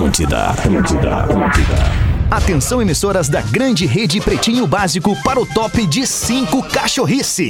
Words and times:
Atlântida, 0.00 0.46
Atlântida, 0.46 1.14
Atlântida. 1.14 1.76
Atenção, 2.30 2.80
emissoras 2.80 3.28
da 3.28 3.42
grande 3.42 3.84
rede 3.84 4.18
Pretinho 4.18 4.66
Básico 4.66 5.14
para 5.22 5.38
o 5.38 5.44
top 5.44 5.86
de 5.86 6.06
5 6.06 6.62
cachorrice. 6.70 7.46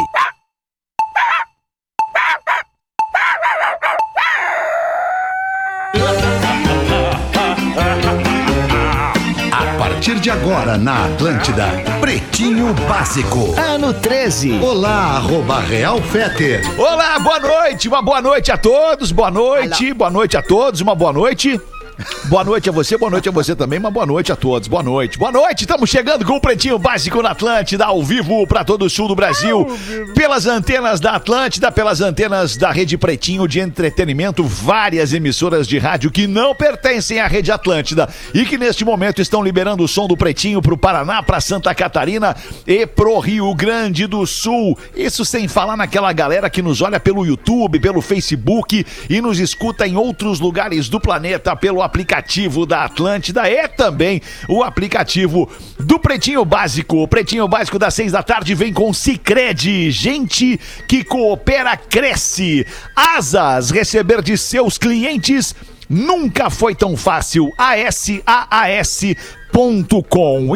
A 9.53 9.79
partir 9.79 10.19
de 10.19 10.29
agora 10.29 10.77
na 10.77 11.05
Atlântida, 11.05 11.69
Pretinho 12.01 12.75
Básico. 12.89 13.55
Ano 13.57 13.95
13. 13.95 14.59
Olá, 14.61 15.19
arroba 15.19 15.61
Real 15.61 16.03
Feter. 16.03 16.63
Olá, 16.77 17.17
boa 17.21 17.39
noite, 17.39 17.87
uma 17.87 18.03
boa 18.03 18.21
noite 18.21 18.51
a 18.51 18.59
todos, 18.59 19.13
boa 19.13 19.31
noite, 19.31 19.95
boa 19.95 20.11
noite 20.11 20.37
a 20.37 20.43
todos, 20.43 20.81
uma 20.81 20.97
boa 20.97 21.13
noite. 21.13 21.61
Boa 22.25 22.45
noite 22.45 22.69
a 22.69 22.73
você, 22.73 22.97
boa 22.97 23.11
noite 23.11 23.29
a 23.29 23.33
você 23.33 23.55
também, 23.55 23.79
uma 23.79 23.91
boa 23.91 24.07
noite 24.07 24.33
a 24.33 24.37
todos, 24.37 24.69
boa 24.69 24.83
noite. 24.83 25.19
Boa 25.19 25.33
noite, 25.33 25.63
estamos 25.63 25.91
chegando 25.91 26.25
com 26.25 26.35
o 26.37 26.41
Pretinho 26.41 26.79
Básico 26.79 27.23
na 27.23 27.31
Atlântida, 27.31 27.85
ao 27.85 28.03
vivo 28.03 28.47
para 28.47 28.65
todo 28.65 28.85
o 28.85 28.91
sul 28.91 29.09
do 29.09 29.15
Brasil, 29.15 29.67
pelas 30.15 30.47
antenas 30.47 31.01
da 31.01 31.13
Atlântida, 31.13 31.71
pelas 31.71 32.01
antenas 32.01 32.57
da 32.57 32.71
Rede 32.71 32.97
Pretinho 32.97 33.47
de 33.47 33.61
entretenimento, 33.61 34.45
várias 34.45 35.13
emissoras 35.13 35.67
de 35.67 35.79
rádio 35.79 36.11
que 36.11 36.27
não 36.27 36.55
pertencem 36.55 37.21
à 37.21 37.27
Rede 37.27 37.53
Atlântida 37.53 38.09
e 38.33 38.45
que 38.45 38.57
neste 38.57 38.85
momento 38.85 39.21
estão 39.21 39.43
liberando 39.43 39.83
o 39.83 39.89
som 39.89 40.07
do 40.07 40.17
Pretinho 40.17 40.63
para 40.63 40.75
o 40.75 40.79
Paraná, 40.79 41.23
para 41.23 41.41
Santa 41.41 41.75
Catarina 41.75 42.37
e 42.67 42.87
pro 42.87 43.19
Rio 43.19 43.55
Grande 43.55 44.07
do 44.07 44.27
Sul. 44.27 44.79
Isso 44.95 45.25
sem 45.25 45.49
falar 45.49 45.77
naquela 45.77 46.13
galera 46.13 46.49
que 46.49 46.63
nos 46.63 46.81
olha 46.81 47.01
pelo 47.01 47.27
YouTube, 47.27 47.81
pelo 47.81 48.01
Facebook 48.01 48.87
e 49.09 49.21
nos 49.21 49.39
escuta 49.39 49.87
em 49.87 49.97
outros 49.97 50.41
lugares 50.41 50.89
do 50.89 51.01
planeta 51.01 51.55
pelo 51.57 51.83
aplicativo 51.83 51.90
da 52.67 52.85
Atlântida 52.85 53.51
e 53.51 53.69
também 53.69 54.21
o 54.49 54.63
aplicativo 54.63 55.49
do 55.79 55.99
Pretinho 55.99 56.45
Básico. 56.45 57.03
O 57.03 57.09
Pretinho 57.09 57.47
Básico 57.49 57.79
das 57.79 57.95
seis 57.95 58.13
da 58.13 58.23
tarde 58.23 58.55
vem 58.55 58.73
com 58.73 58.93
Cicred. 58.93 59.91
Gente 59.91 60.59
que 60.89 61.05
coopera, 61.05 61.77
cresce. 61.77 62.67
Asas, 62.95 63.71
receber 63.71 64.23
de 64.23 64.39
seus 64.39 64.79
clientes 64.79 65.55
nunca 65.89 66.49
foi 66.49 66.75
tão 66.75 66.97
fácil. 66.97 67.53
ASAAS.com. 67.59 68.17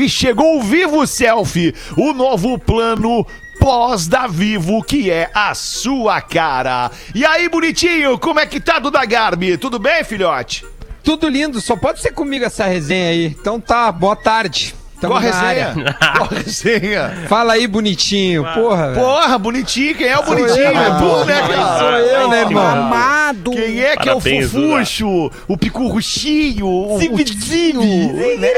E 0.01 0.09
chegou 0.09 0.59
o 0.59 0.63
Vivo 0.63 1.07
Selfie, 1.07 1.75
o 1.97 2.13
novo 2.13 2.59
plano 2.59 3.27
pós 3.59 4.07
da 4.07 4.27
Vivo, 4.27 4.83
que 4.83 5.11
é 5.11 5.31
a 5.35 5.55
sua 5.55 6.21
cara. 6.21 6.91
E 7.15 7.25
aí, 7.25 7.48
bonitinho, 7.48 8.19
como 8.19 8.39
é 8.39 8.47
que 8.47 8.61
tá, 8.61 8.79
Duda 8.79 9.05
Garbi? 9.05 9.57
Tudo 9.57 9.79
bem, 9.79 10.05
filhote? 10.05 10.65
Tudo 11.05 11.29
lindo, 11.29 11.61
só 11.61 11.77
pode 11.77 12.01
ser 12.01 12.13
comigo 12.13 12.47
essa 12.47 12.65
resenha 12.65 13.11
aí. 13.11 13.27
Então 13.27 13.61
tá, 13.61 13.93
boa 13.93 14.17
tarde. 14.17 14.75
Tamo 15.05 15.15
Qual 15.15 15.17
a 15.17 15.21
resenha? 15.21 15.75
Qual 16.17 16.29
a 16.31 16.35
resenha? 16.35 17.27
Fala 17.29 17.53
aí, 17.53 17.67
bonitinho. 17.67 18.43
Porra, 18.55 18.93
velho. 18.93 19.05
Porra, 19.07 19.39
bonitinho. 19.39 19.95
Quem 19.95 20.07
é 20.07 20.19
o 20.19 20.23
bonitinho? 20.23 20.65
É 20.65 20.99
tu, 20.99 21.25
né, 21.27 21.41
cara? 21.49 21.79
Sou 21.79 21.91
eu, 21.91 22.29
né, 22.29 22.41
irmão? 22.41 22.67
Amado. 22.67 23.51
Quem 23.51 23.81
é 23.83 23.97
que 23.97 24.09
é 24.09 24.15
o 24.15 24.21
fofucho? 24.21 25.31
O 25.47 25.59
picurruchinho? 25.59 26.67
O 26.67 26.99
Zibizinho? 26.99 27.83
Né? 28.15 28.49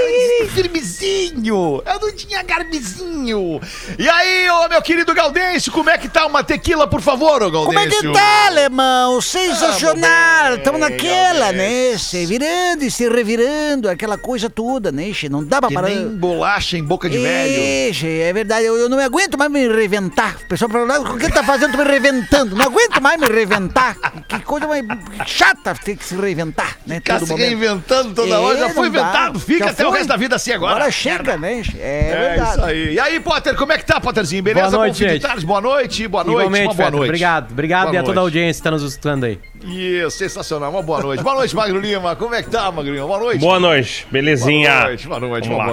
Firmezinho? 0.54 1.82
Eu 1.84 2.00
não 2.00 2.12
tinha 2.14 2.42
garbizinho. 2.42 3.60
E 3.98 4.08
aí, 4.08 4.48
ô 4.50 4.68
meu 4.68 4.80
querido 4.82 5.12
Gaudêncio, 5.14 5.72
como 5.72 5.90
é 5.90 5.98
que 5.98 6.08
tá 6.08 6.26
uma 6.26 6.44
tequila, 6.44 6.86
por 6.86 7.00
favor, 7.00 7.42
ô 7.42 7.50
Gaudêncio? 7.50 7.64
Como 7.64 7.78
é 7.78 7.86
que 7.88 8.12
tá, 8.12 8.46
alemão? 8.46 9.20
Sensacional! 9.20 10.54
Estamos 10.56 10.80
naquela, 10.80 11.50
né? 11.52 11.98
Se 11.98 12.24
virando 12.24 12.84
e 12.84 12.90
se 12.90 13.08
revirando, 13.08 13.88
aquela 13.88 14.16
coisa 14.16 14.48
toda, 14.48 14.92
né? 14.92 15.12
che? 15.12 15.28
Não 15.28 15.44
dá 15.44 15.60
pra 15.60 15.68
Que 15.68 15.74
parar. 15.74 15.88
nem 15.88 16.08
bolacha 16.36 16.76
em 16.78 16.84
boca 16.84 17.08
de 17.08 17.18
velho. 17.18 17.90
Ixi, 17.90 18.20
é 18.20 18.32
verdade, 18.32 18.64
eu, 18.66 18.76
eu 18.76 18.88
não 18.88 18.98
aguento 18.98 19.36
mais 19.38 19.50
me 19.50 19.66
reventar. 19.68 20.36
O 20.44 20.48
pessoal 20.48 20.70
fala, 20.70 21.00
o 21.00 21.18
que 21.18 21.28
tá 21.32 21.42
fazendo? 21.42 21.72
Tô 21.72 21.78
me 21.78 21.84
reventando. 21.84 22.54
Não 22.56 22.66
aguento 22.66 23.00
mais 23.00 23.20
me 23.20 23.26
reventar. 23.26 23.96
Que 24.28 24.38
coisa 24.40 24.66
mais 24.66 24.84
chata 25.26 25.74
ter 25.74 25.96
que 25.96 26.04
se 26.04 26.14
reinventar, 26.16 26.76
né? 26.86 26.96
Ficar 26.96 27.20
se 27.20 27.34
reinventando 27.34 28.14
toda 28.14 28.34
É, 28.34 28.38
hora. 28.38 28.58
Já 28.58 28.68
foi 28.70 28.86
não 28.86 28.92
dá. 28.92 29.00
inventado. 29.00 29.40
Fica 29.40 29.64
Já 29.66 29.70
até 29.70 29.84
o 29.84 29.88
foi. 29.88 29.98
resto 29.98 30.08
da 30.08 30.16
vida 30.16 30.36
assim 30.36 30.52
agora. 30.52 30.76
Agora 30.76 30.90
chega, 30.90 31.36
né? 31.36 31.62
É, 31.78 32.10
É 32.10 32.28
verdade. 32.28 32.50
isso 32.50 32.64
aí. 32.64 32.94
E 32.94 33.00
aí, 33.00 33.20
Potter, 33.20 33.54
como 33.56 33.72
é 33.72 33.78
que 33.78 33.84
tá, 33.84 34.00
Potterzinho? 34.00 34.42
Beleza? 34.42 34.70
Boa 34.70 34.84
noite, 34.86 34.98
gente. 34.98 35.22
tarde. 35.22 35.46
Boa 35.46 35.60
noite, 35.60 36.08
boa 36.08 36.24
noite, 36.24 36.36
Igualmente, 36.38 36.66
uma 36.68 36.74
boa 36.74 36.90
noite. 36.90 37.04
Obrigado. 37.08 37.50
Obrigado 37.52 37.84
Boa 37.86 37.94
e 37.94 37.98
a 37.98 38.02
toda 38.02 38.20
a 38.20 38.22
noite. 38.22 38.36
audiência 38.38 38.60
que 38.60 38.64
tá 38.64 38.70
nos 38.70 38.82
escutando 38.82 39.24
aí. 39.24 39.38
Isso, 39.64 40.10
sensacional. 40.18 40.70
Uma 40.70 40.82
boa 40.82 41.00
noite. 41.00 41.22
Boa 41.22 41.34
noite, 41.36 41.56
Magro 41.56 41.78
Lima. 41.80 42.14
Como 42.16 42.34
é 42.34 42.42
que 42.42 42.50
tá, 42.50 42.70
Magrinho? 42.70 43.06
Boa 43.06 43.18
noite. 43.18 43.40
Boa 43.40 43.58
noite, 43.60 44.06
belezinha. 44.10 44.70
Boa 44.70 44.86
noite, 44.86 45.06
boa 45.08 45.20
noite, 45.20 45.48
Vamos 45.48 45.64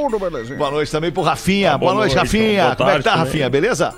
uma 0.00 0.01
lá. 0.10 0.18
boa 0.18 0.30
noite. 0.30 0.54
Boa 0.54 0.70
noite 0.70 0.92
também 0.92 1.10
pro 1.12 1.22
Rafinha. 1.22 1.72
Ah, 1.72 1.78
boa, 1.78 1.92
boa 1.92 2.00
noite, 2.02 2.14
noite, 2.16 2.26
Rafinha. 2.26 2.64
boa 2.64 2.76
Como 2.76 2.90
é 2.90 2.96
que 2.96 3.02
tá, 3.02 3.10
tarde 3.10 3.24
Rafinha? 3.24 3.44
também. 3.46 3.60
Beleza? 3.60 3.94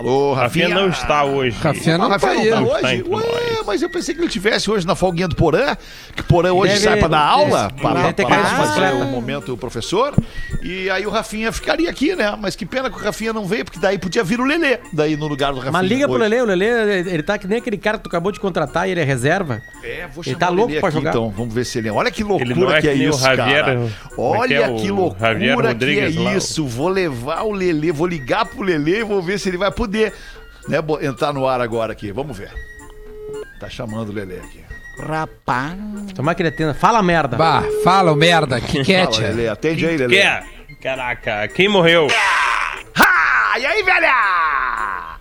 Alô, 0.00 0.32
Rafinha. 0.32 0.68
Rafinha 0.68 0.80
não 0.82 0.88
está 0.88 1.24
hoje. 1.24 1.56
Rafinha 1.60 1.94
Ah, 1.96 1.98
não 1.98 2.08
tá 2.08 2.12
Rafinha 2.14 2.32
aí. 2.32 2.50
não 2.50 2.56
tá 2.56 2.60
Não 2.60 2.76
está 2.76 2.88
hoje? 2.88 2.96
entre 3.00 3.10
Ué, 3.14 3.20
nós. 3.56 3.66
mas 3.66 3.82
eu 3.82 3.90
pensei 3.90 4.14
que 4.14 4.20
ele 4.22 4.30
tivesse 4.30 4.70
hoje 4.70 4.86
na 4.86 4.94
folguinha 4.94 5.28
do 5.28 5.36
Porã, 5.36 5.76
que 6.16 6.22
Porã 6.22 6.52
hoje 6.54 6.72
Deve- 6.72 6.84
sai 6.84 6.96
pra 6.98 7.08
dar 7.08 7.20
aula, 7.20 7.70
para, 7.82 8.10
para 8.14 8.44
fazer 8.46 8.94
o 8.94 9.04
momento 9.08 9.52
o 9.52 9.58
professor, 9.58 10.14
e 10.62 10.88
aí 10.88 11.06
o 11.06 11.10
Rafinha 11.10 11.52
ficaria 11.52 11.90
aqui, 11.90 12.16
né? 12.16 12.34
Mas 12.40 12.56
que 12.56 12.64
pena 12.64 12.88
que 12.88 12.96
o 12.96 12.98
Rafinha 13.04 13.34
não 13.34 13.44
veio, 13.44 13.62
porque 13.62 13.78
daí 13.78 13.98
podia 13.98 14.24
vir 14.24 14.40
o 14.40 14.44
Lelê, 14.44 14.78
daí 14.90 15.16
no 15.18 15.26
lugar 15.28 15.50
do 15.52 15.56
Rafinha. 15.58 15.72
Mas 15.72 15.86
liga 15.86 16.08
pro 16.08 16.16
hoje. 16.18 16.28
Lele, 16.28 16.40
o 16.40 16.46
Lele, 16.46 17.10
ele 17.10 17.22
tá 17.22 17.36
que 17.36 17.46
nem 17.46 17.58
aquele 17.58 17.76
cara 17.76 17.98
que 17.98 18.04
tu 18.04 18.08
acabou 18.08 18.32
de 18.32 18.40
contratar 18.40 18.88
e 18.88 18.92
ele 18.92 19.00
é 19.00 19.04
reserva. 19.04 19.60
É, 19.84 20.06
vou 20.14 20.24
Ele 20.24 20.32
chamar 20.34 20.38
tá 20.38 20.50
o 20.50 20.54
louco 20.54 20.68
Lelê 20.68 20.80
pra 20.80 20.88
aqui, 20.88 20.96
jogar. 20.98 21.10
Então, 21.10 21.28
vamos 21.30 21.52
ver 21.54 21.64
se 21.66 21.76
ele... 21.78 21.90
Olha 21.90 22.10
que 22.10 22.22
Ele 22.22 22.28
não 22.30 22.36
loucura 22.38 22.78
é 22.78 22.80
que 22.80 22.88
é 22.88 22.94
que 22.94 23.04
isso, 23.04 23.20
Javier- 23.20 23.64
cara. 23.64 23.74
como 24.16 24.34
é 24.34 24.48
que 24.48 24.54
Olha 24.54 24.54
é 24.64 24.74
que 24.80 24.90
o 24.90 24.94
loucura 24.94 25.74
que 25.74 26.00
é 26.00 26.08
isso. 26.08 26.66
Vou 26.66 26.88
levar 26.88 27.42
o 27.42 27.52
Lelê, 27.52 27.92
vou 27.92 28.06
ligar 28.06 28.46
pro 28.46 28.62
Lelê 28.62 29.00
e 29.00 29.04
vou 29.04 29.20
ver 29.20 29.38
se 29.38 29.48
ele 29.50 29.58
vai 29.58 29.70
poder 29.70 29.89
né, 30.68 30.80
bo- 30.80 31.00
entrar 31.00 31.32
no 31.32 31.46
ar 31.46 31.60
agora 31.60 31.92
aqui. 31.92 32.12
Vamos 32.12 32.36
ver. 32.38 32.50
Tá 33.58 33.68
chamando 33.68 34.08
o 34.10 34.12
Lelê 34.12 34.38
aqui. 34.38 34.64
Rapaz. 34.98 35.76
Tomar 36.14 36.34
que 36.34 36.42
ele 36.42 36.48
atenda. 36.50 36.74
Fala 36.74 37.02
merda. 37.02 37.36
Bah, 37.36 37.62
fala, 37.84 38.12
ô 38.12 38.14
merda. 38.14 38.60
Que 38.60 38.84
Fala, 38.84 38.84
quete. 38.84 39.20
Lelê. 39.20 39.48
Atende 39.48 39.86
aí, 39.86 39.96
Lelê. 39.96 40.16
Quer? 40.16 40.44
Caraca, 40.82 41.48
quem 41.48 41.68
morreu? 41.68 42.06
Ha! 42.96 43.58
E 43.58 43.66
aí, 43.66 43.82
velha? 43.82 45.18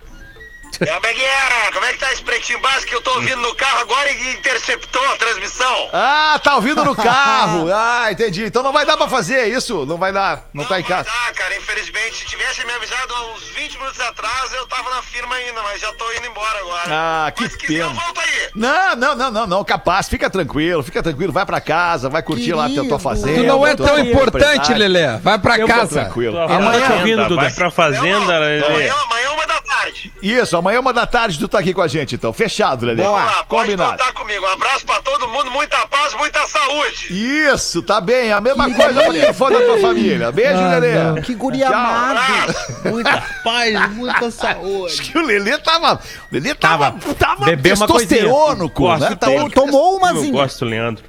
É, 0.81 0.99
Beguinha, 0.99 1.71
como 1.73 1.85
é 1.85 1.91
que 1.93 1.99
tá 1.99 2.11
esse 2.13 2.21
pretinho 2.23 2.59
básico 2.61 2.85
que 2.87 2.95
eu 2.95 3.01
tô 3.01 3.11
ouvindo 3.15 3.41
no 3.41 3.53
carro 3.55 3.79
agora 3.81 4.09
e 4.11 4.33
interceptou 4.33 5.03
a 5.11 5.15
transmissão? 5.17 5.89
Ah, 5.91 6.39
tá 6.43 6.55
ouvindo 6.55 6.83
no 6.85 6.95
carro. 6.97 7.67
Ah, 7.73 8.11
entendi. 8.11 8.45
Então 8.45 8.63
não 8.63 8.71
vai 8.71 8.85
dar 8.85 8.95
pra 8.97 9.07
fazer 9.09 9.47
isso. 9.47 9.85
Não 9.85 9.97
vai 9.97 10.11
dar. 10.13 10.45
Não 10.53 10.63
tá 10.65 10.79
em 10.79 10.83
vai 10.83 10.89
casa. 11.03 11.09
dar, 11.09 11.33
cara, 11.33 11.55
infelizmente. 11.57 12.17
Se 12.17 12.25
tivesse 12.25 12.65
me 12.65 12.71
avisado 12.73 13.13
há 13.13 13.33
uns 13.33 13.43
20 13.49 13.77
minutos 13.77 13.99
atrás, 13.99 14.53
eu 14.53 14.65
tava 14.67 14.89
na 14.89 15.01
firma 15.01 15.35
ainda, 15.35 15.61
mas 15.63 15.81
já 15.81 15.91
tô 15.93 16.11
indo 16.13 16.27
embora 16.27 16.59
agora. 16.59 16.83
Ah, 16.87 17.31
que 17.35 17.43
mas 17.43 17.51
se 17.51 17.57
quiser, 17.57 17.81
eu 17.81 17.87
pena. 17.89 18.01
volto 18.01 18.19
aí. 18.21 18.49
Não, 18.55 18.95
não, 18.95 19.15
não, 19.15 19.31
não, 19.31 19.47
não, 19.47 19.63
capaz. 19.63 20.07
Fica 20.07 20.29
tranquilo, 20.29 20.81
fica 20.83 21.03
tranquilo. 21.03 21.33
Vai 21.33 21.45
pra 21.45 21.59
casa, 21.59 22.09
vai 22.09 22.21
curtir 22.23 22.53
lá 22.53 22.65
a 22.65 22.69
tua 22.69 22.75
Querido. 22.77 22.99
fazenda. 22.99 23.41
Tu 23.41 23.47
não 23.47 23.67
é 23.67 23.75
tão 23.75 23.99
importante. 23.99 24.73
Lelê. 24.73 25.17
Vai 25.17 25.37
pra 25.39 25.57
Eu- 25.57 25.67
casa. 25.67 26.01
Tranquilo. 26.05 26.39
Amanhã 26.39 27.27
Duda. 27.27 27.35
Vai 27.41 27.51
pra 27.51 27.69
fazenda, 27.71 28.39
Lelê. 28.39 28.65
Amanhã, 28.65 28.93
amanhã 28.93 29.31
uma 29.31 29.47
da 29.47 29.61
tarde. 29.61 30.13
Isso, 30.21 30.55
amanhã 30.57 30.68
uma 30.77 30.91
da 30.91 31.05
tarde 31.07 31.39
tu 31.39 31.47
tá 31.47 31.59
aqui 31.59 31.73
com 31.73 31.81
a 31.81 31.87
gente, 31.87 32.15
então. 32.15 32.33
Fechado, 32.33 32.85
Lelê. 32.85 33.01
Vamos 33.01 33.17
lá, 33.19 33.43
pode 33.45 33.71
Combinado. 33.71 33.91
contar 33.97 34.13
comigo. 34.13 34.45
Um 34.45 34.49
abraço 34.49 34.85
pra 34.85 35.01
todo 35.01 35.27
mundo, 35.29 35.49
muita 35.49 35.87
paz, 35.87 36.13
muita 36.15 36.45
saúde. 36.45 37.07
Isso, 37.09 37.81
tá 37.81 38.01
bem. 38.01 38.31
A 38.33 38.41
mesma 38.41 38.69
coisa 38.73 39.01
pra 39.01 39.13
quem 39.13 39.33
for 39.33 39.51
da 39.51 39.61
tua 39.61 39.79
família. 39.79 40.31
Beijo, 40.31 40.59
Ah, 40.59 40.77
Lelê. 40.77 41.03
não. 41.03 41.15
Que 41.21 41.33
guri 41.33 41.59
Tchau. 41.59 41.73
amado. 41.73 42.53
Muita 42.85 43.23
paz, 43.43 43.91
muita 43.93 44.29
saúde. 44.31 44.93
Acho 44.93 45.01
que 45.01 45.17
o 45.17 45.21
Lelê 45.25 45.57
tava. 45.57 45.95
O 45.95 46.33
Lelê 46.35 46.53
tava. 46.53 46.91
Tava, 47.17 47.45
Bebeu 47.45 47.75
uma 47.75 47.87
testosterônico, 47.87 48.69
coisinha. 48.83 49.09
né? 49.09 49.15
Gosto 49.15 49.49
Tá 49.55 49.61
Tomou 49.61 49.91
Eu 49.93 49.97
umazinha. 49.97 50.31
gosto, 50.33 50.65
Leandro. 50.65 51.03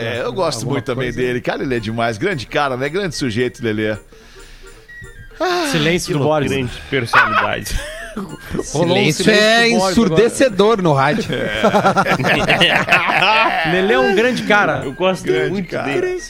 É, 0.00 0.20
eu 0.22 0.32
gosto 0.32 0.66
muito 0.66 0.84
também 0.84 1.06
coisa. 1.12 1.18
dele. 1.18 1.40
Cara, 1.40 1.62
ele 1.62 1.76
é 1.76 1.80
demais. 1.80 2.16
Grande 2.18 2.46
cara, 2.46 2.76
né? 2.76 2.88
Grande 2.88 3.14
sujeito, 3.14 3.62
Lelê. 3.62 3.96
Silêncio 5.70 6.16
do 6.16 6.24
Boris. 6.24 6.50
Grande 6.50 6.72
personalidade. 6.88 7.78
Silêncio 8.62 9.30
é 9.30 9.68
ensurdecedor 9.68 10.82
no 10.82 10.92
rádio. 10.92 11.26
agora. 12.86 13.70
Lele 13.72 13.92
é 13.92 13.98
um 13.98 14.14
grande 14.14 14.42
cara. 14.44 14.82
Eu 14.84 14.92
gosto 14.92 15.24
Grande 15.24 15.50
muito 15.50 15.70
cara. 15.70 16.00
dele. 16.00 16.20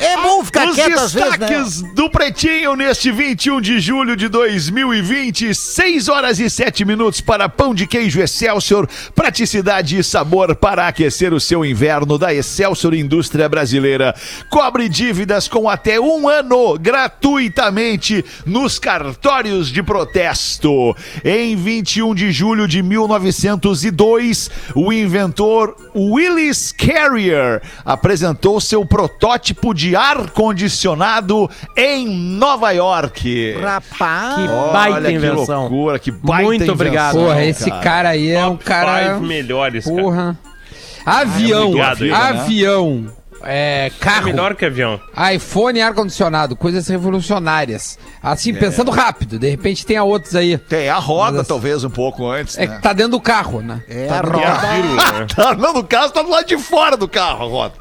É 0.00 0.16
bom 0.16 0.44
ficar 0.44 0.68
Os 0.68 0.74
quieto 0.74 0.98
às 0.98 1.12
vezes, 1.12 1.38
né? 1.38 1.46
destaques 1.46 1.82
do 1.94 2.10
Pretinho 2.10 2.74
neste 2.76 3.10
21 3.10 3.60
de 3.60 3.80
julho 3.80 4.16
de 4.16 4.28
2020, 4.28 5.54
6 5.54 6.08
horas 6.08 6.38
e 6.40 6.48
7 6.48 6.84
minutos 6.84 7.20
para 7.20 7.48
pão 7.48 7.74
de 7.74 7.86
queijo 7.86 8.20
Excelsior, 8.20 8.88
praticidade 9.14 9.98
e 9.98 10.04
sabor 10.04 10.54
para 10.54 10.86
aquecer 10.88 11.32
o 11.32 11.40
seu 11.40 11.64
inverno 11.64 12.18
da 12.18 12.32
Excelsior 12.32 12.94
Indústria 12.94 13.48
Brasileira. 13.48 14.14
Cobre 14.48 14.88
dívidas 14.88 15.48
com 15.48 15.68
até 15.68 16.00
um 16.00 16.28
ano 16.28 16.78
gratuitamente 16.78 18.24
nos 18.46 18.78
cartórios 18.78 19.68
de 19.68 19.82
protesto. 19.82 20.96
Em 21.24 21.56
21 21.56 22.14
de 22.14 22.32
julho 22.32 22.66
de 22.66 22.82
1902, 22.82 24.50
o 24.74 24.92
inventor 24.92 25.76
Willis 25.94 26.72
Carrier 26.72 27.62
apresentou 27.84 28.60
seu 28.60 28.84
protótipo 28.84 29.72
de 29.74 29.94
ar-condicionado 29.96 31.50
em 31.76 32.08
Nova 32.08 32.70
York. 32.72 33.54
Rapaz. 33.60 34.34
Que 34.34 34.40
Olha 34.48 34.72
baita 34.72 35.02
que 35.02 35.12
invenção. 35.12 35.60
loucura, 35.62 35.98
que 35.98 36.10
baita 36.10 36.42
Muito 36.44 36.56
invenção, 36.56 36.74
obrigado. 36.74 37.14
Porra, 37.18 37.44
esse 37.44 37.70
cara 37.70 38.10
aí 38.10 38.30
é 38.30 38.44
um 38.46 38.50
Top 38.52 38.64
cara. 38.64 39.14
five 39.14 39.26
melhores, 39.26 39.84
cara. 39.84 40.02
Porra. 40.02 40.38
Avião. 41.04 41.68
obrigado 41.68 42.04
aí, 42.04 42.10
né? 42.10 42.16
avião. 42.16 43.19
É, 43.42 43.86
É 43.86 43.90
carro. 44.00 44.26
melhor 44.26 44.54
que 44.54 44.64
avião. 44.64 45.00
iPhone 45.34 45.78
e 45.78 45.82
ar-condicionado, 45.82 46.54
coisas 46.56 46.86
revolucionárias. 46.88 47.98
É. 48.06 48.18
Assim, 48.22 48.52
pensando 48.54 48.90
rápido, 48.90 49.38
de 49.38 49.48
repente 49.48 49.84
tem 49.86 49.96
a 49.96 50.04
outros 50.04 50.34
aí. 50.34 50.58
Tem 50.58 50.88
a 50.88 50.96
roda, 50.98 51.38
Mas- 51.38 51.48
talvez, 51.48 51.84
um 51.84 51.90
pouco 51.90 52.26
antes, 52.28 52.58
É 52.58 52.66
né? 52.66 52.76
que 52.76 52.82
tá 52.82 52.92
dentro 52.92 53.12
do 53.12 53.20
carro, 53.20 53.60
né? 53.62 53.82
É, 53.88 54.06
tá 54.06 54.18
a 54.18 54.20
roda. 54.20 54.38
né? 54.38 55.26
Tá, 55.34 55.54
não, 55.54 55.72
no 55.74 55.84
caso, 55.84 56.12
tá 56.12 56.22
do 56.22 56.30
lado 56.30 56.46
de 56.46 56.58
fora 56.58 56.96
do 56.96 57.08
carro, 57.08 57.44
a 57.44 57.48
roda. 57.48 57.74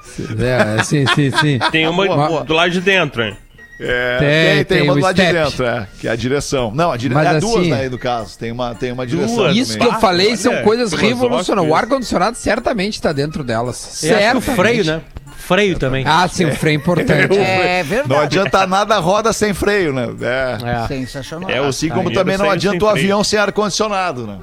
É, 0.79 0.83
sim, 0.83 1.06
sim, 1.15 1.31
sim. 1.39 1.59
Tem 1.71 1.88
uma 1.88 2.05
Boa, 2.05 2.27
boa. 2.27 2.44
do 2.44 2.53
lado 2.53 2.71
de 2.71 2.81
dentro, 2.81 3.23
hein? 3.23 3.35
É, 3.81 4.17
Tem, 4.17 4.27
tem, 4.27 4.55
tem, 4.55 4.65
tem 4.65 4.81
uma 4.89 4.94
do 4.94 5.00
lado 5.00 5.15
de 5.15 5.21
step. 5.21 5.33
dentro, 5.41 5.65
é, 5.65 5.88
que 6.01 6.07
é 6.09 6.12
a 6.12 6.15
direção. 6.17 6.69
Não, 6.75 6.91
a 6.91 6.97
dire... 6.97 7.13
Mas 7.13 7.27
é 7.38 7.39
duas, 7.39 7.55
assim- 7.62 7.69
né, 7.71 7.88
no 7.88 7.97
caso. 7.97 8.38
Tem 8.38 8.51
uma, 8.51 8.75
tem 8.75 8.91
uma 8.91 9.07
direção. 9.07 9.38
Duas. 9.38 9.55
Isso 9.55 9.77
que 9.77 9.85
eu 9.85 9.94
falei 9.94 10.35
são 10.35 10.51
olha, 10.51 10.63
coisas 10.63 10.91
revolucionárias. 10.91 11.71
O 11.71 11.73
ar-condicionado 11.73 12.35
certamente 12.35 13.01
tá 13.01 13.13
dentro 13.13 13.41
delas. 13.41 14.03
E 14.03 14.09
acho 14.12 14.19
que 14.31 14.38
o 14.38 14.41
Certamente. 14.41 14.55
freio, 14.57 14.83
né? 14.83 15.01
Freio 15.50 15.80
também. 15.80 16.06
Ah, 16.06 16.28
sim, 16.28 16.46
o 16.46 16.56
freio 16.56 16.75
é 16.75 16.78
importante. 16.78 17.40
É 17.40 17.81
Não 17.81 17.90
verdade. 17.90 18.22
adianta 18.22 18.68
nada 18.68 18.96
a 18.96 19.00
roda 19.00 19.34
sem 19.34 19.51
freio, 19.51 19.92
né? 19.92 20.07
É. 20.22 20.84
É. 20.84 20.88
Sensacional. 20.88 21.50
É 21.50 21.57
Assim 21.57 21.90
como 21.90 22.01
dinheiro 22.04 22.19
também 22.19 22.38
não 22.38 22.51
adianta 22.51 22.86
o 22.86 22.88
avião 22.88 23.24
sem 23.24 23.40
ar-condicionado, 23.40 24.28
né? 24.28 24.38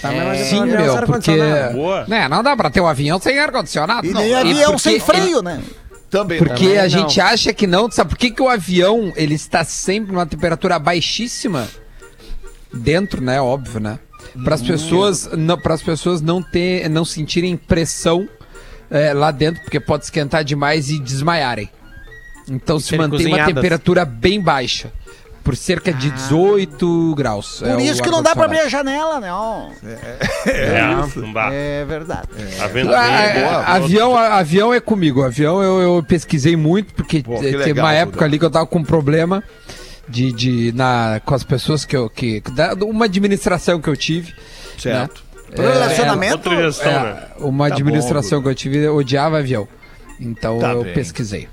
Tá, 0.00 0.10
mas 0.10 0.38
Sim, 0.46 0.60
não 0.60 0.74
é 0.74 0.78
meu, 0.78 0.96
ar 0.96 1.04
porque. 1.04 1.36
Né, 2.06 2.28
não 2.30 2.42
dá 2.42 2.56
pra 2.56 2.70
ter 2.70 2.80
um 2.80 2.86
avião 2.86 3.20
sem 3.20 3.38
ar-condicionado. 3.38 4.06
E 4.06 4.10
não. 4.10 4.22
nem 4.22 4.34
avião 4.34 4.72
porque 4.72 4.90
sem 4.90 5.00
freio, 5.00 5.42
né? 5.42 5.60
Também. 6.08 6.38
Porque 6.38 6.64
Também 6.64 6.78
a 6.78 6.82
não. 6.84 6.88
gente 6.88 7.20
acha 7.20 7.52
que 7.52 7.66
não. 7.66 7.90
Sabe 7.90 8.08
por 8.08 8.16
que, 8.16 8.30
que 8.30 8.40
o 8.40 8.48
avião 8.48 9.12
ele 9.16 9.34
está 9.34 9.62
sempre 9.64 10.12
numa 10.12 10.24
temperatura 10.24 10.78
baixíssima? 10.78 11.68
Dentro, 12.72 13.20
né? 13.20 13.38
Óbvio, 13.38 13.80
né? 13.80 13.98
Para 14.42 14.54
as 14.54 14.62
pessoas, 14.62 15.28
não, 15.36 15.58
para 15.58 15.74
as 15.74 15.82
pessoas 15.82 16.22
não 16.22 16.42
ter, 16.42 16.88
não 16.88 17.04
sentirem 17.04 17.54
pressão 17.54 18.26
é, 18.90 19.12
lá 19.12 19.30
dentro, 19.30 19.62
porque 19.62 19.78
pode 19.80 20.04
esquentar 20.04 20.44
demais 20.44 20.90
e 20.90 20.98
desmaiarem. 20.98 21.68
Então 22.48 22.80
se 22.80 22.96
mantém 22.96 23.26
uma 23.26 23.44
temperatura 23.44 24.04
bem 24.04 24.40
baixa, 24.40 24.90
por 25.44 25.54
cerca 25.56 25.92
de 25.92 26.10
18 26.10 27.14
graus. 27.14 27.62
é 27.62 27.68
Por 27.70 27.76
o 27.78 27.80
isso 27.80 28.02
que 28.02 28.10
não 28.10 28.22
dá 28.22 28.34
pra 28.34 28.44
abrir 28.46 28.60
a 28.60 28.68
janela, 28.68 29.20
né? 29.20 29.32
Ó, 29.32 29.68
É, 30.46 30.88
não 31.16 31.32
dá. 31.32 31.50
É 31.52 31.84
verdade. 31.84 32.28
A 32.60 32.66
venda 32.66 32.98
Ah, 32.98 33.06
é 33.22 33.44
ah, 33.44 33.48
boa. 33.50 33.64
avião, 33.76 34.16
a- 34.16 34.34
avião 34.38 34.74
é 34.74 34.80
comigo. 34.80 35.22
Avião 35.22 35.62
eu, 35.62 35.80
eu 35.96 36.02
pesquisei 36.02 36.56
muito, 36.56 36.92
porque 36.94 37.22
Pô, 37.22 37.36
que 37.36 37.42
teve 37.42 37.56
legal, 37.58 37.84
uma 37.86 37.92
época 37.94 38.24
ali 38.24 38.38
que 38.38 38.44
eu 38.44 38.50
tava 38.50 38.66
com 38.66 38.78
um 38.78 38.84
problema 38.84 39.42
de, 40.08 40.32
de 40.32 40.72
na, 40.72 41.20
com 41.24 41.34
as 41.34 41.44
pessoas 41.44 41.84
que 41.84 41.96
eu. 41.96 42.08
Que, 42.10 42.40
da, 42.52 42.74
uma 42.74 43.04
administração 43.06 43.80
que 43.80 43.88
eu 43.88 43.96
tive. 43.96 44.34
Certo. 44.78 45.22
Relacionamento. 45.56 46.32
Outra 46.34 46.56
gestão, 46.56 46.90
É, 46.90 47.02
né? 47.02 47.22
uma 47.38 47.68
Tá 47.68 47.74
administração 47.74 48.42
que 48.42 48.48
eu 48.48 48.54
tive, 48.54 48.78
eu 48.78 48.96
odiava 48.96 49.38
avião. 49.38 49.66
Então 50.20 50.58
Tá 50.58 50.72
eu 50.72 50.84
bem. 50.84 50.92
pesquisei. 50.94 51.48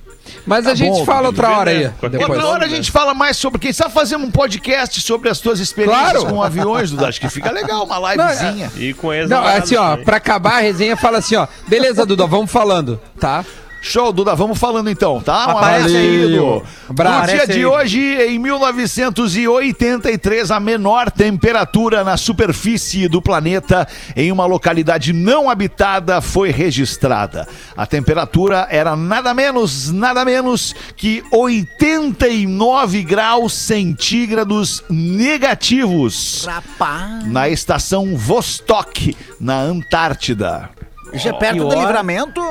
Mas 0.45 0.65
a 0.65 0.69
Tá 0.69 0.75
gente 0.75 0.91
bom, 0.97 1.05
fala 1.05 1.27
outra 1.27 1.49
hora 1.51 1.69
aí. 1.69 1.87
Depois. 2.09 2.29
Outra 2.29 2.45
hora 2.47 2.65
a 2.65 2.67
gente 2.67 2.91
fala 2.91 3.13
mais 3.13 3.37
sobre 3.37 3.59
quem 3.59 3.69
está 3.69 3.89
fazendo 3.89 4.25
um 4.25 4.31
podcast 4.31 4.99
sobre 5.01 5.29
as 5.29 5.39
tuas 5.39 5.59
experiências 5.59 6.11
Claro. 6.13 6.25
com 6.25 6.41
aviões, 6.41 6.89
Duda. 6.89 7.07
Acho 7.07 7.21
que 7.21 7.29
fica 7.29 7.51
legal, 7.51 7.85
uma 7.85 7.99
livezinha. 8.13 8.71
E 8.75 8.91
com 8.95 9.13
ex 9.13 9.29
Não, 9.29 9.45
assim, 9.45 9.75
ó, 9.75 9.97
pra 9.97 10.17
acabar 10.17 10.55
a 10.55 10.59
resenha, 10.61 10.97
fala 10.97 11.19
assim, 11.19 11.35
ó. 11.35 11.47
Beleza, 11.67 12.05
Duda, 12.07 12.25
vamos 12.25 12.51
falando, 12.51 12.99
tá? 13.19 13.45
Show, 13.85 14.11
Duda, 14.11 14.33
vamos 14.33 14.57
falando 14.57 14.89
então, 14.89 15.21
tá? 15.21 15.47
Um 15.47 15.57
Aparece 15.57 15.95
abraço, 15.95 15.97
aí. 15.97 16.61
Abraço. 16.89 17.21
No 17.21 17.27
dia 17.37 17.47
de 17.47 17.53
aí. 17.53 17.65
hoje, 17.65 17.99
em 18.29 18.39
1983, 18.39 20.49
a 20.49 20.59
menor 20.59 21.11
temperatura 21.11 22.03
na 22.03 22.17
superfície 22.17 23.07
do 23.07 23.21
planeta 23.21 23.87
em 24.15 24.31
uma 24.31 24.47
localidade 24.47 25.13
não 25.13 25.49
habitada 25.49 26.19
foi 26.19 26.49
registrada. 26.49 27.47
A 27.77 27.85
temperatura 27.85 28.67
era 28.71 28.95
nada 28.95 29.33
menos, 29.35 29.91
nada 29.91 30.25
menos 30.25 30.73
que 30.97 31.23
89 31.31 33.03
graus 33.03 33.53
centígrados 33.53 34.83
negativos 34.89 36.45
Rapaz. 36.45 37.27
na 37.27 37.47
estação 37.47 38.17
Vostok, 38.17 39.15
na 39.39 39.61
Antártida. 39.61 40.74
Isso 41.13 41.27
é 41.29 41.33
perto 41.33 41.59
do 41.63 41.69
pior. 41.69 41.79
livramento? 41.81 42.41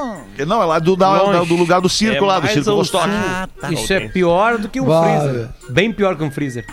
Não, 0.47 0.63
é 0.63 0.65
lá 0.65 0.79
do, 0.79 0.97
da- 0.97 1.23
Longe. 1.23 1.49
do 1.49 1.55
lugar 1.57 1.81
do 1.81 1.89
circo 1.89 2.25
É 2.25 2.27
lá, 2.27 2.41
do 2.41 2.49
circo 2.49 2.75
Vostok. 2.77 3.09
Ah, 3.11 3.49
tá. 3.61 3.73
Isso 3.73 3.93
é 3.93 4.09
pior 4.09 4.59
do 4.59 4.69
que 4.69 4.81
um 4.81 4.87
freezer. 4.87 5.49
Bem 5.69 5.93
pior 5.93 6.17
que 6.17 6.25
um 6.25 6.31
freezer. 6.31 6.65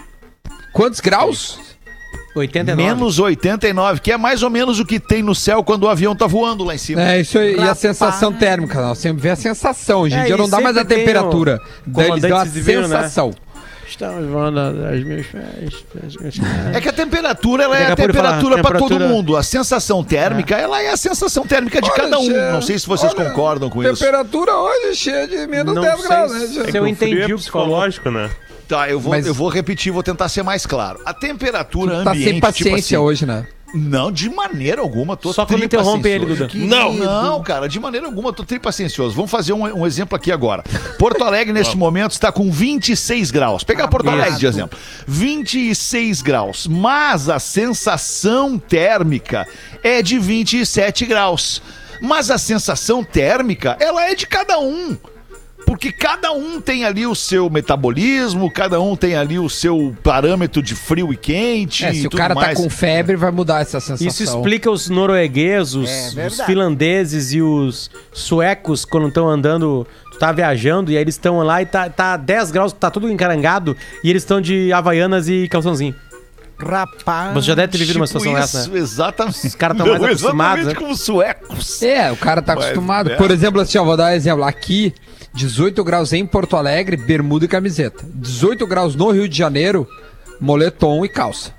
Quantos 0.73 0.99
graus? 0.99 1.59
89. 2.33 2.81
Menos 2.81 3.19
89, 3.19 3.99
que 3.99 4.09
é 4.09 4.17
mais 4.17 4.41
ou 4.41 4.49
menos 4.49 4.79
o 4.79 4.85
que 4.85 5.01
tem 5.01 5.21
no 5.21 5.35
céu 5.35 5.63
quando 5.65 5.83
o 5.83 5.89
avião 5.89 6.15
tá 6.15 6.27
voando 6.27 6.63
lá 6.63 6.73
em 6.73 6.77
cima. 6.77 7.01
É, 7.01 7.19
isso 7.19 7.37
aí. 7.37 7.57
E 7.57 7.59
a 7.61 7.75
sensação 7.75 8.31
térmica, 8.31 8.81
não. 8.81 8.95
Sempre 8.95 9.21
vê 9.23 9.31
a 9.31 9.35
sensação. 9.35 10.01
Hoje 10.01 10.15
em 10.15 10.19
É, 10.19 10.25
dia 10.25 10.37
não 10.37 10.47
dá 10.49 10.61
mais 10.61 10.77
a 10.77 10.85
temperatura. 10.85 11.59
Daí 11.85 12.09
eles 12.09 12.21
dão 12.21 12.29
a 12.29 12.33
comandante 12.45 12.53
civil, 12.53 12.87
né? 12.87 13.09
Estamos 13.91 14.25
voando 14.29 14.57
as 14.59 15.03
minhas 15.03 15.27
pés. 15.27 15.83
É 16.73 16.79
que 16.79 16.87
a 16.87 16.93
temperatura 16.93 17.65
ela 17.65 17.77
é 17.77 17.91
a 17.91 17.95
temperatura 17.95 18.61
para 18.61 18.79
todo 18.79 18.87
temperatura- 18.89 19.07
mundo. 19.09 19.35
A 19.35 19.43
sensação 19.43 20.01
térmica, 20.01 20.55
ela 20.55 20.81
é 20.81 20.91
a 20.91 20.97
sensação 20.97 21.45
térmica 21.45 21.81
de 21.81 21.89
Olha, 21.89 22.01
cada 22.01 22.17
um. 22.19 22.23
Che, 22.25 22.51
Não 22.53 22.61
sei 22.61 22.79
se 22.79 22.87
vocês 22.87 23.13
olha, 23.13 23.25
concordam 23.25 23.69
com 23.69 23.83
isso. 23.83 23.93
Temperatura 24.01 24.55
hoje 24.55 24.95
cheia 24.95 25.27
de 25.27 25.45
menos 25.45 25.75
Não 25.75 25.81
10 25.81 25.99
sei 25.99 26.07
graus, 26.07 26.31
se- 26.31 26.59
né? 26.59 26.71
se 26.71 26.77
eu 26.77 26.83
o 26.83 26.87
entendi 26.87 27.21
é 27.21 27.35
o 27.35 27.37
psicológico, 27.37 28.09
né? 28.09 28.29
Tá, 28.67 28.89
eu 28.89 28.97
vou, 28.99 29.11
Mas- 29.11 29.27
eu 29.27 29.33
vou 29.33 29.49
repetir, 29.49 29.91
vou 29.91 30.01
tentar 30.01 30.29
ser 30.29 30.43
mais 30.43 30.65
claro. 30.65 31.01
A 31.05 31.13
temperatura 31.13 32.01
Tá 32.05 32.11
ambiente, 32.11 32.29
sem 32.31 32.39
paciência 32.39 32.71
tipo 32.71 32.77
assim, 32.79 32.95
hoje, 32.97 33.25
né? 33.25 33.45
Não, 33.73 34.11
de 34.11 34.29
maneira 34.29 34.81
alguma, 34.81 35.15
tô 35.15 35.31
Só 35.31 35.45
quando 35.45 35.63
interrompe 35.63 36.07
ele, 36.09 36.25
Duda. 36.25 36.47
Que- 36.47 36.57
Não. 36.57 36.93
Não, 36.93 37.41
cara, 37.43 37.67
de 37.69 37.79
maneira 37.79 38.05
alguma, 38.07 38.33
tô 38.33 38.43
tripaciencioso. 38.43 39.15
Vamos 39.15 39.31
fazer 39.31 39.53
um, 39.53 39.63
um 39.63 39.87
exemplo 39.87 40.15
aqui 40.15 40.31
agora. 40.31 40.63
Porto 40.99 41.23
Alegre, 41.23 41.53
neste 41.53 41.77
momento, 41.77 42.11
está 42.11 42.31
com 42.31 42.51
26 42.51 43.31
graus. 43.31 43.63
Pegar 43.63 43.87
Porto 43.87 44.09
Alegre 44.09 44.37
de 44.37 44.45
exemplo. 44.45 44.77
26 45.07 46.21
graus. 46.21 46.67
Mas 46.67 47.29
a 47.29 47.39
sensação 47.39 48.57
térmica 48.57 49.47
é 49.83 50.01
de 50.01 50.19
27 50.19 51.05
graus. 51.05 51.61
Mas 52.01 52.31
a 52.31 52.37
sensação 52.37 53.03
térmica, 53.03 53.77
ela 53.79 54.09
é 54.09 54.15
de 54.15 54.25
cada 54.25 54.59
um. 54.59 54.97
Porque 55.65 55.91
cada 55.91 56.31
um 56.31 56.59
tem 56.59 56.83
ali 56.83 57.05
o 57.07 57.15
seu 57.15 57.49
metabolismo, 57.49 58.51
cada 58.51 58.79
um 58.81 58.95
tem 58.95 59.15
ali 59.15 59.39
o 59.39 59.49
seu 59.49 59.95
parâmetro 60.03 60.61
de 60.61 60.75
frio 60.75 61.13
e 61.13 61.17
quente. 61.17 61.85
É, 61.85 61.91
e 61.91 62.01
se 62.01 62.07
o 62.07 62.09
tudo 62.09 62.17
cara 62.19 62.35
tá 62.35 62.41
mais. 62.41 62.57
com 62.57 62.69
febre, 62.69 63.15
vai 63.15 63.31
mudar 63.31 63.61
essa 63.61 63.79
sensação. 63.79 64.05
Isso 64.07 64.23
explica 64.23 64.69
os 64.69 64.89
noruegueses, 64.89 65.73
os, 65.75 66.17
É 66.17 66.27
os 66.27 66.41
finlandeses 66.41 67.31
e 67.33 67.41
os 67.41 67.89
suecos 68.11 68.83
quando 68.85 69.07
estão 69.07 69.29
andando. 69.29 69.87
Tu 70.11 70.19
tá 70.19 70.31
viajando 70.31 70.91
e 70.91 70.97
aí 70.97 71.03
eles 71.03 71.15
estão 71.15 71.37
lá 71.39 71.61
e 71.61 71.65
tá, 71.65 71.89
tá 71.89 72.17
10 72.17 72.51
graus, 72.51 72.73
tá 72.73 72.91
tudo 72.91 73.09
encarangado 73.09 73.75
e 74.03 74.09
eles 74.09 74.23
estão 74.23 74.39
de 74.41 74.71
havaianas 74.73 75.27
e 75.29 75.47
calçãozinho. 75.47 75.95
Rapaz. 76.59 77.33
Você 77.33 77.47
já 77.47 77.55
deve 77.55 77.71
ter 77.71 77.77
vivido 77.79 77.95
uma 77.95 78.05
Tipo 78.05 78.19
situação 78.19 78.39
isso, 78.43 78.57
dessa, 78.57 78.69
né? 78.69 78.79
Exatamente. 78.79 79.47
Os 79.47 79.55
caras 79.55 79.77
tão 79.77 79.85
Não, 79.87 79.93
mais 79.93 80.05
acostumados, 80.05 80.59
Exatamente 80.59 80.67
né? 80.67 80.75
como 80.75 80.91
os 80.91 81.01
suecos. 81.01 81.81
É, 81.81 82.11
o 82.11 82.17
cara 82.17 82.41
tá 82.41 82.55
Mas, 82.55 82.65
acostumado. 82.65 83.09
né? 83.09 83.15
Por 83.15 83.31
exemplo, 83.31 83.59
assim, 83.61 83.77
ó, 83.79 83.83
vou 83.83 83.97
dar 83.97 84.11
um 84.11 84.15
exemplo. 84.15 84.43
Aqui, 84.43 84.93
18 85.33 85.83
graus 85.83 86.13
em 86.13 86.25
Porto 86.25 86.57
Alegre, 86.57 86.97
bermuda 86.97 87.45
e 87.45 87.47
camiseta. 87.47 88.03
18 88.05 88.67
graus 88.67 88.95
no 88.95 89.11
Rio 89.11 89.27
de 89.27 89.37
Janeiro, 89.37 89.87
moletom 90.39 91.05
e 91.05 91.09
calça. 91.09 91.53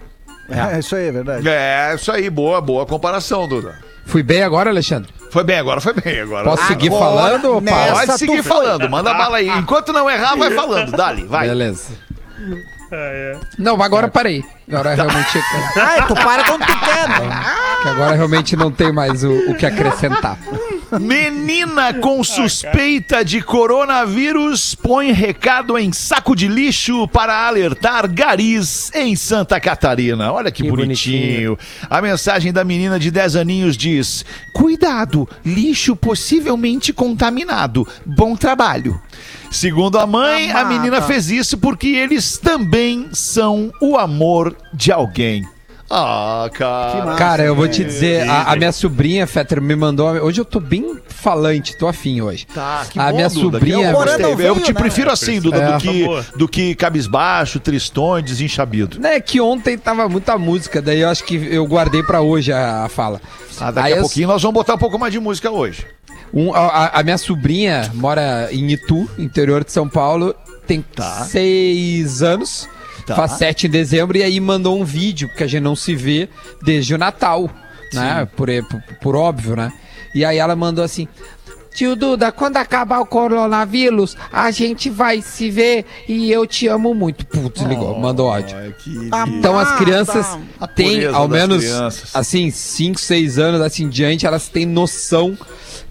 É, 0.49 0.79
isso 0.79 0.95
aí, 0.95 1.07
é 1.07 1.13
verdade. 1.13 1.49
É, 1.49 1.95
isso 1.95 2.13
aí, 2.13 2.29
boa, 2.29 2.61
boa 2.61 2.85
comparação, 2.85 3.49
Duda. 3.49 3.75
Fui 4.05 4.23
bem 4.23 4.43
agora, 4.43 4.71
Alexandre? 4.71 5.11
Foi 5.31 5.45
bem 5.45 5.59
agora, 5.59 5.81
foi 5.81 5.95
bem 5.95 6.21
agora. 6.21 6.45
Posso 6.45 6.67
seguir 6.67 6.89
Agora, 6.89 7.05
falando 7.05 7.45
ou 7.55 7.61
nessa-? 7.61 8.07
Pode 8.07 8.19
seguir 8.19 8.43
falando, 8.43 8.91
manda 8.91 9.15
bala 9.15 9.39
aí. 9.39 9.49
Enquanto 9.49 9.93
não 9.93 10.11
errar, 10.11 10.37
vai 10.37 10.51
falando. 10.51 10.93
Dali, 10.93 11.25
vai. 11.25 11.49
Beleza. 11.49 11.93
Não, 13.59 13.77
mas 13.77 13.87
agora 13.87 14.09
parei. 14.09 14.45
Agora 14.69 14.95
realmente. 14.95 15.39
Ah, 15.77 16.03
tu 16.07 16.15
para 16.15 16.45
quando 16.45 16.67
tu 16.67 16.79
quer, 16.81 17.09
né? 17.09 17.45
que 17.83 17.89
agora 17.89 18.15
realmente 18.15 18.57
não 18.57 18.71
tem 18.71 18.93
mais 18.93 19.25
o, 19.25 19.33
o 19.51 19.55
que 19.55 19.65
acrescentar. 19.65 20.37
Menina 21.01 21.95
com 21.95 22.23
suspeita 22.23 23.25
de 23.25 23.41
coronavírus 23.41 24.75
põe 24.75 25.11
recado 25.13 25.79
em 25.79 25.93
saco 25.93 26.37
de 26.37 26.47
lixo 26.49 27.09
para 27.09 27.47
alertar 27.47 28.07
garis 28.13 28.91
em 28.95 29.17
Santa 29.17 29.59
Catarina. 29.59 30.33
Olha 30.33 30.51
que, 30.51 30.63
Que 30.63 30.71
bonitinho. 30.71 31.59
A 31.89 32.03
mensagem 32.03 32.53
da 32.53 32.63
menina 32.63 32.99
de 32.99 33.11
10 33.11 33.37
aninhos 33.37 33.77
diz: 33.77 34.25
Cuidado, 34.53 35.29
lixo 35.45 35.97
possivelmente 35.97 36.93
contaminado. 36.93 37.87
Bom 38.05 38.37
trabalho. 38.37 39.01
Segundo 39.51 39.99
a 39.99 40.07
mãe, 40.07 40.51
a 40.51 40.61
Amada. 40.61 40.69
menina 40.69 41.03
fez 41.03 41.31
isso 41.31 41.59
porque 41.59 41.89
eles 41.89 42.39
também 42.39 43.09
são 43.13 43.73
o 43.81 43.97
amor 43.97 44.57
de 44.75 44.91
alguém. 44.93 45.47
Ah, 45.95 46.49
cara. 46.55 47.15
Cara, 47.17 47.43
eu 47.45 47.55
vou 47.55 47.69
te 47.69 47.85
dizer, 47.85 48.27
a, 48.27 48.53
a 48.53 48.57
minha 48.57 48.73
sobrinha, 48.73 49.27
Fetter, 49.27 49.61
me 49.61 49.77
mandou. 49.77 50.09
Hoje 50.09 50.41
eu 50.41 50.45
tô 50.45 50.59
bem 50.59 50.97
falante, 51.07 51.77
tô 51.77 51.87
afim 51.87 52.23
hoje. 52.23 52.47
Tá, 52.47 52.87
que 52.89 52.99
a 52.99 53.11
bom, 53.11 53.17
minha 53.17 53.29
Duda, 53.29 53.41
sobrinha. 53.59 53.91
Eu, 53.91 53.93
gostei. 53.93 54.19
não 54.27 54.37
veio, 54.37 54.47
eu 54.49 54.61
te 54.61 54.73
né? 54.73 54.81
prefiro 54.81 55.11
assim, 55.11 55.39
Duda, 55.39 55.57
É. 55.59 55.73
do, 55.73 55.79
que, 55.79 56.07
do 56.39 56.49
que 56.49 56.75
cabisbaixo, 56.75 57.61
tristonho, 57.61 58.23
desenchabido. 58.25 58.99
Né, 58.99 59.21
que 59.21 59.39
ontem 59.39 59.77
tava 59.77 60.09
muita 60.09 60.39
música, 60.39 60.81
daí 60.81 61.01
eu 61.03 61.11
acho 61.11 61.25
que 61.25 61.35
eu 61.35 61.67
guardei 61.67 62.03
pra 62.03 62.23
hoje 62.23 62.51
a, 62.53 62.85
a 62.85 62.89
fala. 62.89 63.21
Ah, 63.61 63.71
daqui 63.71 63.89
Aí 63.89 63.93
a 63.93 63.97
eu- 63.97 64.01
pouquinho 64.03 64.29
nós 64.29 64.41
vamos 64.43 64.55
botar 64.55 64.75
um 64.75 64.79
pouco 64.79 64.99
mais 64.99 65.13
de 65.13 65.21
música 65.21 65.51
hoje. 65.51 65.85
Um- 66.33 66.55
a, 66.55 66.87
a 67.01 67.03
minha 67.03 67.19
sobrinha 67.19 67.91
mora 67.93 68.49
em 68.51 68.67
Itu, 68.73 69.07
interior 69.19 69.63
de 69.63 69.71
São 69.71 69.87
Paulo, 69.87 70.35
tem 70.67 70.81
Tá. 70.81 71.25
seis 71.25 72.23
anos, 72.23 72.67
Tá. 73.07 73.17
faz 73.17 73.33
sete 73.33 73.67
em 73.67 73.71
dezembro, 73.71 74.17
e 74.17 74.23
aí 74.23 74.39
mandou 74.41 74.79
um 74.79 74.85
vídeo, 74.85 75.29
porque 75.29 75.45
a 75.45 75.47
gente 75.47 75.63
não 75.63 75.75
se 75.75 75.95
vê 75.95 76.29
desde 76.63 76.95
o 76.95 76.99
Natal, 76.99 77.51
né? 77.93 78.27
Por, 78.37 78.49
por, 78.69 78.83
por 79.01 79.17
óbvio, 79.17 79.57
né? 79.57 79.73
E 80.15 80.25
aí 80.25 80.39
ela 80.39 80.55
mandou 80.55 80.85
assim. 80.85 81.09
Tio 81.75 81.97
Duda, 81.97 82.31
quando 82.31 82.59
acabar 82.59 83.01
o 83.01 83.07
coronavírus, 83.07 84.15
a 84.31 84.51
gente 84.51 84.91
vai 84.91 85.23
se 85.23 85.51
ver 85.51 85.87
e 86.07 86.31
eu 86.31 86.47
te 86.47 86.69
amo 86.69 86.95
muito. 86.95 87.25
Putz, 87.27 87.63
ligou, 87.63 87.99
mandou 87.99 88.31
áudio. 88.31 88.57
Então 89.29 89.59
as 89.59 89.77
crianças 89.79 90.27
A 90.61 90.67
têm, 90.67 90.97
pureza 90.97 91.17
ao 91.17 91.29
menos, 91.29 91.65
crianças. 91.65 92.11
assim, 92.15 92.51
5, 92.51 93.01
6 93.01 93.39
anos 93.39 93.61
assim 93.63 93.89
diante, 93.89 94.27
elas 94.27 94.49
têm 94.49 94.67
noção 94.67 95.37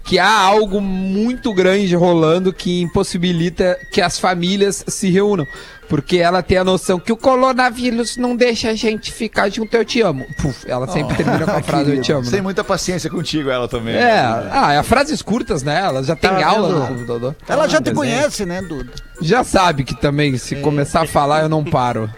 que 0.04 0.18
há 0.18 0.38
algo 0.38 0.80
muito 0.80 1.52
grande 1.52 1.94
rolando 1.96 2.52
que 2.52 2.80
impossibilita 2.80 3.76
que 3.92 4.00
as 4.00 4.18
famílias 4.18 4.84
se 4.86 5.10
reúnam. 5.10 5.46
Porque 5.92 6.16
ela 6.16 6.42
tem 6.42 6.56
a 6.56 6.64
noção 6.64 6.98
que 6.98 7.12
o 7.12 7.16
coronavírus 7.18 8.16
não 8.16 8.34
deixa 8.34 8.70
a 8.70 8.74
gente 8.74 9.12
ficar 9.12 9.50
junto, 9.50 9.76
eu 9.76 9.84
te 9.84 10.00
amo. 10.00 10.24
Puf, 10.40 10.64
ela 10.66 10.88
sempre 10.88 11.14
termina 11.14 11.44
com 11.44 11.50
a 11.50 11.60
frase 11.62 11.94
eu 11.94 12.00
te 12.00 12.10
amo. 12.10 12.22
Tem 12.22 12.36
né? 12.36 12.40
muita 12.40 12.64
paciência 12.64 13.10
contigo, 13.10 13.50
ela 13.50 13.68
também. 13.68 13.94
É, 13.96 14.22
ah, 14.50 14.72
é 14.72 14.82
frases 14.82 15.20
curtas, 15.20 15.62
né? 15.62 15.78
Ela 15.84 16.02
já 16.02 16.16
tem 16.16 16.30
Tava 16.30 16.46
aula 16.46 16.78
no 16.78 16.86
computador. 16.86 17.36
Ela 17.46 17.68
já 17.68 17.76
te 17.76 17.90
Desenho. 17.90 17.96
conhece, 17.96 18.46
né, 18.46 18.62
Duda? 18.62 18.90
Já 19.20 19.44
sabe 19.44 19.84
que 19.84 19.94
também, 19.94 20.38
se 20.38 20.56
começar 20.56 21.02
a 21.02 21.06
falar, 21.06 21.42
eu 21.42 21.48
não 21.50 21.62
paro. 21.62 22.10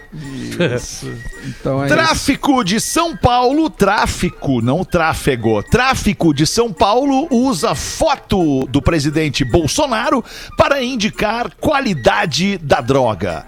Então 1.45 1.83
é 1.83 1.87
isso. 1.87 1.95
Tráfico 1.95 2.63
de 2.63 2.79
São 2.79 3.15
Paulo, 3.17 3.69
tráfico, 3.69 4.61
não 4.61 4.85
tráfego. 4.85 5.61
Tráfico 5.63 6.33
de 6.33 6.47
São 6.47 6.71
Paulo 6.71 7.27
usa 7.29 7.75
foto 7.75 8.65
do 8.67 8.81
presidente 8.81 9.43
Bolsonaro 9.43 10.23
para 10.57 10.81
indicar 10.81 11.51
qualidade 11.59 12.57
da 12.57 12.79
droga. 12.79 13.45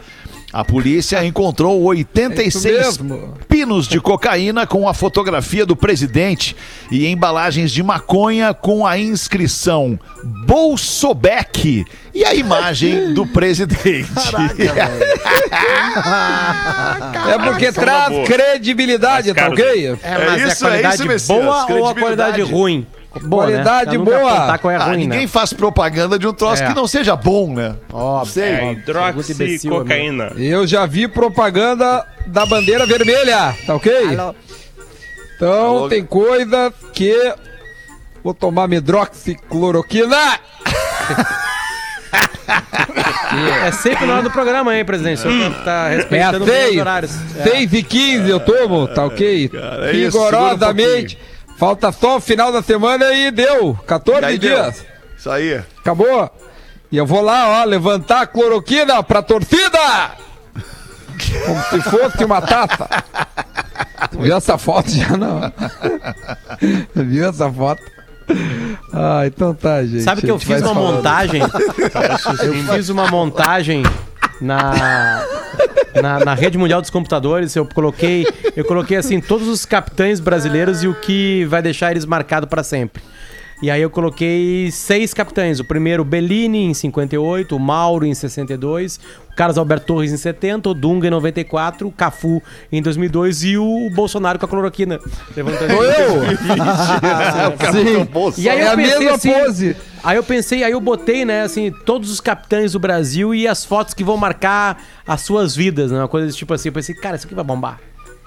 A 0.58 0.66
polícia 0.66 1.24
encontrou 1.24 1.84
86 1.84 2.98
É 2.98 3.46
pinos 3.48 3.88
de 3.88 4.02
cocaína 4.02 4.66
com 4.66 4.90
a 4.90 4.94
fotografia 4.96 5.68
do 5.68 5.76
presidente 5.76 6.56
e 6.90 7.06
embalagens 7.06 7.72
de 7.72 7.84
maconha 7.84 8.56
com 8.56 8.84
a 8.84 8.98
inscrição 8.98 10.00
Bolsobeck 10.48 11.86
e 12.12 12.26
a 12.26 12.34
imagem 12.34 13.14
do 13.14 13.28
presidente. 13.28 14.10
É 17.30 17.38
porque 17.38 17.72
traz 17.72 18.28
credibilidade, 18.28 19.36
tá 19.36 19.50
ok? 19.50 19.64
É, 19.64 19.96
É 20.02 20.26
mas 20.26 20.42
é, 20.42 20.48
isso, 20.48 20.66
é 20.66 20.70
qualidade 20.70 20.96
isso, 20.96 21.08
Messias, 21.08 21.40
boa 21.40 21.72
ou 21.72 21.88
a 21.88 21.94
qualidade 21.94 22.42
ruim? 22.42 22.88
Boa, 23.24 23.46
Qualidade 23.46 23.98
né? 23.98 24.04
Pra 24.06 24.20
nunca 24.20 24.36
boa. 24.36 24.58
qual 24.60 24.72
é 24.72 24.76
Ah, 24.76 24.84
ruim, 24.86 24.98
ninguém 24.98 25.22
né? 25.22 25.28
faz 25.28 25.52
propaganda 25.54 26.20
de 26.20 26.28
um 26.28 26.34
troço 26.34 26.62
É. 26.64 26.68
que 26.68 26.74
não 26.76 26.86
seja 26.86 27.16
bom, 27.16 27.54
né? 27.54 27.76
Óbvio. 27.92 28.34
Sei. 28.34 28.44
É 28.44 28.72
imbecil, 28.72 28.82
hidroxicocaína. 28.84 30.34
Eu 30.38 30.68
já 30.68 30.86
vi 30.86 31.08
propaganda 31.08 32.06
da 32.28 32.46
bandeira 32.46 32.86
vermelha, 32.86 33.56
tá 33.66 33.76
ok? 33.76 34.16
Alô? 34.18 34.36
Então 35.36 35.78
Alô? 35.78 35.90
tem 35.90 36.04
coisa 36.06 36.72
que. 36.94 37.34
Vou 38.24 38.34
tomar 38.34 38.68
medroxicloroquina! 38.68 40.18
É 43.66 43.72
sempre 43.72 44.06
na 44.06 44.14
hora 44.14 44.24
do 44.24 44.32
programa, 44.32 44.76
hein, 44.76 44.86
presidente? 44.86 45.20
O 45.20 45.22
senhor 45.22 45.54
tá 45.64 45.90
É 45.90 45.98
respeitando 45.98 46.46
os 46.46 46.50
seis, 46.50 46.78
horários. 46.80 47.12
É. 47.38 47.44
6 47.44 47.74
e 47.74 47.84
15 47.84 48.30
eu 48.30 48.40
tomo, 48.40 48.88
tá 48.88 49.06
ok? 49.06 49.50
cara, 49.50 49.90
é 49.92 49.96
isso, 49.96 50.18
Rigorosamente. 50.18 51.20
Falta 51.58 51.92
só 51.92 52.18
o 52.18 52.22
final 52.22 52.52
da 52.52 52.62
semana 52.62 53.12
e 53.14 53.32
deu. 53.32 53.74
14 53.88 54.22
E 54.22 54.26
aí 54.26 54.38
deu. 54.38 54.56
dias. 54.56 54.86
Isso 55.18 55.30
aí. 55.30 55.62
Acabou. 55.80 56.30
E 56.92 56.98
eu 56.98 57.06
vou 57.06 57.22
lá, 57.22 57.62
ó, 57.62 57.64
levantar 57.66 58.22
a 58.22 58.28
cloroquina 58.28 59.02
pra 59.04 59.22
torcida! 59.22 59.80
Como 61.46 61.62
se 61.64 61.82
fosse 61.90 62.24
uma 62.24 62.42
taça. 62.42 62.88
Viu 64.12 64.36
essa 64.38 64.58
foto 64.58 64.90
já 64.92 65.18
não? 65.18 65.52
Viu 66.96 67.28
essa 67.28 67.52
foto? 67.52 67.82
Ah, 68.94 69.24
então 69.26 69.54
tá, 69.54 69.84
gente. 69.84 70.04
Sabe 70.04 70.22
que 70.22 70.30
eu 70.32 70.40
fiz 70.40 70.62
uma 70.62 70.74
falando. 70.76 70.96
montagem? 70.96 71.42
eu 72.44 72.54
fiz 72.76 72.90
uma 72.90 73.08
montagem 73.08 73.84
na, 74.40 75.26
na, 76.01 76.20
na 76.24 76.34
rede 76.34 76.58
mundial 76.58 76.82
dos 76.82 76.89
computadores. 76.89 77.56
Eu 77.56 77.66
coloquei, 77.66 78.25
eu 78.56 78.66
coloquei 78.66 78.98
assim 78.98 79.20
todos 79.22 79.48
os 79.48 79.66
capitães 79.66 80.20
brasileiros 80.20 80.84
e 80.84 80.88
o 80.88 80.94
que 80.96 81.46
vai 81.46 81.62
deixar 81.62 81.92
eles 81.92 82.06
marcados 82.06 82.50
para 82.50 82.63
sempre. 82.63 83.01
E 83.60 83.72
aí 83.72 83.82
eu 83.82 83.89
coloquei 83.89 84.70
seis 84.72 85.16
capitães. 85.16 85.60
O 85.60 85.66
primeiro, 85.66 86.04
Bellini, 86.06 86.66
em 86.66 86.75
58, 86.75 87.56
o 87.56 87.60
Mauro, 87.60 88.06
em 88.06 88.13
62, 88.13 89.00
o 89.32 89.36
Carlos 89.36 89.58
Alberto 89.58 89.88
Torres, 89.88 90.12
em 90.12 90.18
70, 90.18 90.70
o 90.70 90.74
Dunga, 90.75 91.08
em 91.08 91.10
94, 91.10 91.88
o 91.88 91.92
Cafu, 91.92 92.39
em 92.72 92.84
2002 92.84 93.44
e 93.46 93.58
o 93.58 93.89
Bolsonaro 93.96 94.38
com 94.38 94.46
a 94.46 94.48
cloroquina. 94.50 95.00
Levantando 95.36 95.74
eu? 95.74 96.22
Sim. 98.36 98.42
e 98.42 98.48
aí 98.48 98.60
É 98.60 98.68
eu 98.68 98.72
a 98.72 98.75
pensei 98.75 99.00
mesma 99.00 99.16
assim, 99.16 99.34
pose. 99.34 99.75
Aí 100.04 100.18
eu 100.18 100.24
pensei, 100.24 100.63
aí 100.63 100.72
eu 100.72 100.82
botei, 100.82 101.25
né, 101.25 101.44
assim, 101.44 101.72
todos 101.86 102.12
os 102.12 102.22
capitães 102.22 102.74
do 102.74 102.80
Brasil 102.80 103.34
e 103.34 103.48
as 103.48 103.66
fotos 103.66 103.94
que 103.94 104.04
vão 104.04 104.18
marcar 104.18 104.82
as 105.06 105.22
suas 105.22 105.56
vidas, 105.56 105.92
né? 105.92 106.00
Uma 106.00 106.08
coisa 106.08 106.36
tipo 106.36 106.54
assim. 106.54 106.70
Eu 106.70 106.74
pensei, 106.74 106.96
cara, 106.96 107.16
isso 107.16 107.25
aqui 107.25 107.36
vai 107.36 107.44
bombar. 107.44 107.80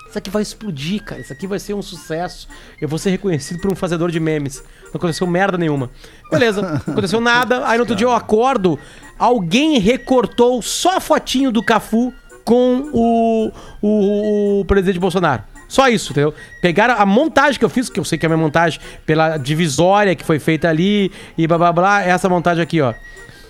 Isso 0.09 0.19
aqui 0.19 0.29
vai 0.29 0.43
explodir, 0.43 1.05
cara. 1.05 1.21
Isso 1.21 1.33
aqui 1.33 1.47
vai 1.47 1.61
ser 1.61 1.73
um 1.73 1.83
sucesso. 1.83 2.49
Eu 2.81 2.89
vou 2.89 2.99
ser 2.99 3.11
reconhecido 3.11 3.61
por 3.61 3.73
um 3.73 3.77
fazedor 3.77 4.11
de 4.11 4.19
memes. 4.19 4.63
Não 4.87 4.97
aconteceu 4.97 5.25
merda 5.25 5.57
nenhuma. 5.57 5.89
Beleza, 6.29 6.63
não 6.63 6.93
aconteceu 6.95 7.21
nada. 7.21 7.67
Aí 7.69 7.79
no 7.79 7.83
outro 7.83 7.95
dia 7.95 8.07
eu 8.07 8.13
acordo, 8.13 8.77
alguém 9.17 9.79
recortou 9.79 10.61
só 10.63 10.97
a 10.97 11.01
fotinho 11.01 11.53
do 11.53 11.63
Cafu 11.63 12.13
com 12.45 12.91
o, 12.93 13.53
o, 13.81 14.61
o 14.61 14.65
presidente 14.65 14.99
Bolsonaro. 14.99 15.45
Só 15.71 15.89
isso, 15.89 16.11
entendeu? 16.11 16.35
Pegaram 16.61 16.97
a 16.99 17.07
montagem 17.07 17.57
que 17.57 17.65
eu 17.65 17.69
fiz, 17.69 17.89
que 17.89 18.01
eu 18.01 18.05
sei 18.05 18.19
que 18.19 18.27
é 18.27 18.29
a 18.29 18.31
minha 18.31 18.43
montagem, 18.43 18.81
pela 19.07 19.37
divisória 19.37 20.17
que 20.17 20.25
foi 20.25 20.41
feita 20.41 20.69
ali 20.69 21.13
e 21.39 21.47
blá 21.47 21.57
blá 21.57 21.73
blá. 21.73 22.03
Essa 22.03 22.29
montagem 22.29 22.61
aqui, 22.61 22.81
ó. 22.81 22.93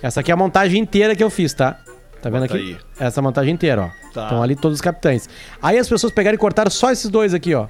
Essa 0.03 0.19
aqui 0.19 0.29
é 0.29 0.33
a 0.35 0.37
montagem 0.37 0.79
inteira 0.79 1.15
que 1.15 1.23
eu 1.23 1.31
fiz, 1.31 1.51
tá? 1.51 1.79
Tá 2.21 2.29
vendo 2.29 2.41
Bota 2.41 2.53
aqui? 2.53 2.77
aí. 2.99 3.07
Essa 3.07 3.23
montagem 3.23 3.51
inteira, 3.51 3.85
ó. 3.85 4.13
Tá. 4.13 4.25
Estão 4.25 4.43
ali 4.43 4.55
todos 4.55 4.77
os 4.77 4.81
capitães. 4.81 5.27
Aí 5.63 5.79
as 5.79 5.89
pessoas 5.89 6.13
pegaram 6.13 6.35
e 6.35 6.37
cortaram 6.37 6.69
só 6.69 6.91
esses 6.91 7.09
dois 7.09 7.33
aqui, 7.33 7.55
ó. 7.55 7.65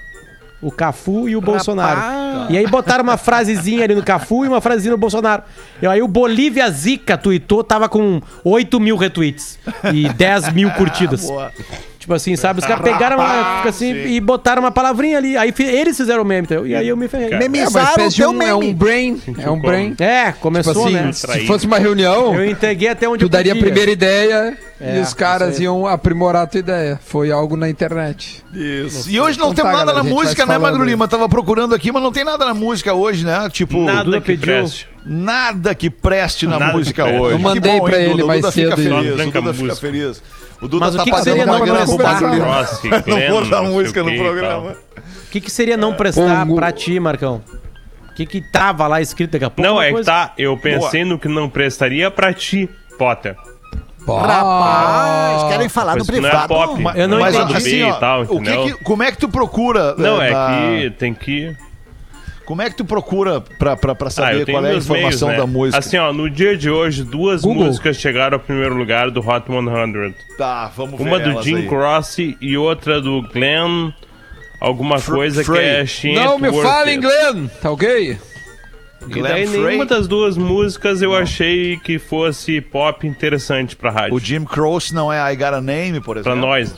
O 0.61 0.69
Cafu 0.69 1.29
e 1.29 1.35
o 1.37 1.41
Bolsonaro. 1.41 2.51
E 2.51 2.57
aí 2.57 2.67
botaram 2.67 3.05
uma 3.05 3.15
frasezinha 3.15 3.85
ali 3.85 3.95
no 3.95 4.03
Cafu 4.03 4.43
e 4.43 4.49
uma 4.49 4.59
frasezinha 4.59 4.91
no 4.91 4.97
Bolsonaro. 4.97 5.43
E 5.81 5.87
aí 5.87 6.01
o 6.01 6.09
Bolívia 6.09 6.69
Zica 6.69 7.17
tweetou, 7.17 7.63
tava 7.63 7.87
com 7.87 8.21
8 8.43 8.79
mil 8.81 8.97
retweets 8.97 9.57
e 9.93 10.09
10 10.09 10.51
mil 10.51 10.69
curtidas. 10.71 11.25
Tipo 12.01 12.15
assim, 12.15 12.35
sabe? 12.35 12.59
Os 12.59 12.65
caras 12.65 12.81
pegaram 12.83 13.15
uma, 13.17 13.57
fica 13.57 13.69
assim, 13.69 13.93
e 13.93 14.19
botaram 14.19 14.63
uma 14.63 14.71
palavrinha 14.71 15.19
ali. 15.19 15.37
Aí 15.37 15.53
eles 15.59 15.95
fizeram 15.95 16.23
o 16.23 16.25
meme, 16.25 16.45
entendeu? 16.45 16.65
E 16.65 16.73
aí 16.75 16.87
eu 16.87 16.97
me 16.97 17.07
ferrei. 17.07 17.29
Cara, 17.29 17.43
É 17.45 17.47
Memizaram 17.47 18.07
o 18.07 18.11
teu 18.11 18.29
um, 18.31 18.41
é 18.41 18.55
um 18.55 18.59
meme. 18.59 18.73
brain. 18.73 19.21
É 19.37 19.49
um 19.51 19.59
brain. 19.61 19.95
É, 19.99 20.25
Tipo 20.31 20.39
começou, 20.39 20.85
assim, 20.85 20.93
né? 20.95 21.11
se 21.13 21.45
fosse 21.45 21.67
uma 21.67 21.77
reunião, 21.77 22.33
Eu 22.33 22.49
entreguei 22.49 22.87
até 22.87 23.07
onde 23.07 23.23
tu 23.23 23.29
daria 23.29 23.53
a 23.53 23.55
primeira 23.55 23.91
ideia 23.91 24.57
É, 24.81 24.97
e 24.97 24.99
os 25.01 25.13
caras 25.13 25.59
iam 25.59 25.85
aprimorar 25.85 26.41
a 26.41 26.47
tua 26.47 26.59
ideia. 26.59 26.99
Foi 27.05 27.31
algo 27.31 27.55
na 27.55 27.69
internet. 27.69 28.43
Isso. 28.51 29.07
E 29.07 29.19
hoje 29.19 29.37
não 29.37 29.51
Então 29.51 29.63
temos 29.63 29.71
tá, 29.71 29.77
nada 29.85 29.91
galera, 29.93 30.03
na 30.03 30.09
música, 30.09 30.43
né, 30.47 30.57
Magro. 30.57 30.83
Lima? 30.83 31.07
Tava 31.07 31.29
procurando 31.29 31.75
aqui, 31.75 31.91
mas 31.91 32.01
não 32.01 32.11
tem 32.11 32.23
nada 32.23 32.45
na 32.45 32.55
música 32.55 32.95
hoje, 32.95 33.23
né? 33.23 33.47
Tipo, 33.51 33.79
Nada 33.83 34.19
que 34.19 34.25
pediu. 34.25 34.45
preste. 34.45 34.87
nada 35.05 35.75
que 35.75 35.89
preste 35.91 36.47
na 36.47 36.57
Nada 36.57 36.73
música 36.73 37.03
preste. 37.03 37.21
hoje. 37.21 37.33
Eu 37.33 37.37
Que 37.37 37.43
mandei 37.43 37.71
bom, 37.79 37.85
pra 37.85 37.97
hein, 37.99 38.05
ele 38.05 38.13
Duda? 38.13 38.25
Mais 38.25 38.41
Duda 38.41 38.51
fica 38.51 38.75
cedo 38.75 38.81
e- 38.81 38.83
feliz. 38.89 39.11
Duda 39.11 39.53
fica 39.53 39.75
feliz. 39.75 40.23
O 40.61 40.67
Duda 40.67 40.85
Mas 40.85 40.95
o 40.95 40.97
tá 40.99 41.03
que 41.03 41.09
que 41.11 41.17
fazendo 41.17 41.33
seria 41.37 41.45
não 41.45 41.59
prestar? 41.59 42.21
Não 42.21 43.29
vou 43.31 43.49
dar 43.49 43.61
música 43.63 44.01
o 44.01 44.05
no 44.05 44.11
que 44.11 44.17
programa. 44.17 44.75
O 44.97 45.31
que, 45.31 45.41
que 45.41 45.49
seria 45.51 45.77
não 45.77 45.93
prestar 45.93 46.45
Pongo. 46.45 46.55
pra 46.55 46.71
ti, 46.71 46.99
Marcão? 46.99 47.41
O 48.09 48.13
que 48.13 48.25
que 48.25 48.41
tava 48.41 48.85
lá 48.87 49.01
escrito 49.01 49.31
daqui 49.31 49.45
a 49.45 49.49
pouco? 49.49 49.69
Não, 49.69 49.81
é 49.81 49.91
que 49.93 50.03
tá. 50.03 50.33
Eu 50.37 50.57
pensei 50.57 51.03
no 51.05 51.17
que 51.17 51.27
não 51.27 51.49
prestaria 51.49 52.11
pra 52.11 52.33
ti, 52.33 52.69
Potter. 52.97 53.35
Rapaz, 54.07 55.43
querem 55.51 55.69
falar 55.69 55.93
no 55.95 55.99
Mas 55.99 56.07
não 56.07 56.15
é 56.15 56.21
privado. 56.21 56.47
pop. 56.47 56.83
Eu 56.95 57.07
não 57.07 57.19
mas, 57.19 57.35
entendi. 57.35 57.55
assim, 57.55 57.83
ó, 57.83 57.89
E 57.95 57.99
tal, 57.99 58.21
o 58.23 58.41
que 58.41 58.57
que- 58.63 58.83
como 58.83 59.03
é 59.03 59.11
que 59.11 59.17
tu 59.17 59.29
procura? 59.29 59.95
Não, 59.97 60.21
eh, 60.21 60.29
é 60.29 60.33
na- 60.33 60.57
que 60.57 60.89
tem 60.97 61.13
que. 61.13 61.55
Como 62.51 62.61
é 62.61 62.69
que 62.69 62.75
tu 62.75 62.83
procura 62.83 63.39
pra, 63.39 63.77
pra, 63.77 63.95
pra 63.95 64.07
Ah, 64.07 64.11
saber 64.11 64.45
tenho 64.45 64.57
qual 64.57 64.65
é 64.65 64.71
a 64.71 64.75
informação 64.75 64.97
meios, 65.07 65.21
né? 65.21 65.37
da 65.37 65.47
música? 65.47 65.79
Assim, 65.79 65.97
ó, 65.97 66.11
no 66.11 66.29
dia 66.29 66.57
de 66.57 66.69
hoje, 66.69 67.01
duas 67.03 67.43
Google. 67.43 67.63
músicas 67.67 67.95
chegaram 67.95 68.35
ao 68.35 68.43
primeiro 68.43 68.75
lugar 68.75 69.09
do 69.09 69.21
Hot 69.21 69.45
100. 69.47 70.13
tá, 70.37 70.69
vamos 70.75 70.97
ver 70.99 71.07
Uma 71.07 71.17
do 71.19 71.29
elas 71.31 71.45
Jim 71.45 71.55
aí. 71.55 71.67
Cross 71.69 72.17
e 72.41 72.57
outra 72.57 72.99
do 72.99 73.21
Glenn. 73.21 73.91
Alguma 74.59 74.99
Fr- 74.99 75.13
coisa 75.13 75.43
Frey. 75.45 75.59
que 75.61 75.65
é 75.65 75.85
She 75.85 76.07
Ain't 76.09 76.19
Não 76.23 76.37
me 76.37 76.51
fala 76.61 76.87
It. 76.89 76.95
inglês, 76.97 77.51
tá 77.61 77.71
ok? 77.71 78.17
E 79.01 79.05
Glenn 79.05 79.23
daí 79.23 79.47
Frey. 79.47 79.63
nenhuma 79.63 79.85
das 79.85 80.07
duas 80.07 80.35
músicas 80.37 81.01
eu 81.01 81.15
achei 81.15 81.77
que 81.77 81.97
fosse 81.97 82.59
pop 82.59 83.07
interessante 83.07 83.77
pra 83.77 83.89
rádio. 83.91 84.13
O 84.13 84.19
Jim 84.19 84.43
Croce 84.43 84.93
não 84.93 85.11
é 85.11 85.33
I 85.33 85.35
Got 85.37 85.53
a 85.55 85.61
Name, 85.61 86.01
por 86.01 86.21
Pra 86.21 86.33
exemplo? 86.33 86.49
nós. 86.49 86.75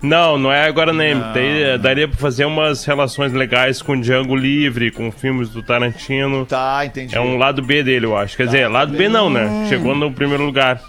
Não, 0.00 0.38
não 0.38 0.52
é 0.52 0.66
agora 0.66 0.92
nem. 0.92 1.18
Daí- 1.34 1.76
daria 1.78 2.06
pra 2.06 2.16
fazer 2.16 2.44
umas 2.44 2.84
relações 2.84 3.32
legais 3.32 3.82
com 3.82 4.00
Django 4.00 4.36
Livre, 4.36 4.92
com 4.92 5.10
filmes 5.10 5.48
do 5.48 5.60
Tarantino. 5.62 6.46
Tá, 6.46 6.84
entendi. 6.86 7.16
É 7.16 7.20
um 7.20 7.36
lado 7.36 7.60
B 7.62 7.82
dele, 7.82 8.06
eu 8.06 8.16
acho. 8.16 8.36
Quer 8.36 8.46
dizer, 8.46 8.68
lado 8.68 8.96
B 8.96 9.08
não, 9.08 9.28
né? 9.28 9.66
Chegou 9.68 9.94
no 9.96 10.12
primeiro 10.12 10.44
lugar. 10.44 10.80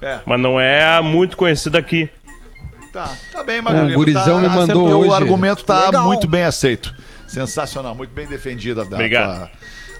É. 0.00 0.18
Mas 0.24 0.40
não 0.40 0.58
é 0.58 1.00
muito 1.02 1.36
conhecido 1.36 1.76
aqui. 1.76 2.08
Tá, 2.92 3.10
tá 3.32 3.42
bem, 3.42 3.60
Magalhães. 3.60 3.92
O 3.92 3.96
gurizão 3.96 4.40
me 4.40 4.48
mandou 4.48 4.88
O 4.88 4.98
hoje. 5.00 5.12
argumento 5.14 5.64
tá 5.64 5.86
Legal. 5.86 6.06
muito 6.06 6.26
bem 6.28 6.44
aceito. 6.44 6.94
Sensacional, 7.26 7.94
muito 7.94 8.12
bem 8.14 8.26
defendida 8.26 8.82
Obrigado. 8.82 9.38
tua, 9.40 9.50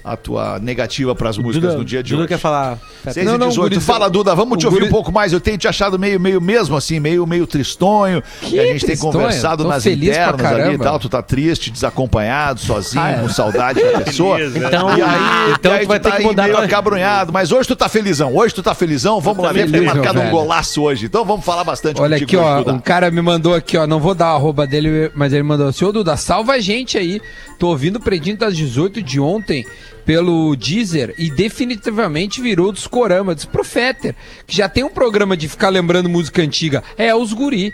a 0.05 0.15
tua 0.15 0.59
negativa 0.59 1.15
pras 1.15 1.35
músicas 1.35 1.69
Duda, 1.71 1.77
no 1.79 1.83
dia 1.83 2.03
de 2.03 2.11
Duda 2.11 2.21
hoje. 2.21 2.27
quer 2.27 2.37
falar. 2.37 2.77
6 3.09 3.25
Não, 3.25 3.35
e 3.35 3.37
não, 3.39 3.47
18. 3.49 3.69
gurizão- 3.73 3.93
Fala, 3.95 4.07
Duda, 4.07 4.35
vamos 4.35 4.59
te 4.59 4.65
ouvir 4.67 4.77
guri- 4.77 4.87
um 4.89 4.91
pouco 4.91 5.11
mais. 5.11 5.33
Eu 5.33 5.39
tenho 5.39 5.57
te 5.57 5.67
achado 5.67 5.97
meio, 5.97 6.19
meio 6.19 6.39
mesmo, 6.39 6.75
assim, 6.77 6.99
meio, 6.99 7.25
meio 7.25 7.47
tristonho. 7.47 8.21
Que 8.41 8.55
e 8.55 8.59
a 8.59 8.63
gente 8.67 8.85
tristonho? 8.85 9.11
tem 9.13 9.21
conversado 9.21 9.63
Tô 9.63 9.69
nas 9.69 9.83
internas 9.85 10.45
ali 10.45 10.75
e 10.75 10.77
tal. 10.77 10.99
Tu 10.99 11.09
tá 11.09 11.23
triste, 11.23 11.71
desacompanhado, 11.71 12.59
sozinho, 12.59 13.03
Ah, 13.03 13.11
é. 13.11 13.19
com 13.19 13.29
saudade 13.29 13.81
da 13.83 14.01
pessoa. 14.05 14.39
Então- 14.41 14.95
e 14.97 15.01
aí, 15.01 15.53
então 15.59 15.71
e 15.73 15.75
aí 15.77 15.85
tu 15.85 15.87
vai 15.87 15.99
ter 15.99 16.09
tá 16.11 16.17
que 16.17 16.23
mudar 16.23 16.43
meio 16.43 16.55
tua- 16.55 16.65
acabrunhado. 16.65 17.33
Mas 17.33 17.51
hoje 17.51 17.67
tu 17.67 17.75
tá 17.75 17.89
felizão. 17.89 18.35
Hoje 18.35 18.53
tu 18.53 18.61
tá 18.61 18.75
felizão. 18.75 19.19
Vamos 19.19 19.43
lá, 19.43 19.51
deve 19.51 19.65
ter 19.71 19.71
feliz, 19.79 19.85
meu 19.93 20.03
marcado 20.03 20.19
um 20.21 20.29
golaço 20.29 20.83
hoje. 20.83 21.07
Então 21.07 21.25
vamos 21.25 21.43
falar 21.43 21.63
bastante 21.63 21.99
Olha 21.99 22.19
contigo 22.19 22.39
aqui, 22.41 22.47
ó, 22.47 22.55
hoje, 22.57 22.63
Duda. 22.65 22.77
um 22.77 22.79
cara 22.79 23.09
me 23.09 23.21
mandou 23.21 23.55
aqui, 23.55 23.75
ó, 23.75 23.87
não 23.87 23.99
vou 23.99 24.13
dar 24.13 24.27
a 24.27 24.33
arroba 24.33 24.67
dele, 24.67 25.09
mas 25.15 25.33
ele 25.33 25.41
mandou 25.43 25.67
assim, 25.67 25.83
ô 25.83 25.91
Duda, 25.91 26.15
salva 26.15 26.53
a 26.53 26.59
gente 26.59 26.95
aí, 26.97 27.19
tô 27.57 27.69
ouvindo 27.69 27.95
o 27.95 27.99
Predinho 27.99 28.37
das 28.37 28.55
18 28.55 29.01
de 29.01 29.19
ontem 29.19 29.65
pelo 30.05 30.55
Deezer 30.55 31.13
e 31.17 31.29
definitivamente 31.31 32.39
virou 32.41 32.71
dos 32.71 32.85
Corama, 32.87 33.33
disse 33.33 33.47
pro 33.47 33.63
Fetter, 33.63 34.15
que 34.45 34.55
já 34.55 34.69
tem 34.69 34.83
um 34.83 34.89
programa 34.89 35.35
de 35.35 35.47
ficar 35.49 35.69
lembrando 35.69 36.07
música 36.07 36.41
antiga, 36.41 36.83
é 36.97 37.13
os 37.15 37.33
guri, 37.33 37.71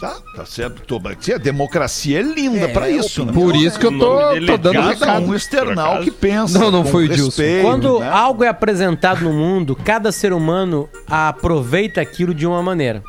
Tá, 0.00 0.16
tá 0.34 0.44
certo. 0.44 0.82
Tô, 0.82 1.00
a 1.32 1.38
democracia 1.38 2.18
é 2.18 2.22
linda 2.22 2.64
É, 2.64 2.66
pra 2.66 2.88
é 2.88 2.96
isso, 2.96 3.24
né? 3.24 3.32
por 3.32 3.54
isso 3.54 3.78
que 3.78 3.86
eu 3.86 3.92
O 3.92 3.98
tô, 4.00 4.06
tô 4.18 4.52
é 4.52 4.58
dando 4.58 4.80
recado. 4.80 5.26
um 5.26 5.32
external 5.32 6.00
que 6.02 6.10
pensa. 6.10 6.58
Não, 6.58 6.72
não 6.72 6.84
foi 6.84 7.04
o 7.04 7.08
Dilson. 7.08 7.40
Quando 7.62 8.00
né? 8.00 8.08
algo 8.08 8.42
é 8.42 8.48
apresentado 8.48 9.20
no 9.22 9.32
mundo, 9.32 9.76
cada 9.76 10.10
ser 10.10 10.32
humano 10.32 10.88
aproveita 11.06 12.00
aquilo 12.00 12.34
de 12.34 12.44
uma 12.44 12.60
maneira. 12.60 13.00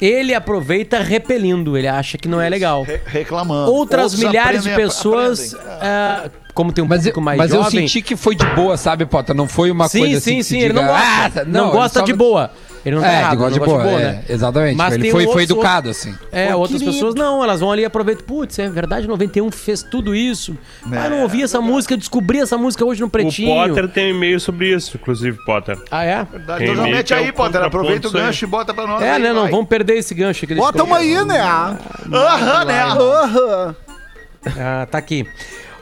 Ele 0.00 0.32
aproveita 0.36 1.00
repelindo, 1.00 1.76
ele 1.76 1.88
acha 1.88 2.16
que 2.16 2.28
não 2.28 2.40
é 2.40 2.48
legal. 2.48 2.84
Re- 2.84 3.00
reclamando. 3.04 3.72
Outras 3.72 4.12
Outros 4.12 4.22
milhares 4.22 4.62
de 4.62 4.70
pessoas, 4.76 5.52
aprendem. 5.52 5.78
ah, 5.82 6.30
como 6.58 6.72
tem 6.72 6.82
um 6.82 6.88
Mas, 6.88 6.98
público 6.98 7.20
eu- 7.20 7.22
mais 7.22 7.38
mas 7.38 7.52
eu 7.52 7.62
jovem... 7.62 7.82
senti 7.82 8.02
que 8.02 8.16
foi 8.16 8.34
de 8.34 8.44
boa, 8.46 8.76
sabe, 8.76 9.06
Potter? 9.06 9.32
Não 9.32 9.46
foi 9.46 9.70
uma 9.70 9.86
sim, 9.88 10.00
coisa 10.00 10.18
assim 10.18 10.30
sim, 10.32 10.36
que 10.38 10.42
se 10.42 10.48
sim, 10.50 10.58
ele 10.60 10.72
não 10.74 10.84
gosta. 10.84 11.42
"Ah, 11.42 11.44
não, 11.46 11.66
ele 11.66 11.72
gosta 11.72 12.00
só- 12.00 12.04
de 12.04 12.12
boa. 12.12 12.50
Ele 12.84 12.96
não 12.96 13.02
tá 13.02 13.08
É, 13.12 13.18
errado, 13.18 13.32
ele 13.32 13.36
não 13.36 13.42
gosta 13.44 13.52
de 13.60 13.64
boa, 13.66 13.78
de 13.82 13.88
boa, 13.88 14.00
é, 14.00 14.04
né? 14.04 14.24
exatamente. 14.28 14.76
Mas 14.76 14.94
ele 14.94 15.10
foi, 15.10 15.26
foi 15.26 15.42
educado, 15.44 15.90
assim. 15.90 16.14
É, 16.32 16.48
Pô, 16.52 16.58
outras 16.58 16.82
pessoas 16.82 17.14
não, 17.14 17.42
elas 17.44 17.60
vão 17.60 17.70
ali 17.70 17.82
e 17.82 17.84
aproveitam. 17.84 18.24
Putz, 18.24 18.58
é 18.58 18.68
verdade, 18.68 19.06
91 19.06 19.50
fez 19.52 19.82
tudo 19.84 20.14
isso. 20.14 20.56
Ah, 20.90 21.04
eu 21.04 21.10
não 21.10 21.22
ouvi 21.22 21.42
essa 21.42 21.60
música, 21.60 21.94
eu 21.94 21.98
descobri 21.98 22.38
essa 22.40 22.56
música 22.58 22.84
hoje 22.84 23.00
no 23.00 23.06
O 23.06 23.10
Pretinho. 23.10 23.54
Potter 23.54 23.88
tem 23.88 24.12
um 24.12 24.16
e-mail 24.16 24.40
sobre 24.40 24.74
isso, 24.74 24.96
inclusive, 25.00 25.36
Potter. 25.44 25.78
Ah, 25.90 26.02
é? 26.04 26.24
Verdade, 26.24 26.64
Então 26.64 26.76
já 26.76 26.82
mete 26.84 27.12
é 27.14 27.18
aí, 27.18 27.30
o 27.30 27.34
Potter. 27.34 27.62
Aproveita 27.62 28.08
o 28.08 28.10
gancho 28.10 28.44
e 28.44 28.48
bota 28.48 28.72
pra 28.74 28.86
nós. 28.86 29.02
É, 29.02 29.12
aí, 29.12 29.22
né? 29.22 29.32
Não 29.32 29.42
vai. 29.42 29.50
vamos 29.50 29.68
perder 29.68 29.94
esse 29.98 30.14
gancho 30.14 30.44
que 30.46 30.54
Bota 30.56 30.82
uma 30.82 30.98
aí, 30.98 31.24
né? 31.24 31.40
Aham, 31.40 32.64
né? 32.64 32.82
Aham. 32.82 33.76
Ah, 34.56 34.86
tá 34.90 34.98
aqui. 34.98 35.26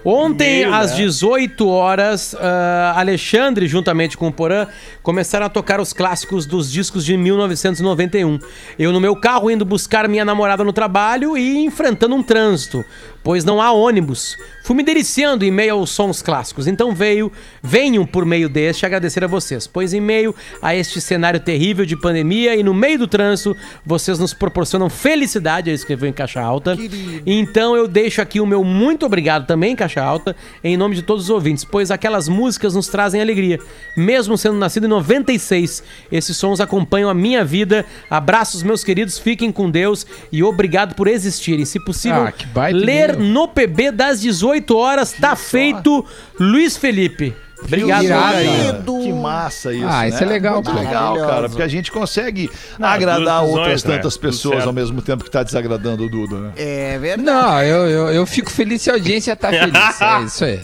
Ontem, 0.09 0.61
Meio, 0.61 0.73
às 0.73 0.93
né? 0.93 0.99
18 0.99 1.67
horas, 1.67 2.33
ah, 2.39 2.95
Alexandre, 2.97 3.67
juntamente 3.67 4.17
com 4.17 4.29
o 4.29 4.33
Porã, 4.33 4.69
começaram 5.03 5.47
a 5.47 5.49
tocar 5.49 5.81
os 5.81 5.93
clássicos 5.93 6.47
dos 6.47 6.71
discos 6.71 7.05
de 7.05 7.17
1991. 7.17 8.39
Eu, 8.79 8.93
no 8.93 9.01
meu 9.01 9.17
carro, 9.17 9.51
indo 9.51 9.65
buscar 9.65 10.09
minha 10.09 10.25
namorada 10.25 10.63
no 10.63 10.73
trabalho 10.73 11.37
e 11.37 11.59
enfrentando 11.65 12.15
um 12.15 12.23
trânsito, 12.23 12.85
pois 13.25 13.45
não 13.45 13.61
há 13.61 13.73
ônibus. 13.73 14.37
Fui 14.67 14.75
me 14.75 14.83
deliciando 14.83 15.45
em 15.45 15.51
meio 15.53 15.75
aos 15.75 15.91
sons 15.91 16.21
clássicos. 16.21 16.67
Então 16.67 16.93
veio, 16.93 17.31
venho 17.63 18.05
por 18.05 18.27
meio 18.27 18.49
deste 18.49 18.85
agradecer 18.85 19.23
a 19.23 19.29
vocês, 19.29 19.65
pois 19.65 19.95
em 19.95 20.01
meio 20.01 20.35
a 20.61 20.75
este 20.75 21.01
cenário 21.01 21.39
terrível 21.39 21.87
de 21.87 21.95
pandemia 21.97 22.57
e 22.57 22.65
no 22.65 22.75
meio 22.75 22.99
do 22.99 23.07
trânsito, 23.07 23.57
vocês 23.85 24.19
nos 24.19 24.35
proporcionam 24.35 24.91
felicidade, 24.91 25.71
ele 25.71 25.77
escreveu 25.77 26.09
em 26.09 26.13
caixa 26.13 26.41
alta. 26.41 26.77
Então 27.25 27.77
eu 27.77 27.87
deixo 27.87 28.21
aqui 28.21 28.41
o 28.41 28.47
meu 28.47 28.65
muito 28.65 29.07
obrigado 29.07 29.47
também, 29.47 29.75
em 29.75 29.77
caixa 29.77 30.03
alta, 30.03 30.35
em 30.65 30.77
nome 30.77 30.97
de 30.97 31.03
todos 31.03 31.23
os 31.23 31.31
ouvintes, 31.31 31.65
pois 31.65 31.93
aquelas 31.93 32.29
músicas 32.29 32.75
nos 32.75 32.89
trazem 32.89 33.21
alegria. 33.21 33.61
Mesmo 33.97 34.37
sendo 34.37 34.57
nascido 34.59 34.87
em 34.87 34.91
96, 34.91 35.81
esses 36.11 36.37
sons 36.37 36.59
acompanham 36.61 37.09
a 37.09 37.15
minha 37.15 37.45
vida. 37.45 37.87
Abraços, 38.11 38.65
meus 38.65 38.83
queridos, 38.83 39.17
fiquem 39.17 39.53
com 39.53 39.71
Deus 39.71 40.05
e 40.33 40.43
obrigado 40.43 40.97
por 40.97 41.07
existirem. 41.07 41.65
Se 41.65 41.79
possível, 41.79 42.23
Ah, 42.23 42.33
ler 42.73 43.17
no 43.17 43.47
PB 43.47 43.93
das 43.93 44.21
18 44.21 44.56
horas, 44.75 45.13
tá 45.13 45.37
feito, 45.37 46.05
Luiz 46.39 46.77
Felipe. 46.77 47.35
Obrigado, 47.65 48.05
irado, 48.05 48.23
cara. 48.23 48.45
Cara, 48.45 48.83
Que 49.03 49.13
massa 49.13 49.73
isso. 49.73 49.87
Ah, 49.89 50.07
isso 50.09 50.19
é 50.19 50.27
né? 50.27 50.33
legal, 50.33 50.55
Muito 50.55 50.71
pô. 50.71 50.79
legal, 50.79 51.17
cara, 51.17 51.49
porque 51.49 51.63
a 51.63 51.69
gente 51.69 51.91
consegue 51.91 52.51
Não, 52.79 52.89
agradar 52.89 53.43
outras 53.45 53.65
visões, 53.67 53.85
né? 53.85 53.97
tantas 53.97 54.17
pessoas 54.17 54.67
ao 54.67 54.73
mesmo 54.73 55.01
tempo 55.03 55.25
que 55.25 55.31
tá 55.31 55.43
desagradando 55.43 56.05
o 56.05 56.09
Duda, 56.09 56.37
né? 56.37 56.53
É 56.57 56.99
verdade. 56.99 57.23
Não, 57.23 57.63
eu, 57.63 57.87
eu, 57.89 58.09
eu 58.13 58.27
fico 58.27 58.51
feliz 58.51 58.83
se 58.83 58.91
a 58.91 58.95
audiência 58.95 59.35
tá 59.35 59.49
feliz. 59.51 59.77
É 60.01 60.23
isso 60.25 60.45
aí. 60.45 60.61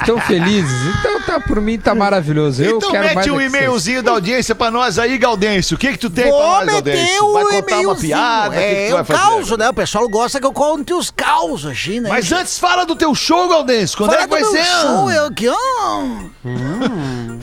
Estão 0.00 0.20
felizes? 0.20 0.96
Então 1.00 1.20
tá, 1.22 1.40
por 1.40 1.60
mim 1.60 1.78
tá 1.78 1.94
maravilhoso. 1.94 2.62
Eu 2.62 2.76
então 2.76 2.90
quero 2.90 3.04
mais 3.04 3.16
mete 3.16 3.30
um 3.30 3.40
é 3.40 3.48
que 3.48 3.56
e-mailzinho 3.56 4.02
da 4.02 4.12
audiência 4.12 4.54
pra 4.54 4.70
nós 4.70 4.98
aí, 4.98 5.16
Gaudêncio. 5.18 5.76
O 5.76 5.78
que 5.78 5.92
que 5.92 5.98
tu 5.98 6.10
tem 6.10 6.30
Vou 6.30 6.38
pra 6.40 6.48
nós, 6.58 6.66
Gaudêncio? 6.66 7.32
Vai 7.32 7.44
contar 7.62 7.80
uma 7.80 7.96
piada? 7.96 8.48
o 8.48 8.58
que 8.58 8.58
que 8.58 8.64
É, 8.74 8.86
tu 8.88 8.92
vai 8.92 9.02
o 9.02 9.04
fazer? 9.04 9.20
caos, 9.20 9.50
né? 9.58 9.68
O 9.68 9.74
pessoal 9.74 10.08
gosta 10.08 10.40
que 10.40 10.46
eu 10.46 10.52
conte 10.52 10.92
os 10.94 11.10
causos, 11.10 11.70
assim, 11.70 12.00
né? 12.00 12.08
Mas 12.10 12.30
antes 12.32 12.58
fala 12.58 12.84
do 12.84 12.94
teu 12.94 13.14
show, 13.14 13.48
Gaudêncio. 13.48 13.96
Quando 13.96 14.10
Fala 14.10 14.22
é 14.22 14.26
que 14.26 14.30
vai 14.30 14.44
ser? 14.44 14.64
show, 14.64 15.10
eu 15.10 15.26
aqui, 15.26 15.48
ó. 15.48 16.17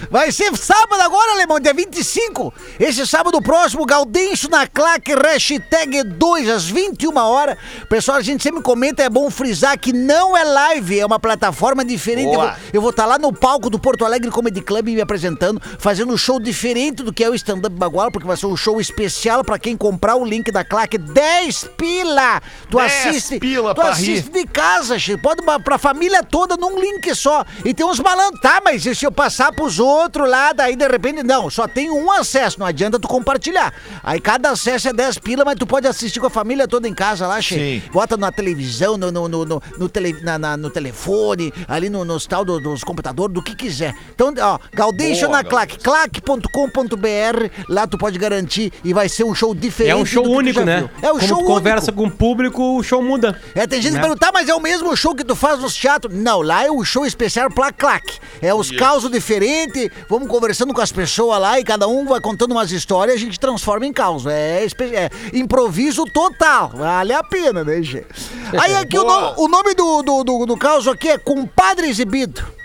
Vai 0.10 0.32
ser 0.32 0.56
sábado 0.58 1.02
agora, 1.02 1.34
alemão, 1.34 1.60
dia 1.60 1.74
25. 1.74 2.54
Esse 2.80 3.06
sábado 3.06 3.42
próximo, 3.42 3.86
Gaudêncio 3.86 4.50
na 4.50 4.68
claque, 4.68 5.14
hashtag 5.14 6.04
2, 6.04 6.50
às 6.50 6.66
21 6.66 7.16
horas. 7.18 7.58
Pessoal, 7.90 8.18
a 8.18 8.22
gente 8.22 8.42
sempre 8.44 8.62
comenta, 8.62 9.04
é 9.04 9.10
bom 9.10 9.30
frisar 9.30 9.78
que 9.78 9.92
não 9.92 10.36
é 10.36 10.44
live, 10.44 11.00
é 11.00 11.06
uma 11.06 11.20
plataforma 11.20 11.84
diferente. 11.84 12.28
Eu 12.28 12.40
Boa. 12.40 12.52
vou, 12.52 12.56
eu 12.74 12.82
vou 12.82 12.90
estar 12.92 13.06
lá 13.06 13.18
no 13.18 13.34
palco 13.34 13.70
do 13.70 13.80
Porto 13.80 14.06
Alegre 14.06 14.32
Comedy 14.32 14.62
Club 14.62 14.88
me 14.88 15.02
apresentando, 15.02 15.62
fazendo 15.80 16.14
um 16.14 16.18
show 16.18 16.40
diferente 16.40 17.04
do 17.04 17.14
que 17.14 17.24
é 17.24 17.30
o 17.30 17.36
stand-up 17.36 17.76
bagual, 17.76 18.12
porque 18.12 18.28
vai 18.28 18.38
ser 18.38 18.48
um 18.48 18.56
show 18.56 18.80
especial 18.80 19.44
pra 19.44 19.60
quem 19.60 19.76
comprar 19.76 20.16
o 20.16 20.26
link 20.26 20.52
da 20.52 20.64
claque. 20.64 20.98
10 20.98 21.70
pila! 21.78 22.42
Tu 22.70 22.78
10 22.78 23.08
assiste, 23.08 23.40
pila 23.40 23.76
tu 23.76 23.82
assiste 23.82 24.30
de 24.30 24.46
casa, 24.46 24.98
che. 24.98 25.18
pode 25.18 25.42
pra 25.64 25.78
família 25.78 26.24
toda 26.24 26.58
num 26.58 26.80
link 26.80 27.14
só. 27.16 27.46
E 27.64 27.74
tem 27.74 27.86
uns 27.86 28.00
malandros, 28.00 28.42
tá, 28.42 28.62
mas 28.66 28.86
e 28.86 28.94
se 28.96 29.06
eu 29.06 29.12
passar 29.12 29.52
pros 29.54 29.80
outros 29.80 30.28
lá, 30.30 30.52
daí 30.52 30.76
de 30.76 30.88
repente, 30.88 31.24
não, 31.24 31.50
só 31.50 31.68
tem 31.68 31.90
um 31.90 32.12
acesso, 32.12 32.60
não 32.60 32.66
adianta 32.66 33.00
tu 33.00 33.08
compartilhar. 33.08 33.74
Aí 34.04 34.20
cada 34.20 34.50
acesso 34.50 34.90
é 34.90 34.94
10 34.94 35.20
pila, 35.20 35.46
mas 35.46 35.56
tu 35.56 35.66
pode 35.68 35.88
assistir 35.88 36.20
com 36.20 36.28
a 36.28 36.30
família 36.30 36.68
toda 36.68 36.88
em 36.88 36.94
casa 36.94 37.28
lá, 37.28 37.40
che. 37.42 37.56
Sim. 37.56 37.84
Bota 37.94 38.18
na 38.18 38.32
televisão, 38.32 38.98
no, 38.98 39.12
no, 39.12 39.28
no, 39.30 39.46
no, 39.46 39.62
no 39.78 39.88
tele- 39.88 40.20
na- 40.24 40.38
na- 40.40 40.58
no 40.58 40.70
telefone, 40.70 41.54
ali 41.68 41.90
no, 41.90 42.04
nos 42.04 42.26
tal 42.26 42.44
do- 42.44 42.60
dos 42.60 42.84
computadores, 42.84 43.34
do 43.34 43.42
que 43.44 43.56
quiser. 43.56 43.94
Então, 44.14 44.34
ó, 44.42 44.58
Boa, 44.76 45.28
na 45.30 45.44
claque, 45.44 45.78
claque.com.br, 45.80 47.50
lá 47.70 47.86
tu 47.88 47.98
pode 47.98 48.18
garantir 48.18 48.72
e 48.84 48.94
vai 48.94 49.08
ser 49.10 49.24
um 49.24 49.36
show 49.36 49.54
diferente. 49.54 49.92
É 49.92 49.96
um 49.96 50.06
show 50.06 50.26
único, 50.26 50.62
né? 50.62 50.80
viu. 50.80 50.90
É 51.02 51.12
um 51.14 51.18
Como 51.20 51.28
show 51.28 51.38
tu 51.40 51.46
conversa 51.46 51.92
único. 51.92 52.02
com 52.04 52.08
o 52.08 52.12
público, 52.12 52.78
o 52.78 52.84
show 52.84 53.02
muda. 53.02 53.40
É, 53.54 53.68
tem 53.68 53.82
gente 53.82 53.94
Né? 53.94 54.00
que 54.00 54.02
pergunta, 54.06 54.26
tá, 54.26 54.32
mas 54.34 54.50
é 54.50 54.56
o 54.56 54.60
mesmo 54.60 54.96
show 54.96 55.14
que 55.16 55.24
tu 55.24 55.36
faz 55.36 55.60
nos 55.60 55.76
teatros? 55.76 56.14
Não, 56.16 56.42
lá 56.42 56.64
é 56.66 56.72
o 56.72 56.84
show 56.84 57.06
especial 57.06 57.50
pra 57.52 57.72
claque. 57.72 58.18
É 58.42 58.54
os 58.58 58.72
causos 58.72 59.10
diferentes, 59.12 59.90
vamos 60.10 60.28
conversando 60.28 60.74
com 60.74 60.82
as 60.82 60.92
pessoas 60.92 61.40
lá 61.40 61.60
e 61.60 61.64
cada 61.64 61.88
um 61.88 62.06
vai 62.06 62.20
contando 62.22 62.52
umas 62.52 62.72
histórias 62.72 63.16
e 63.16 63.20
a 63.20 63.26
gente 63.26 63.40
transforma 63.40 63.86
em 63.86 63.94
caos. 63.94 64.26
É, 64.26 64.66
é 64.66 65.10
improviso 65.34 66.06
total. 66.06 66.70
Vale 66.76 67.14
a 67.14 67.24
pena, 67.24 67.64
né, 67.64 67.82
gente? 67.82 68.08
Aí 68.60 68.76
aqui 68.76 68.98
o, 68.98 69.04
no- 69.04 69.34
o 69.44 69.48
nome 69.48 69.74
do, 69.74 70.02
do, 70.04 70.24
do, 70.24 70.46
do 70.46 70.58
caos 70.58 70.88
aqui 70.88 71.10
é 71.10 71.18
Compadre 71.18 71.88
Exibido. 71.88 72.56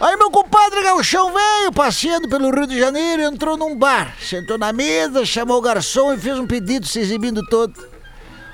Aí 0.00 0.16
meu 0.16 0.30
compadre 0.30 0.82
Gauchão 0.82 1.30
veio 1.30 1.70
passeando 1.72 2.26
pelo 2.26 2.50
Rio 2.50 2.66
de 2.66 2.78
Janeiro 2.78 3.20
entrou 3.20 3.54
num 3.54 3.76
bar. 3.76 4.16
Sentou 4.18 4.56
na 4.56 4.72
mesa, 4.72 5.26
chamou 5.26 5.58
o 5.58 5.60
garçom 5.60 6.14
e 6.14 6.18
fez 6.18 6.38
um 6.38 6.46
pedido 6.46 6.86
se 6.86 7.00
exibindo 7.00 7.44
todo. 7.46 7.74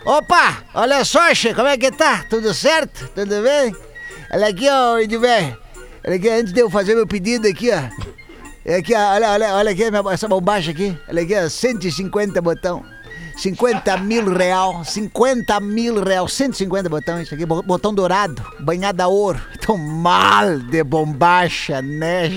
Opa, 0.05 0.65
olha 0.75 1.05
só, 1.05 1.33
che, 1.35 1.55
como 1.55 1.69
é 1.69 1.79
que 1.79 1.93
tá? 1.93 2.25
Tudo 2.29 2.53
certo? 2.53 3.09
Tudo 3.15 3.43
bem? 3.43 3.73
Olha 4.33 4.49
aqui, 4.49 4.69
ó, 4.69 4.99
Edilber. 4.99 5.57
Olha 6.07 6.17
aqui, 6.17 6.29
antes 6.29 6.53
de 6.53 6.61
eu 6.61 6.71
fazer 6.71 6.95
meu 6.95 7.07
pedido. 7.07 7.47
É 8.65 8.77
aqui, 8.77 8.95
ó, 8.95 9.15
olha, 9.15 9.31
olha, 9.31 9.55
olha 9.55 9.71
aqui, 9.73 9.91
minha- 9.91 10.13
essa 10.13 10.29
bombacha 10.29 10.71
aqui. 10.71 10.97
Olha 11.09 11.23
aqui, 11.23 11.35
ó, 11.35 11.49
150 11.49 12.41
botão. 12.41 12.85
50 13.37 13.99
mil 13.99 14.33
real, 14.33 14.83
50 14.83 15.61
mil 15.61 16.03
real, 16.03 16.27
150 16.27 16.89
botão, 16.89 17.21
isso 17.21 17.35
aqui, 17.35 17.45
bo- 17.45 17.63
botão 17.63 17.93
dourado, 17.95 18.43
banhado 18.61 19.03
a 19.03 19.09
ouro. 19.09 19.39
Tão 19.61 19.77
mal 19.77 20.59
de 20.59 20.83
bombacha, 20.83 21.83
né? 21.83 22.31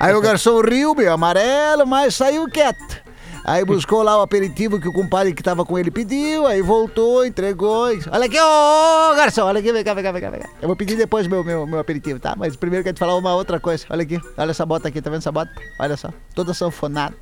Aí 0.00 0.14
o 0.14 0.20
garçom 0.20 0.60
riu, 0.62 0.94
meio 0.94 1.12
amarelo, 1.12 1.86
mas 1.86 2.14
saiu 2.14 2.48
quieto. 2.48 3.05
Aí 3.46 3.64
buscou 3.64 4.02
lá 4.02 4.18
o 4.18 4.22
aperitivo 4.22 4.80
que 4.80 4.88
o 4.88 4.92
compadre 4.92 5.32
que 5.32 5.42
tava 5.42 5.64
com 5.64 5.78
ele 5.78 5.90
pediu, 5.90 6.46
aí 6.46 6.60
voltou, 6.60 7.24
entregou. 7.24 7.92
e- 7.92 8.00
Olha 8.10 8.26
aqui, 8.26 8.38
ô, 8.40 9.12
ô, 9.12 9.14
garçom, 9.14 9.42
olha 9.44 9.60
aqui, 9.60 9.72
vem 9.72 9.84
cá, 9.84 9.94
vem 9.94 10.02
cá, 10.04 10.10
vem 10.12 10.20
cá, 10.20 10.30
vem 10.30 10.40
cá. 10.40 10.48
Eu 10.60 10.66
vou 10.68 10.76
pedir 10.76 10.96
depois 10.96 11.26
meu, 11.26 11.44
meu, 11.44 11.66
meu 11.66 11.78
aperitivo, 11.78 12.18
tá? 12.18 12.34
Mas 12.36 12.56
primeiro 12.56 12.82
quero 12.82 12.94
te 12.96 12.98
falar 12.98 13.14
uma 13.14 13.34
outra 13.34 13.60
coisa. 13.60 13.86
Olha 13.88 14.02
aqui, 14.02 14.20
olha 14.36 14.50
essa 14.50 14.66
bota 14.66 14.88
aqui, 14.88 15.00
tá 15.00 15.08
vendo 15.10 15.18
essa 15.20 15.30
bota? 15.32 15.50
Olha 15.78 15.96
só, 15.96 16.10
toda 16.34 16.52
sanfonada. 16.52 17.14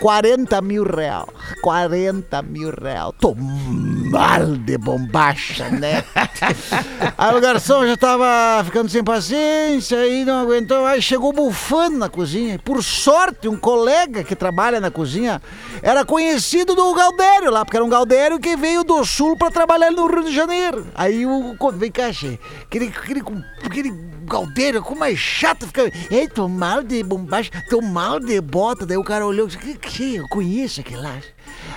40 0.00 0.60
mil 0.60 0.84
real. 0.84 1.28
40 1.62 2.42
mil 2.42 2.70
real. 2.70 3.12
Tô 3.12 3.34
mal 3.34 4.56
de 4.56 4.78
bombacha, 4.78 5.68
né? 5.70 6.04
Aí 7.16 7.34
o 7.34 7.40
garçom 7.40 7.86
já 7.86 7.96
tava 7.96 8.64
ficando 8.64 8.88
sem 8.88 9.02
paciência 9.02 10.06
e 10.06 10.24
não 10.24 10.40
aguentou. 10.40 10.84
Aí 10.84 11.00
chegou 11.00 11.32
bufando 11.32 11.98
na 11.98 12.08
cozinha. 12.08 12.58
Por 12.58 12.82
sorte, 12.82 13.48
um 13.48 13.56
colega 13.56 14.24
que 14.24 14.36
trabalha 14.36 14.80
na 14.80 14.90
cozinha 14.90 15.40
era 15.82 16.04
conhecido 16.04 16.74
do 16.74 16.94
Galdério 16.94 17.50
lá, 17.50 17.64
porque 17.64 17.76
era 17.76 17.84
um 17.84 17.88
Galdério 17.88 18.38
que 18.38 18.56
veio 18.56 18.84
do 18.84 19.04
sul 19.04 19.36
pra 19.36 19.50
trabalhar 19.50 19.90
no 19.90 20.06
Rio 20.06 20.24
de 20.24 20.34
Janeiro. 20.34 20.86
Aí 20.94 21.26
o. 21.26 21.56
Vem 21.74 21.90
cá, 21.90 22.12
che. 22.12 22.38
Aquele, 22.62 22.86
aquele, 22.86 23.22
aquele 23.64 23.90
Galdério, 24.26 24.82
como 24.82 25.04
é 25.04 25.14
chato 25.16 25.66
ficar. 25.66 25.90
Ei, 26.10 26.28
tô 26.28 26.48
mal 26.48 26.82
de 26.82 27.02
bombacha, 27.02 27.50
tô 27.70 27.80
mal 27.80 28.20
de 28.20 28.40
bota. 28.40 28.84
Daí 28.84 28.96
o 28.96 29.04
cara 29.04 29.26
olhou 29.26 29.46
e 29.46 29.50
disse: 29.50 29.58
que, 29.62 29.74
que, 29.78 30.16
eu 30.16 30.28
conheço 30.28 30.80
aquele 30.80 31.00
lá. 31.00 31.16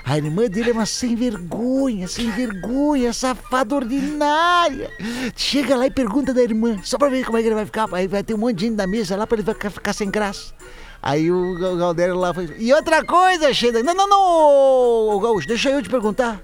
A 0.04 0.18
irmã 0.18 0.48
dele 0.48 0.72
é 0.72 0.74
uma 0.74 0.86
sem 0.86 1.16
vergonha, 1.16 2.08
sem 2.08 2.30
vergonha, 2.32 3.14
safada 3.14 3.76
ordinária. 3.76 4.90
Chega 5.36 5.76
lá 5.78 5.86
e 5.88 5.92
pergunta 5.92 6.34
da 6.34 6.42
irmã, 6.42 6.78
só 6.84 6.98
pra 6.98 7.10
ver 7.10 7.24
como 7.26 7.38
é 7.38 7.42
que 7.42 7.48
ele 7.48 7.56
vai 7.56 7.66
ficar. 7.66 7.88
Aí 7.94 8.08
vai 8.08 8.24
ter 8.24 8.34
um 8.34 8.38
monte 8.38 8.58
de 8.58 8.70
na 8.70 8.88
mesa 8.88 9.16
lá 9.16 9.26
pra 9.28 9.38
ele 9.38 9.54
ficar, 9.70 9.94
sem 9.94 10.10
graça. 10.10 10.54
Aí 11.02 11.32
o 11.32 11.58
Ga- 11.58 11.76
Galdério 11.76 12.16
lá 12.16 12.34
foi. 12.34 12.54
E 12.58 12.74
outra 12.74 13.06
coisa, 13.06 13.54
Sheila. 13.54 13.82
Não, 13.84 13.94
não, 13.94 14.10
não, 14.10 15.20
Gaúcho, 15.22 15.48
deixa 15.48 15.70
eu 15.70 15.82
te 15.82 15.90
perguntar. 15.90 16.42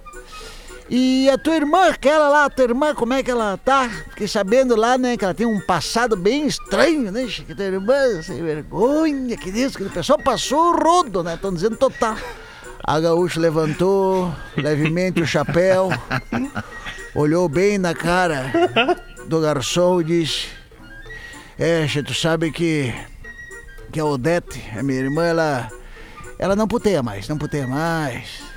E 0.87 1.27
a 1.29 1.37
tua 1.37 1.55
irmã, 1.55 1.89
aquela 1.89 2.29
lá, 2.29 2.45
a 2.45 2.49
tua 2.49 2.65
irmã, 2.65 2.93
como 2.93 3.13
é 3.13 3.23
que 3.23 3.31
ela 3.31 3.57
tá? 3.57 3.89
Fiquei 4.11 4.27
sabendo 4.27 4.75
lá, 4.75 4.97
né, 4.97 5.17
que 5.17 5.25
ela 5.25 5.33
tem 5.33 5.47
um 5.47 5.59
passado 5.59 6.15
bem 6.15 6.45
estranho, 6.45 7.11
né? 7.11 7.25
Que 7.25 7.55
tua 7.55 7.65
irmã, 7.65 8.21
sem 8.21 8.43
vergonha, 8.43 9.35
que 9.35 9.51
Deus, 9.51 9.75
que 9.75 9.83
o 9.83 9.89
pessoal 9.89 10.19
passou 10.19 10.75
rodo, 10.75 11.23
né? 11.23 11.33
Estão 11.33 11.51
dizendo 11.51 11.75
total. 11.75 12.15
A 12.83 12.99
gaúcha 12.99 13.39
levantou 13.39 14.31
levemente 14.55 15.19
o 15.19 15.25
chapéu, 15.25 15.89
olhou 17.15 17.49
bem 17.49 17.79
na 17.79 17.95
cara 17.95 18.51
do 19.27 19.41
garçom 19.41 20.01
e 20.01 20.03
disse: 20.03 20.49
É, 21.57 21.87
tu 22.03 22.13
sabe 22.13 22.51
que, 22.51 22.93
que 23.91 23.99
a 23.99 24.05
Odete, 24.05 24.63
a 24.77 24.83
minha 24.83 24.99
irmã, 24.99 25.25
ela, 25.25 25.67
ela 26.37 26.55
não 26.55 26.67
puteia 26.67 27.01
mais, 27.01 27.27
não 27.27 27.39
puteia 27.39 27.65
mais. 27.65 28.54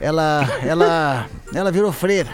Ela, 0.00 0.46
ela, 0.62 1.26
ela 1.54 1.72
virou 1.72 1.92
freira, 1.92 2.30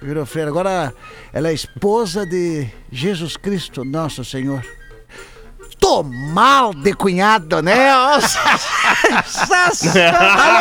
virou 0.00 0.26
freira. 0.26 0.50
Agora 0.50 0.92
ela 1.32 1.48
é 1.48 1.52
esposa 1.54 2.26
de 2.26 2.68
Jesus 2.90 3.36
Cristo, 3.36 3.84
nosso 3.84 4.24
Senhor. 4.24 4.64
Tô 5.80 6.04
mal 6.04 6.72
de 6.72 6.94
cunhado, 6.94 7.60
né? 7.60 7.92
Nossa, 7.92 8.38
tá 8.38 8.54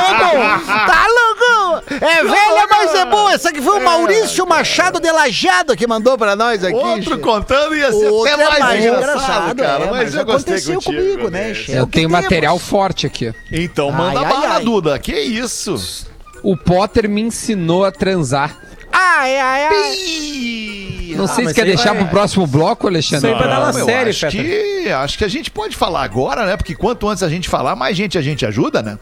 louco? 0.10 0.66
Tá 0.66 1.06
louco? 1.08 1.84
É 2.04 2.24
velha, 2.24 2.68
mas 2.68 2.96
é 2.96 3.06
boa. 3.06 3.32
Essa 3.34 3.50
aqui 3.50 3.62
foi 3.62 3.80
o 3.80 3.84
Maurício 3.84 4.48
Machado 4.48 5.00
de 5.00 5.12
Lajado 5.12 5.76
que 5.76 5.86
mandou 5.86 6.18
pra 6.18 6.36
nós 6.36 6.64
aqui. 6.64 6.74
Outro 6.74 7.16
che. 7.16 7.22
contando 7.22 7.76
ia 7.76 7.92
ser 7.92 8.10
Outro 8.10 8.34
até 8.34 8.44
é 8.44 8.60
mais, 8.60 8.84
engraçado, 8.86 9.56
cara. 9.56 9.84
é, 9.84 9.92
mas, 9.92 10.16
eu 10.16 10.26
gostei 10.26 10.56
aconteceu 10.56 10.76
contigo, 10.82 10.96
comigo, 10.96 11.30
né, 11.30 11.44
Denis. 11.44 11.58
che? 11.58 11.74
É 11.74 11.80
Eu 11.80 11.86
tenho 11.86 12.10
material 12.10 12.58
forte 12.58 13.06
aqui. 13.06 13.32
Então 13.52 13.92
manda 13.92 14.22
Ai, 14.22 14.26
ai, 14.26 14.34
bala, 14.34 14.56
ai. 14.56 14.64
Duda. 14.64 14.98
Que 14.98 15.20
isso? 15.20 16.10
O 16.44 16.56
Potter 16.58 17.08
me 17.10 17.22
ensinou 17.22 17.86
a 17.86 17.92
transar. 17.92 18.58
Ai, 18.92 19.38
ai, 19.38 19.66
ai. 19.68 21.16
Não 21.16 21.28
sei 21.28 21.36
se 21.36 21.44
mas 21.44 21.54
quer 21.54 21.62
isso 21.62 21.62
aí 21.62 21.66
deixar 21.76 21.94
vai- 21.94 22.02
pro 22.04 22.08
próximo 22.12 22.48
bloco, 22.48 22.88
Isso 22.88 23.16
Alexandre. 23.16 23.32
aí 23.32 23.38
vai 23.40 23.48
dar 23.48 23.60
uma 23.60 23.72
Não, 23.72 23.80
eu 23.80 23.86
série, 23.86 24.10
acho 24.10 24.28
que, 24.30 24.90
acho 24.92 25.18
que 25.18 25.24
a 25.24 25.28
gente 25.28 25.52
pode 25.52 25.76
falar 25.76 26.04
agora, 26.04 26.46
né? 26.46 26.58
Porque 26.58 26.74
quanto 26.76 27.08
antes 27.08 27.22
a 27.24 27.30
gente 27.30 27.48
falar, 27.48 27.76
mais 27.76 27.96
gente 27.96 28.18
a 28.18 28.22
gente 28.22 28.46
ajuda, 28.46 28.82
né? 28.82 28.98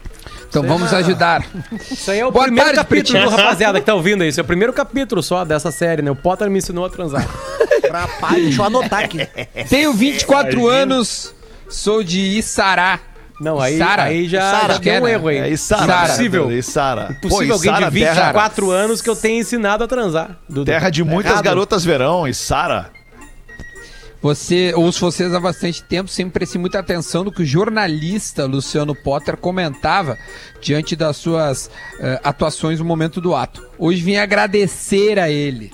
Então 0.48 0.62
vamos 0.64 0.92
ajudar. 0.92 1.44
Isso 1.90 2.10
aí 2.10 2.18
é 2.20 2.26
o 2.26 2.30
Boa 2.32 2.44
primeiro 2.44 2.66
tarde, 2.72 2.80
capítulo, 2.80 3.18
Pretinho. 3.20 3.36
rapaziada, 3.36 3.80
que 3.80 3.86
tá 3.86 3.94
ouvindo 3.94 4.24
isso. 4.24 4.38
É 4.40 4.42
o 4.42 4.46
primeiro 4.46 4.72
capítulo 4.72 5.22
só 5.22 5.44
dessa 5.44 5.70
série, 5.70 6.02
né? 6.02 6.10
O 6.10 6.16
Potter 6.16 6.50
me 6.50 6.58
ensinou 6.58 6.84
a 6.84 6.90
transar. 6.90 7.26
Rapaz, 7.90 8.34
deixa 8.42 8.60
eu 8.60 8.66
anotar 8.66 9.04
aqui. 9.04 9.26
Tenho 9.68 9.92
24 9.92 10.66
anos, 10.68 11.32
sou 11.68 12.02
de 12.02 12.20
Içará. 12.38 12.98
Não, 13.40 13.58
aí, 13.58 13.78
Sara. 13.78 14.02
aí 14.02 14.28
já, 14.28 14.50
Sara, 14.50 14.80
já 14.82 15.00
um 15.00 15.08
erro 15.08 15.28
aí. 15.28 15.38
É, 15.38 15.48
e 15.48 15.56
Sara. 15.56 15.86
Sara. 15.86 16.04
Impossível. 16.04 16.52
E 16.52 16.62
Sara. 16.62 17.08
Impossível 17.10 17.54
alguém 17.54 17.74
de 17.74 17.90
24 17.90 18.70
anos 18.70 19.00
que 19.00 19.08
eu 19.08 19.16
tenha 19.16 19.40
ensinado 19.40 19.82
a 19.82 19.88
transar. 19.88 20.36
Duda. 20.46 20.70
Terra 20.70 20.90
de 20.90 21.02
muitas 21.02 21.32
Errado. 21.32 21.44
garotas 21.44 21.82
verão. 21.82 22.28
E 22.28 22.34
Sara. 22.34 22.90
Você, 24.22 24.74
ouço 24.76 25.00
vocês 25.00 25.32
há 25.32 25.40
bastante 25.40 25.82
tempo, 25.82 26.10
sempre 26.10 26.34
prestei 26.34 26.60
muita 26.60 26.78
atenção 26.78 27.24
no 27.24 27.32
que 27.32 27.40
o 27.40 27.46
jornalista 27.46 28.44
Luciano 28.44 28.94
Potter 28.94 29.34
comentava 29.34 30.18
diante 30.60 30.94
das 30.94 31.16
suas 31.16 31.70
eh, 31.98 32.20
atuações 32.22 32.78
no 32.78 32.84
momento 32.84 33.18
do 33.18 33.34
ato. 33.34 33.66
Hoje 33.78 34.02
vim 34.02 34.16
agradecer 34.16 35.18
a 35.18 35.30
ele, 35.30 35.70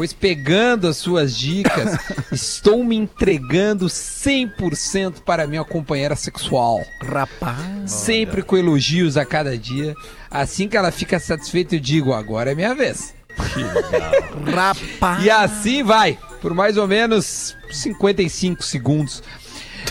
pois 0.00 0.14
pegando 0.14 0.88
as 0.88 0.96
suas 0.96 1.36
dicas, 1.36 1.94
estou 2.32 2.82
me 2.82 2.96
entregando 2.96 3.84
100% 3.84 5.16
para 5.26 5.46
minha 5.46 5.62
companheira 5.62 6.16
sexual. 6.16 6.80
Rapaz. 7.02 7.58
Sempre 7.84 8.40
com 8.40 8.56
elogios 8.56 9.18
a 9.18 9.26
cada 9.26 9.58
dia. 9.58 9.94
Assim 10.30 10.68
que 10.68 10.76
ela 10.78 10.90
fica 10.90 11.20
satisfeita, 11.20 11.74
eu 11.76 11.80
digo: 11.80 12.14
agora 12.14 12.52
é 12.52 12.54
minha 12.54 12.74
vez. 12.74 13.12
Rapaz. 14.50 15.22
E 15.22 15.28
assim 15.28 15.82
vai, 15.82 16.16
por 16.40 16.54
mais 16.54 16.78
ou 16.78 16.88
menos 16.88 17.54
55 17.70 18.62
segundos. 18.64 19.22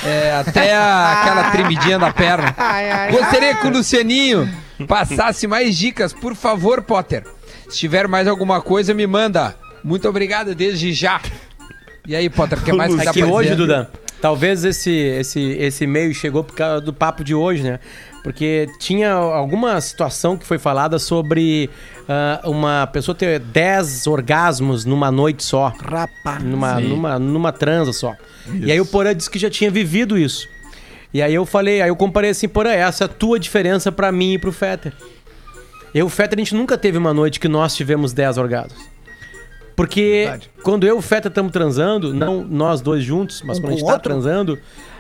É, 0.03 0.31
até 0.33 0.73
a- 0.75 1.21
aquela 1.21 1.51
tremidinha 1.53 1.99
da 1.99 2.11
perna. 2.11 2.55
Gostaria 3.11 3.55
que 3.57 3.67
o 3.67 3.69
Lucianinho 3.69 4.51
passasse 4.87 5.45
mais 5.45 5.77
dicas, 5.77 6.13
por 6.13 6.33
favor, 6.35 6.81
Potter. 6.81 7.27
Se 7.69 7.77
tiver 7.77 8.07
mais 8.07 8.27
alguma 8.27 8.59
coisa, 8.59 8.91
me 8.91 9.05
manda. 9.05 9.55
Muito 9.83 10.07
obrigado 10.07 10.53
desde 10.53 10.93
já. 10.93 11.21
E 12.07 12.15
aí, 12.15 12.29
Potter, 12.29 12.61
quer 12.63 12.73
mais 12.73 12.93
que 12.93 13.01
É 13.01 13.05
dá 13.05 13.13
que 13.13 13.23
hoje? 13.23 13.55
Duda, 13.55 13.89
talvez 14.21 14.65
esse, 14.65 14.91
esse, 14.91 15.39
esse 15.39 15.83
e-mail 15.83 16.13
chegou 16.13 16.43
por 16.43 16.55
causa 16.55 16.81
do 16.81 16.93
papo 16.93 17.23
de 17.23 17.33
hoje, 17.35 17.63
né? 17.63 17.79
Porque 18.23 18.67
tinha 18.79 19.13
alguma 19.13 19.79
situação 19.79 20.35
que 20.35 20.45
foi 20.45 20.57
falada 20.57 20.99
sobre 20.99 21.69
ah, 22.07 22.41
uma 22.43 22.87
pessoa 22.87 23.15
ter 23.15 23.39
10 23.39 24.07
orgasmos 24.07 24.85
numa 24.85 25.11
noite 25.11 25.43
só. 25.43 25.73
Rapaz. 25.79 26.43
Numa, 26.43 26.79
numa, 26.79 27.19
numa 27.19 27.51
transa 27.51 27.93
só. 27.93 28.15
E 28.53 28.71
aí 28.71 28.81
o 28.81 28.85
Porã 28.85 29.15
disse 29.15 29.29
que 29.29 29.39
já 29.39 29.49
tinha 29.49 29.71
vivido 29.71 30.17
isso. 30.17 30.47
E 31.13 31.21
aí 31.21 31.33
eu 31.33 31.45
falei, 31.45 31.81
aí 31.81 31.89
eu 31.89 31.95
comparei 31.95 32.31
assim, 32.31 32.47
Porã, 32.47 32.71
essa 32.71 33.03
é 33.03 33.05
a 33.05 33.07
tua 33.07 33.39
diferença 33.39 33.91
pra 33.91 34.11
mim 34.11 34.33
e 34.33 34.37
pro 34.37 34.51
Fetter. 34.51 34.93
Eu 35.93 36.01
e 36.01 36.03
o 36.03 36.09
Fetter, 36.09 36.37
a 36.37 36.41
gente 36.41 36.53
nunca 36.53 36.77
teve 36.77 36.97
uma 36.97 37.13
noite 37.13 37.39
que 37.39 37.47
nós 37.47 37.75
tivemos 37.75 38.13
10 38.13 38.37
orgasmos. 38.37 38.88
Porque 39.79 40.23
Verdade. 40.25 40.49
quando 40.61 40.85
eu 40.85 40.95
e 40.95 40.99
o 40.99 41.01
Fetter 41.01 41.29
estamos 41.29 41.51
transando, 41.53 42.13
não 42.13 42.43
nós 42.43 42.81
dois 42.81 43.01
juntos, 43.03 43.41
mas 43.45 43.57
Um 43.57 43.61
quando 43.61 43.73
a 43.73 43.75
gente 43.77 43.85
tá 43.85 43.93
outro? 43.93 44.09
transando, 44.09 44.59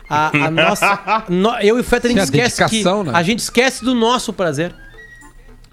a, 0.09 0.45
a 0.45 0.49
nossa. 0.51 1.23
no- 1.27 1.55
eu 1.59 1.77
e 1.77 1.81
o 1.81 1.83
Fetter, 1.83 2.11
a 2.11 2.13
gente 2.13 2.27
Sim, 2.27 2.39
a 2.41 2.45
esquece 2.45 2.55
que. 2.63 2.69
dedicação, 2.71 3.03
né? 3.03 3.11
A 3.13 3.21
gente 3.21 3.39
esquece 3.39 3.83
do 3.83 3.93
nosso 3.93 4.31
prazer. 4.31 4.73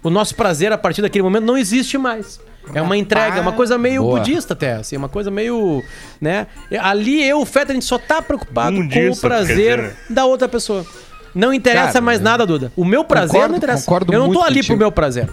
O 0.03 0.09
nosso 0.09 0.35
prazer, 0.35 0.71
a 0.73 0.77
partir 0.77 1.01
daquele 1.01 1.23
momento, 1.23 1.45
não 1.45 1.57
existe 1.57 1.97
mais. 1.97 2.39
É 2.73 2.81
uma 2.81 2.97
entrega, 2.97 3.39
uma 3.39 3.53
coisa 3.53 3.77
meio 3.77 4.01
Boa. 4.03 4.19
budista 4.19 4.51
até, 4.53 4.73
assim, 4.73 4.97
uma 4.97 5.07
coisa 5.07 5.31
meio, 5.31 5.81
né? 6.19 6.47
Ali 6.81 7.23
eu, 7.23 7.39
o 7.39 7.45
Fetter, 7.45 7.71
a 7.71 7.73
gente 7.75 7.85
só 7.85 7.97
tá 7.97 8.21
preocupado 8.21 8.75
com 8.89 9.09
o 9.09 9.17
prazer 9.21 9.77
né? 9.83 9.93
da 10.09 10.25
outra 10.25 10.49
pessoa. 10.49 10.85
Não 11.33 11.53
interessa 11.53 11.93
Cara, 11.93 12.01
mais 12.01 12.19
nada, 12.19 12.45
Duda. 12.45 12.71
O 12.75 12.83
meu 12.83 13.05
prazer 13.05 13.31
Concordo- 13.31 13.51
não 13.51 13.57
interessa. 13.57 13.89
eu 14.11 14.19
não 14.19 14.31
tô 14.33 14.41
ali 14.41 14.55
pro 14.55 14.61
contigo. 14.63 14.77
meu 14.79 14.91
prazer. 14.91 15.29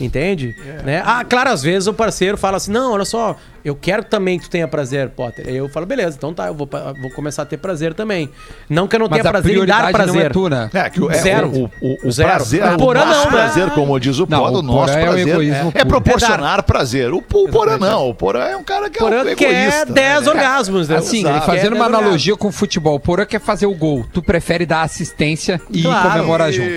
Entende? 0.00 0.54
Né? 0.84 1.02
Ah, 1.04 1.24
claro, 1.24 1.50
às 1.50 1.62
vezes 1.62 1.86
o 1.86 1.92
parceiro 1.92 2.36
fala 2.36 2.56
assim: 2.56 2.70
não, 2.70 2.92
olha 2.92 3.04
só, 3.04 3.36
eu 3.64 3.74
quero 3.74 4.02
também 4.04 4.38
que 4.38 4.44
tu 4.44 4.50
tenha 4.50 4.66
prazer, 4.68 5.08
Potter. 5.10 5.46
Aí 5.48 5.56
eu 5.56 5.68
falo, 5.68 5.86
beleza, 5.86 6.16
então 6.16 6.32
tá, 6.32 6.46
eu 6.46 6.54
vou, 6.54 6.68
vou 7.00 7.10
começar 7.10 7.42
a 7.42 7.46
ter 7.46 7.56
prazer 7.56 7.94
também. 7.94 8.30
Não 8.68 8.86
que 8.88 8.96
eu 8.96 9.00
não 9.00 9.08
Mas 9.08 9.18
tenha 9.20 9.28
a 9.28 9.32
prazer 9.32 9.56
em 9.56 9.66
dar 9.66 9.92
prazer. 9.92 10.14
não 10.14 10.20
é 10.20 10.28
tu, 10.28 10.48
né? 10.48 10.70
É, 10.72 10.90
que 10.90 11.00
o, 11.00 11.10
é, 11.10 11.14
Zero. 11.14 11.48
o, 11.48 11.64
o, 11.80 12.08
o 12.08 12.12
Zero. 12.12 12.28
prazer, 12.28 12.62
O 12.64 12.74
o 12.74 12.78
Porã 12.78 13.04
nosso 13.04 13.18
não, 13.18 13.24
né? 13.24 13.30
prazer, 13.30 13.70
como 13.70 13.98
diz 14.00 14.18
o 14.18 14.26
Não, 14.28 14.42
o 14.42 14.58
o 14.58 14.62
nosso 14.62 14.92
Porã 14.92 15.00
é 15.00 15.02
o 15.04 15.06
prazer 15.12 15.28
egoísmo 15.28 15.68
é, 15.68 15.84
puro. 15.84 15.86
proporcionar 15.88 16.62
prazer. 16.62 17.12
O, 17.12 17.18
o 17.18 17.48
Porã 17.48 17.78
não, 17.78 18.08
o 18.08 18.14
Porã 18.14 18.44
é 18.44 18.56
um 18.56 18.64
cara 18.64 18.88
que 18.90 18.98
é 18.98 19.00
Porã 19.00 19.22
um 19.22 19.34
quer 19.34 19.66
egoísta. 19.66 19.92
10 19.92 20.22
né? 20.22 20.30
orgasmos, 20.30 20.88
né? 20.88 20.96
Assim, 20.98 21.20
Exato. 21.20 21.46
fazendo 21.46 21.74
uma 21.76 21.88
10 21.88 21.98
analogia 21.98 22.36
com 22.36 22.48
o 22.48 22.52
futebol, 22.52 22.94
o 22.96 23.00
Porã 23.00 23.24
quer 23.24 23.40
fazer 23.40 23.66
o 23.66 23.74
gol. 23.74 24.04
Tu 24.12 24.22
prefere 24.22 24.64
dar 24.66 24.82
assistência 24.82 25.60
e 25.70 25.82
Claro. 25.82 26.10
comemorar 26.10 26.52
junto. 26.52 26.68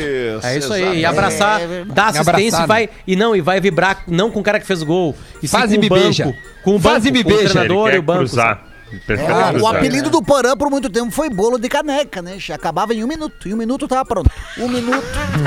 É 0.44 0.58
isso 0.58 0.74
aí, 0.74 1.00
e 1.00 1.06
abraçar, 1.06 1.60
dar 1.94 2.08
assistência 2.08 2.63
e 2.63 2.67
vai. 2.67 2.89
E 3.06 3.15
não, 3.15 3.36
e 3.36 3.41
vai 3.41 3.60
vibrar 3.60 4.04
não 4.08 4.32
com 4.32 4.39
o 4.39 4.44
cara 4.44 4.60
que 4.60 4.65
fez 4.65 4.82
o 4.82 4.86
gol. 4.86 5.15
E 5.41 5.48
sim 5.48 5.58
Faz 5.58 5.72
e 5.72 5.76
com 5.76 5.82
me 5.82 5.88
o 5.88 5.89
banco. 5.89 6.36
Com 6.71 6.75
o 6.75 6.79
banco, 6.79 6.93
Faz 7.01 7.03
me 7.12 7.23
com 7.23 7.29
o 7.29 7.34
beija. 7.38 7.49
treinador 7.49 7.88
Ele 7.89 7.97
e 7.97 7.99
o 7.99 8.03
banco. 8.03 8.19
cruzar. 8.19 8.63
Ele 8.91 9.01
prefere 9.05 9.31
É, 9.31 9.36
o 9.45 9.49
cruzar. 9.51 9.75
apelido 9.75 10.10
do 10.10 10.21
Porã 10.21 10.55
por 10.57 10.69
muito 10.69 10.89
tempo 10.89 11.12
foi 11.12 11.29
bolo 11.29 11.57
de 11.57 11.69
caneca, 11.69 12.21
né? 12.21 12.38
Acabava 12.53 12.93
em 12.93 13.03
um 13.03 13.07
minuto. 13.07 13.47
Em 13.47 13.53
um 13.53 13.57
minuto 13.57 13.88
tava 13.88 14.03
pronto. 14.05 14.29
Um 14.57 14.67
minuto 14.67 15.03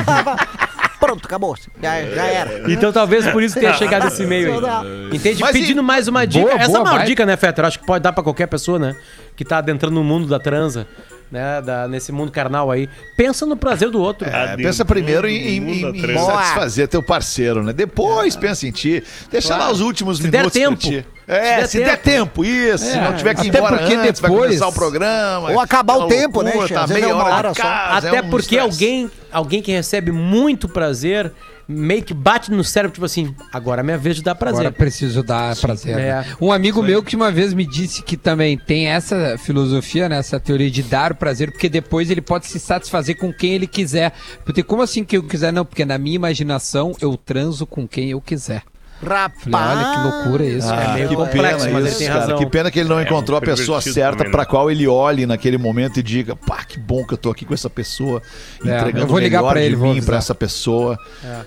tava 0.07 0.37
pronto, 0.99 1.27
acabou. 1.27 1.55
Já, 1.83 2.03
já 2.03 2.25
era. 2.25 2.73
Então 2.73 2.91
talvez 2.93 3.27
por 3.29 3.43
isso 3.43 3.59
tenha 3.59 3.73
chegado 3.77 4.07
esse 4.09 4.23
e-mail 4.23 4.65
aí. 4.67 5.17
Entende? 5.17 5.41
Mas 5.43 5.53
Pedindo 5.53 5.81
e- 5.81 5.85
mais 5.85 6.09
uma 6.09 6.27
dica. 6.27 6.47
Boa, 6.47 6.55
Essa 6.59 6.69
boa, 6.69 6.79
é 6.79 6.83
uma 6.83 6.97
vai. 6.99 7.07
dica, 7.07 7.27
né, 7.27 7.37
Fetter? 7.37 7.65
Acho 7.67 7.79
que 7.81 7.87
pode 7.87 8.03
dar 8.03 8.13
pra 8.13 8.23
qualquer 8.25 8.47
pessoa, 8.47 8.79
né? 8.79 8.97
Que 9.37 9.45
tá 9.45 9.59
adentrando 9.59 9.95
no 9.95 10.05
mundo 10.05 10.27
da 10.27 10.39
transa, 10.39 10.87
né? 11.31 11.61
Da, 11.61 11.87
nesse 11.87 12.13
mundo 12.13 12.33
carnal 12.33 12.71
aí. 12.71 12.89
Pensa 13.17 13.45
no 13.45 13.57
prazer 13.59 13.91
do 13.91 14.01
outro. 14.01 14.27
É, 14.27 14.57
pensa 14.57 14.85
primeiro 14.87 15.29
em, 15.29 15.59
em- 15.59 15.83
em- 15.83 16.13
em 16.13 16.19
satisfazer 16.19 16.89
teu 16.89 17.03
parceiro, 17.03 17.63
né? 17.63 17.75
Depois 17.75 18.37
pensa 18.37 18.67
em 18.67 18.71
ti. 18.71 19.03
Deixa 19.31 19.49
Claro. 19.49 19.65
lá 19.65 19.71
os 19.71 19.81
últimos 19.83 20.17
Se 20.19 20.29
der 20.29 20.39
minutos 20.39 20.59
tempo. 20.59 20.79
pra 20.81 20.89
ti. 20.91 21.07
É, 21.27 21.63
se, 21.63 21.69
Se 21.73 21.79
der 21.79 21.87
der 21.87 21.97
tempo, 22.03 22.45
isso. 22.45 22.85
se 22.85 22.97
não 23.01 23.15
tiver 23.15 23.35
que 23.35 23.47
ir 23.47 23.49
Até 23.51 23.59
embora 23.59 23.79
porque 23.79 23.95
antes, 23.95 24.21
vai 24.21 24.31
depois- 24.31 24.47
começar 24.49 24.69
o 24.69 24.73
programa. 24.73 25.51
Ou 25.53 25.61
acabar 25.61 25.95
o 25.97 26.03
aquela 26.05 26.21
tempo, 26.21 26.43
né, 26.43 26.51
loucura, 26.51 26.69
Che? 26.69 26.75
Tá 26.75 26.87
meia 26.87 27.05
é 27.07 27.15
hora 27.15 27.35
hora 27.35 27.55
casa, 27.55 28.09
Até 28.09 28.17
é 28.19 28.23
um 28.23 28.29
porque 28.31 28.57
estresse. 28.57 28.85
alguém, 28.85 29.11
alguém 29.33 29.63
que 29.63 29.73
recebe 29.73 30.13
muito 30.13 30.69
prazer 30.69 31.33
meio 31.67 32.03
que 32.03 32.13
bate 32.13 32.51
no 32.51 32.63
cérebro, 32.63 32.93
tipo 32.93 33.07
assim, 33.07 33.35
agora 33.51 33.81
é 33.81 33.83
minha 33.83 33.97
vez 33.97 34.17
de 34.17 34.23
dar 34.23 34.35
prazer. 34.35 34.67
Agora 34.67 34.73
preciso 34.73 35.23
dar 35.23 35.57
prazer. 35.57 35.97
né? 35.97 36.03
É. 36.09 36.25
Um 36.39 36.53
amigo 36.53 36.83
meu 36.83 37.03
que 37.03 37.17
uma 37.17 37.31
vez 37.33 37.55
me 37.55 37.65
disse 37.67 38.03
que 38.03 38.19
também 38.19 38.59
tem 38.59 38.89
essa 38.89 39.39
filosofia, 39.39 40.07
né, 40.11 40.19
essa 40.19 40.39
teoria 40.39 40.71
de 40.71 40.83
dar 40.83 41.13
o 41.13 41.15
prazer, 41.15 41.51
porque 41.51 41.71
depois 41.71 42.11
ele 42.11 42.21
pode 42.21 42.47
se 42.49 42.61
satisfazer 42.61 43.17
com 43.17 43.33
quem 43.33 43.55
ele 43.55 43.67
quiser. 43.67 44.13
Porque 44.45 44.63
como 44.63 44.83
assim 44.83 45.03
que 45.03 45.17
eu 45.17 45.23
quiser? 45.23 45.55
Não, 45.55 45.65
porque 45.65 45.87
na 45.87 45.97
minha 45.97 46.17
imaginação 46.17 46.93
eu 47.01 47.17
transo 47.17 47.65
com 47.65 47.89
quem 47.89 48.11
eu 48.11 48.21
quiser. 48.21 48.63
Rapaz. 49.03 49.33
Falei, 49.51 49.85
olha 49.85 49.97
que 49.97 50.03
loucura 50.17 50.45
isso. 50.45 50.69
Ah, 50.73 50.83
É 50.85 50.95
meio 50.95 51.09
que 51.09 51.17
complexo, 51.17 51.59
pena 51.67 51.73
mas 51.73 51.81
ele 51.83 51.89
isso, 51.89 51.99
tem 51.99 52.07
cara. 52.09 52.21
razão. 52.21 52.39
Que 52.39 52.47
pena 52.47 52.71
que 52.71 52.79
ele 52.81 52.89
não 52.89 52.99
É, 53.01 53.03
encontrou 53.03 53.37
um 53.39 53.43
a 53.43 53.45
pessoa 53.45 53.81
certa 53.81 54.25
né? 54.25 54.45
qual 54.47 54.71
ele 54.71 54.87
olhe 54.87 55.27
naquele 55.27 55.59
momento 55.59 55.99
e 56.01 56.03
diga, 56.03 56.35
pá, 56.37 56.65
que 56.65 56.79
bom 56.79 57.05
que 57.05 57.15
eu 57.15 57.19
tô 57.19 57.31
aqui 57.31 57.45
com 57.45 57.53
essa 57.53 57.69
pessoa, 57.69 58.23
É, 58.65 58.77
entregando 58.79 59.05
eu 59.05 59.07
vou 59.07 59.17
o 59.17 59.21
ligar 59.21 59.39
melhor 59.41 59.51
pra 59.53 59.61
de 59.61 59.67
ele, 59.67 59.77
vou 59.77 59.93
mim 59.95 60.03
pra 60.03 60.17
essa 60.17 60.35
pessoa. 60.35 60.99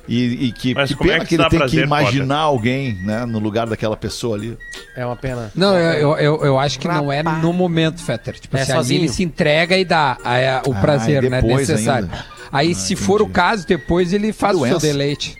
E, 0.07 0.47
e 0.47 0.51
que, 0.51 0.73
que 0.73 0.79
é 0.79 0.85
pena 0.97 1.19
que 1.19 1.25
que, 1.25 1.29
se 1.29 1.35
ele 1.35 1.43
tem 1.43 1.49
que 1.49 1.57
prazer, 1.57 1.83
imaginar 1.83 2.37
alguém, 2.39 2.93
né, 3.03 3.25
no 3.25 3.39
lugar 3.39 3.65
daquela 3.67 3.97
pessoa 3.97 4.35
ali. 4.37 4.57
É 4.95 5.05
uma 5.05 5.15
pena. 5.15 5.51
Não, 5.55 5.75
eu, 5.77 5.93
eu, 5.93 6.17
eu, 6.17 6.45
eu 6.45 6.59
acho 6.59 6.79
que 6.79 6.87
não 6.87 7.11
é 7.11 7.23
no 7.23 7.53
momento, 7.53 8.01
Fetter. 8.03 8.39
Tipo 8.39 8.57
É 8.57 8.61
assim, 8.61 8.73
sozinho. 8.73 9.01
ele 9.01 9.09
se 9.09 9.23
entrega 9.23 9.77
e 9.77 9.85
dá 9.85 10.17
a- 10.23 10.57
a- 10.59 10.61
o 10.67 10.73
Ah, 10.73 10.79
prazer, 10.79 11.23
e 11.23 11.29
né? 11.29 11.41
Necessário. 11.41 12.09
ainda. 12.11 12.25
Aí, 12.51 12.73
se 12.75 12.95
for 12.95 13.21
o 13.21 13.27
caso, 13.27 13.67
depois 13.67 14.13
ele 14.13 14.31
faz 14.31 14.55
o 14.57 14.65
seu 14.65 14.79
deleite. 14.79 15.37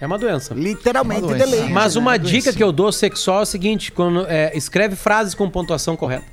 É 0.00 0.06
uma 0.06 0.18
doença. 0.18 0.54
Literalmente 0.54 1.22
Uma 1.22 1.28
doença. 1.28 1.46
deleite. 1.46 1.72
Mas 1.72 1.94
né? 1.94 2.00
uma 2.00 2.16
dica 2.18 2.52
que 2.52 2.62
eu 2.62 2.70
dou 2.70 2.92
sexual 2.92 3.40
é 3.40 3.42
o 3.42 3.46
seguinte: 3.46 3.90
quando 3.90 4.24
é, 4.28 4.56
escreve 4.56 4.94
frases 4.96 5.34
com 5.34 5.48
pontuação 5.50 5.96
correta. 5.96 6.24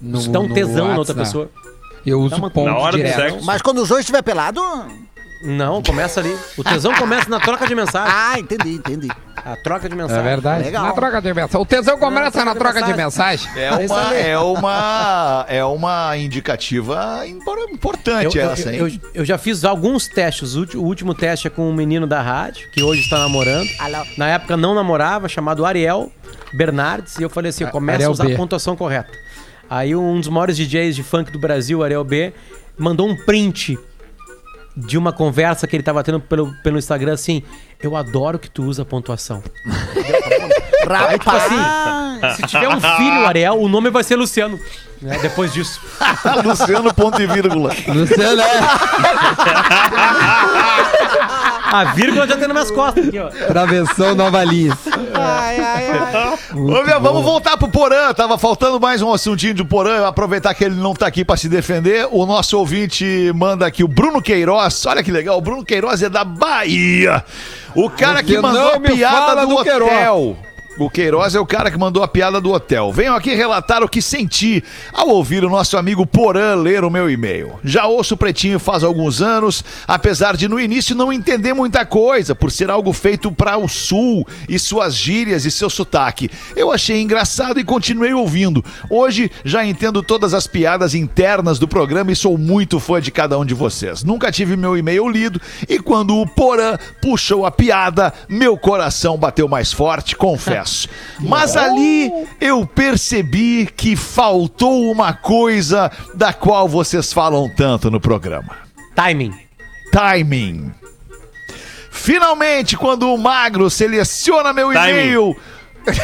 No, 0.00 0.18
Isso 0.18 0.30
dá 0.30 0.40
um 0.40 0.52
tesão 0.52 0.88
na 0.88 0.98
outra 0.98 1.14
WhatsApp, 1.14 1.18
pessoa. 1.20 1.50
Eu 2.06 2.20
uso 2.20 2.40
ponto 2.50 2.64
Na 2.64 2.78
hora 2.78 2.92
do 2.92 2.96
direto. 2.98 3.16
sexo. 3.16 3.44
Mas 3.44 3.60
quando 3.60 3.82
os 3.82 3.88
dois 3.88 4.00
estiver 4.00 4.22
pelado. 4.22 4.60
Não, 5.40 5.82
começa 5.82 6.20
ali. 6.20 6.36
O 6.56 6.64
tesão 6.64 6.92
começa 6.94 7.28
na 7.30 7.38
troca 7.38 7.66
de 7.66 7.74
mensagem. 7.74 8.12
Ah, 8.14 8.38
entendi, 8.38 8.74
entendi. 8.74 9.08
A 9.36 9.54
troca 9.56 9.88
de 9.88 9.94
É 9.94 9.98
mensagem. 9.98 10.22
verdade. 10.24 10.64
Legal. 10.64 10.84
Na 10.86 10.92
troca 10.92 11.20
de 11.22 11.28
mensagem. 11.32 11.60
O 11.60 11.64
tesão 11.66 11.96
começa 11.98 12.44
na 12.44 12.54
troca 12.54 12.82
de 12.82 12.92
mensagem. 12.94 13.48
É 13.56 13.64
É 13.66 13.72
uma, 13.86 14.14
é 14.14 14.38
uma, 14.38 15.46
é 15.48 15.64
uma 15.64 16.16
indicativa 16.16 17.24
importante 17.26 18.36
eu- 18.36 18.50
essa, 18.50 18.72
hein? 18.72 18.78
eu- 18.80 18.90
eu 19.14 19.24
já 19.24 19.38
fiz 19.38 19.64
alguns 19.64 20.08
testes. 20.08 20.54
O 20.56 20.82
último 20.82 21.14
teste 21.14 21.46
é 21.46 21.50
com 21.50 21.68
um 21.68 21.72
menino 21.72 22.06
da 22.06 22.20
rádio, 22.20 22.68
que 22.72 22.82
hoje 22.82 23.02
está 23.02 23.18
namorando. 23.18 23.68
Alô. 23.78 24.04
Na 24.16 24.28
época 24.28 24.56
não 24.56 24.74
namorava, 24.74 25.28
chamado 25.28 25.64
Ariel 25.64 26.10
Bernardes. 26.52 27.16
E 27.18 27.22
eu 27.22 27.30
falei 27.30 27.50
assim: 27.50 27.64
começa 27.66 28.06
a 28.06 28.10
usar 28.10 28.24
B. 28.26 28.34
a 28.34 28.36
pontuação 28.36 28.74
correta. 28.76 29.10
Aí 29.70 29.94
um 29.94 30.18
dos 30.18 30.28
maiores 30.28 30.56
DJs 30.56 30.96
de 30.96 31.02
funk 31.02 31.30
do 31.30 31.38
Brasil, 31.38 31.82
Ariel 31.84 32.02
B, 32.04 32.32
mandou 32.78 33.06
um 33.08 33.14
print 33.24 33.78
de 34.86 34.96
uma 34.96 35.12
conversa 35.12 35.66
que 35.66 35.74
ele 35.74 35.82
tava 35.82 36.02
tendo 36.04 36.20
pelo, 36.20 36.52
pelo 36.62 36.78
Instagram 36.78 37.12
assim: 37.14 37.42
Eu 37.82 37.96
adoro 37.96 38.38
que 38.38 38.48
tu 38.50 38.62
usa 38.64 38.84
pontuação. 38.84 39.42
Rapaz. 40.88 41.18
tipo 41.18 41.30
assim, 41.30 42.36
Se 42.36 42.42
tiver 42.46 42.68
um 42.68 42.80
filho, 42.80 43.26
Ariel, 43.26 43.60
o 43.60 43.68
nome 43.68 43.90
vai 43.90 44.02
ser 44.04 44.16
Luciano. 44.16 44.58
né, 45.02 45.18
depois 45.20 45.52
disso. 45.52 45.80
Luciano 46.44 46.94
ponto 46.94 47.20
e 47.20 47.26
vírgula. 47.26 47.74
Luciano, 47.88 48.40
é. 48.40 48.58
A 51.70 51.84
vírgula 51.92 52.26
já 52.26 52.36
tem 52.36 52.48
nas 52.48 52.52
minhas 52.52 52.70
costas 52.70 53.08
aqui, 53.08 53.18
ó. 53.18 53.28
Travessão 53.28 54.14
Nova 54.14 54.42
Liz. 54.42 54.74
ai, 55.14 55.60
ai, 55.60 55.90
ai. 55.90 56.38
Ô, 56.54 56.82
meu, 56.82 57.00
vamos 57.00 57.22
voltar 57.22 57.56
pro 57.56 57.68
Porã. 57.68 58.12
Tava 58.14 58.38
faltando 58.38 58.80
mais 58.80 59.02
um 59.02 59.12
assuntinho 59.12 59.54
do 59.54 59.66
Porã. 59.66 60.06
Aproveitar 60.06 60.54
que 60.54 60.64
ele 60.64 60.76
não 60.76 60.94
tá 60.94 61.06
aqui 61.06 61.24
pra 61.24 61.36
se 61.36 61.48
defender. 61.48 62.08
O 62.10 62.24
nosso 62.24 62.58
ouvinte 62.58 63.30
manda 63.34 63.66
aqui 63.66 63.84
o 63.84 63.88
Bruno 63.88 64.22
Queiroz. 64.22 64.86
Olha 64.86 65.02
que 65.02 65.10
legal. 65.10 65.36
O 65.36 65.42
Bruno 65.42 65.64
Queiroz 65.64 66.02
é 66.02 66.08
da 66.08 66.24
Bahia. 66.24 67.22
O 67.74 67.90
cara 67.90 68.22
que 68.22 68.38
mandou 68.38 68.72
a 68.72 68.80
piada 68.80 69.46
do, 69.46 69.56
do 69.56 69.62
Queiroz. 69.62 70.36
O 70.78 70.88
Queiroz 70.88 71.34
é 71.34 71.40
o 71.40 71.46
cara 71.46 71.72
que 71.72 71.78
mandou 71.78 72.04
a 72.04 72.08
piada 72.08 72.40
do 72.40 72.52
hotel. 72.52 72.92
Venho 72.92 73.12
aqui 73.12 73.34
relatar 73.34 73.82
o 73.82 73.88
que 73.88 74.00
senti 74.00 74.62
ao 74.92 75.08
ouvir 75.08 75.44
o 75.44 75.50
nosso 75.50 75.76
amigo 75.76 76.06
Porã 76.06 76.54
ler 76.54 76.84
o 76.84 76.90
meu 76.90 77.10
e-mail. 77.10 77.58
Já 77.64 77.86
ouço 77.86 78.14
o 78.14 78.16
Pretinho 78.16 78.60
faz 78.60 78.84
alguns 78.84 79.20
anos, 79.20 79.64
apesar 79.88 80.36
de 80.36 80.46
no 80.46 80.60
início 80.60 80.94
não 80.94 81.12
entender 81.12 81.52
muita 81.52 81.84
coisa, 81.84 82.32
por 82.32 82.52
ser 82.52 82.70
algo 82.70 82.92
feito 82.92 83.32
para 83.32 83.58
o 83.58 83.66
sul 83.66 84.24
e 84.48 84.56
suas 84.56 84.94
gírias 84.94 85.44
e 85.44 85.50
seu 85.50 85.68
sotaque. 85.68 86.30
Eu 86.54 86.70
achei 86.70 87.02
engraçado 87.02 87.58
e 87.58 87.64
continuei 87.64 88.12
ouvindo. 88.12 88.64
Hoje 88.88 89.32
já 89.44 89.66
entendo 89.66 90.00
todas 90.00 90.32
as 90.32 90.46
piadas 90.46 90.94
internas 90.94 91.58
do 91.58 91.66
programa 91.66 92.12
e 92.12 92.16
sou 92.16 92.38
muito 92.38 92.78
fã 92.78 93.00
de 93.00 93.10
cada 93.10 93.36
um 93.36 93.44
de 93.44 93.52
vocês. 93.52 94.04
Nunca 94.04 94.30
tive 94.30 94.56
meu 94.56 94.76
e-mail 94.76 95.08
lido 95.08 95.40
e 95.68 95.80
quando 95.80 96.16
o 96.16 96.26
Porã 96.26 96.78
puxou 97.02 97.44
a 97.44 97.50
piada, 97.50 98.14
meu 98.28 98.56
coração 98.56 99.16
bateu 99.16 99.48
mais 99.48 99.72
forte, 99.72 100.14
confesso. 100.14 100.67
Mas 101.20 101.56
ali 101.56 102.10
eu 102.40 102.66
percebi 102.66 103.66
que 103.76 103.96
faltou 103.96 104.90
uma 104.90 105.12
coisa 105.12 105.90
da 106.14 106.32
qual 106.32 106.68
vocês 106.68 107.12
falam 107.12 107.48
tanto 107.54 107.90
no 107.90 108.00
programa 108.00 108.56
Timing. 108.94 109.34
timing. 109.92 110.72
Finalmente, 111.90 112.76
quando 112.76 113.12
o 113.12 113.18
Magro 113.18 113.68
seleciona 113.68 114.52
meu 114.52 114.72
Timing. 114.72 114.88
e-mail. 114.90 115.36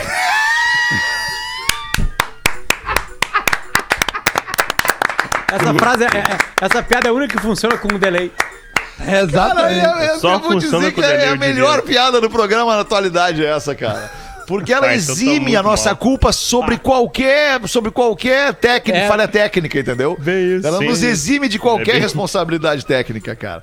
Essa 5.53 5.74
frase, 5.74 6.05
é, 6.05 6.07
é- 6.07 6.38
essa 6.61 6.83
piada 6.83 7.09
é 7.09 7.11
a 7.11 7.14
única 7.14 7.37
que 7.37 7.42
funciona 7.42 7.77
com 7.79 7.94
um 7.94 7.98
delay. 7.98 8.33
Cara, 8.98 9.20
Exatamente. 9.22 9.85
eu, 9.85 9.90
eu, 9.90 10.18
Só 10.20 10.33
eu 10.35 10.38
vou 10.40 10.55
dizer 10.55 10.61
funciona 10.70 10.87
que 10.87 10.92
com 10.94 11.00
o 11.00 11.05
delay, 11.05 11.27
é 11.27 11.29
a 11.31 11.37
melhor 11.37 11.83
piada 11.83 12.20
do 12.20 12.31
programa 12.31 12.74
na 12.74 12.81
atualidade 12.83 13.44
é 13.44 13.50
essa, 13.50 13.74
cara. 13.74 14.11
Porque 14.46 14.72
ela 14.72 14.87
Ah, 14.87 14.94
então 14.94 15.07
tá 15.07 15.12
exime 15.12 15.57
a 15.57 15.62
nossa 15.62 15.90
mal. 15.90 15.96
culpa 15.96 16.33
sobre 16.33 16.78
qualquer, 16.78 17.61
sobre 17.68 17.90
qualquer 17.90 18.54
técnica, 18.54 18.98
É. 18.98 19.09
falha 19.09 19.26
técnica, 19.28 19.78
entendeu? 19.80 20.16
Bem 20.20 20.57
isso. 20.57 20.66
Ela 20.66 20.78
Sim. 20.78 20.87
nos 20.87 21.02
exime 21.02 21.48
de 21.48 21.59
qualquer 21.59 21.90
É 21.90 21.92
bem- 21.94 22.02
responsabilidade 22.02 22.85
técnica, 22.85 23.35
cara. 23.37 23.62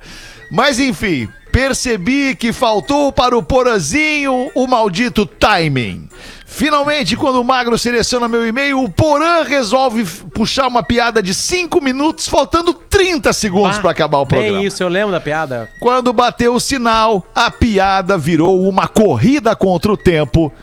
Mas 0.52 0.80
enfim, 0.80 1.28
Percebi 1.52 2.34
que 2.34 2.54
faltou 2.54 3.12
para 3.12 3.38
o 3.38 3.44
Porazinho 3.44 4.50
o 4.56 4.66
maldito 4.68 5.26
timing. 5.26 6.08
Finalmente, 6.46 7.18
quando 7.18 7.42
o 7.42 7.44
Magro 7.44 7.78
seleciona 7.78 8.26
meu 8.28 8.48
e-mail, 8.48 8.82
o 8.82 8.90
Porã 8.90 9.44
resolve 9.44 10.06
puxar 10.34 10.68
uma 10.68 10.82
piada 10.82 11.22
de 11.22 11.34
5 11.34 11.82
minutos, 11.82 12.26
faltando 12.30 12.74
30 12.74 13.34
segundos 13.34 13.80
para 13.80 13.92
acabar 13.92 14.20
o 14.20 14.26
programa. 14.26 14.60
Bem 14.60 14.66
isso, 14.66 14.82
eu 14.82 14.88
lembro 14.88 15.12
da 15.12 15.20
piada. 15.20 15.70
Quando 15.82 16.14
bateu 16.14 16.54
o 16.56 16.60
sinal, 16.60 17.26
a 17.36 17.52
piada 17.52 18.18
virou 18.18 18.62
uma 18.66 18.88
corrida 18.88 19.54
contra 19.54 19.92
o 19.92 19.98
tempo 19.98 20.54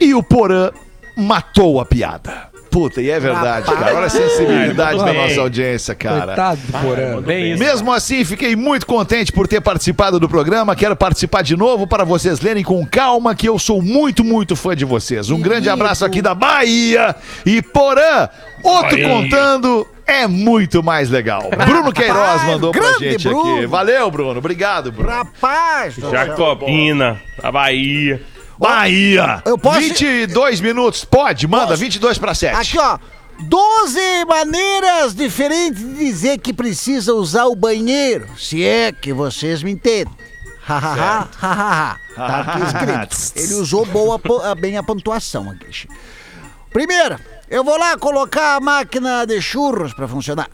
e 0.00 0.14
o 0.14 0.22
Porã 0.22 0.70
matou 1.16 1.80
a 1.80 1.84
piada. 1.84 2.50
Puta, 2.70 3.02
e 3.02 3.10
é 3.10 3.18
verdade, 3.18 3.66
cara. 3.66 3.96
Olha 3.96 4.06
a 4.06 4.08
sensibilidade 4.08 4.98
da 4.98 5.12
nossa 5.12 5.40
audiência, 5.40 5.92
cara. 5.92 6.26
Coitado 6.26 6.60
do 6.60 6.72
Porã. 6.78 7.20
Bem 7.20 7.52
isso. 7.52 7.62
Mesmo 7.62 7.92
assim, 7.92 8.24
fiquei 8.24 8.54
muito 8.54 8.86
contente 8.86 9.32
por 9.32 9.48
ter 9.48 9.60
participado 9.60 10.20
do 10.20 10.28
programa. 10.28 10.76
Quero 10.76 10.94
participar 10.94 11.42
de 11.42 11.56
novo 11.56 11.84
para 11.86 12.04
vocês 12.04 12.40
lerem 12.40 12.62
com 12.62 12.86
calma 12.86 13.34
que 13.34 13.48
eu 13.48 13.58
sou 13.58 13.82
muito, 13.82 14.22
muito 14.22 14.54
fã 14.54 14.76
de 14.76 14.84
vocês. 14.84 15.30
Um 15.30 15.40
grande 15.40 15.68
abraço 15.68 16.04
aqui 16.04 16.22
da 16.22 16.32
Bahia. 16.32 17.14
E 17.44 17.60
Porã, 17.60 18.28
outro 18.62 18.90
Bahia. 18.90 19.08
contando 19.08 19.84
é 20.06 20.28
muito 20.28 20.80
mais 20.80 21.10
legal. 21.10 21.50
Bruno 21.66 21.92
Queiroz 21.92 22.44
mandou 22.44 22.70
pra 22.70 22.80
grande 22.80 23.10
gente 23.10 23.28
aqui. 23.28 23.36
Bruno. 23.36 23.68
Valeu, 23.68 24.10
Bruno. 24.12 24.38
Obrigado, 24.38 24.92
Bruno. 24.92 25.08
Rapaz! 25.10 25.96
Jacobina, 25.96 27.20
a 27.42 27.50
Bahia. 27.50 28.22
Bahia. 28.60 29.42
Eu 29.46 29.56
posso- 29.58 29.80
22 29.80 30.60
minutos. 30.60 31.04
Pode, 31.04 31.48
manda. 31.48 31.74
22 31.74 32.18
para 32.18 32.34
7. 32.34 32.54
Aqui, 32.56 32.78
ó. 32.78 32.98
12 33.42 33.98
maneiras 34.28 35.14
diferentes 35.14 35.82
de 35.82 35.94
dizer 35.96 36.38
que 36.38 36.52
precisa 36.52 37.14
usar 37.14 37.46
o 37.46 37.56
banheiro. 37.56 38.28
Se 38.38 38.62
é 38.62 38.92
que 38.92 39.14
vocês 39.14 39.62
me 39.62 39.70
entendem. 39.72 40.14
Tá 40.66 41.26
aqui 42.16 42.60
escrito. 42.68 43.16
Ele 43.42 43.54
usou 43.54 43.86
boa, 43.86 44.20
ah, 44.44 44.54
bem 44.54 44.76
a 44.76 44.82
pontuação 44.82 45.50
aqui. 45.50 45.88
Primeiro, 46.70 47.18
eu 47.48 47.64
vou 47.64 47.78
lá 47.78 47.96
colocar 47.96 48.56
a 48.56 48.60
máquina 48.60 49.24
de 49.26 49.40
churros 49.40 49.94
pra 49.94 50.06
funcionar. 50.06 50.48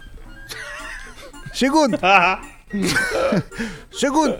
Segundo. 1.52 1.98
Segundo, 3.92 4.38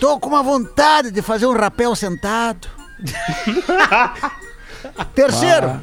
tô 0.00 0.18
com 0.18 0.28
uma 0.30 0.42
vontade 0.42 1.10
de 1.12 1.22
fazer 1.22 1.46
um 1.46 1.56
rapel 1.56 1.94
sentado. 1.94 2.68
Terceiro, 5.14 5.80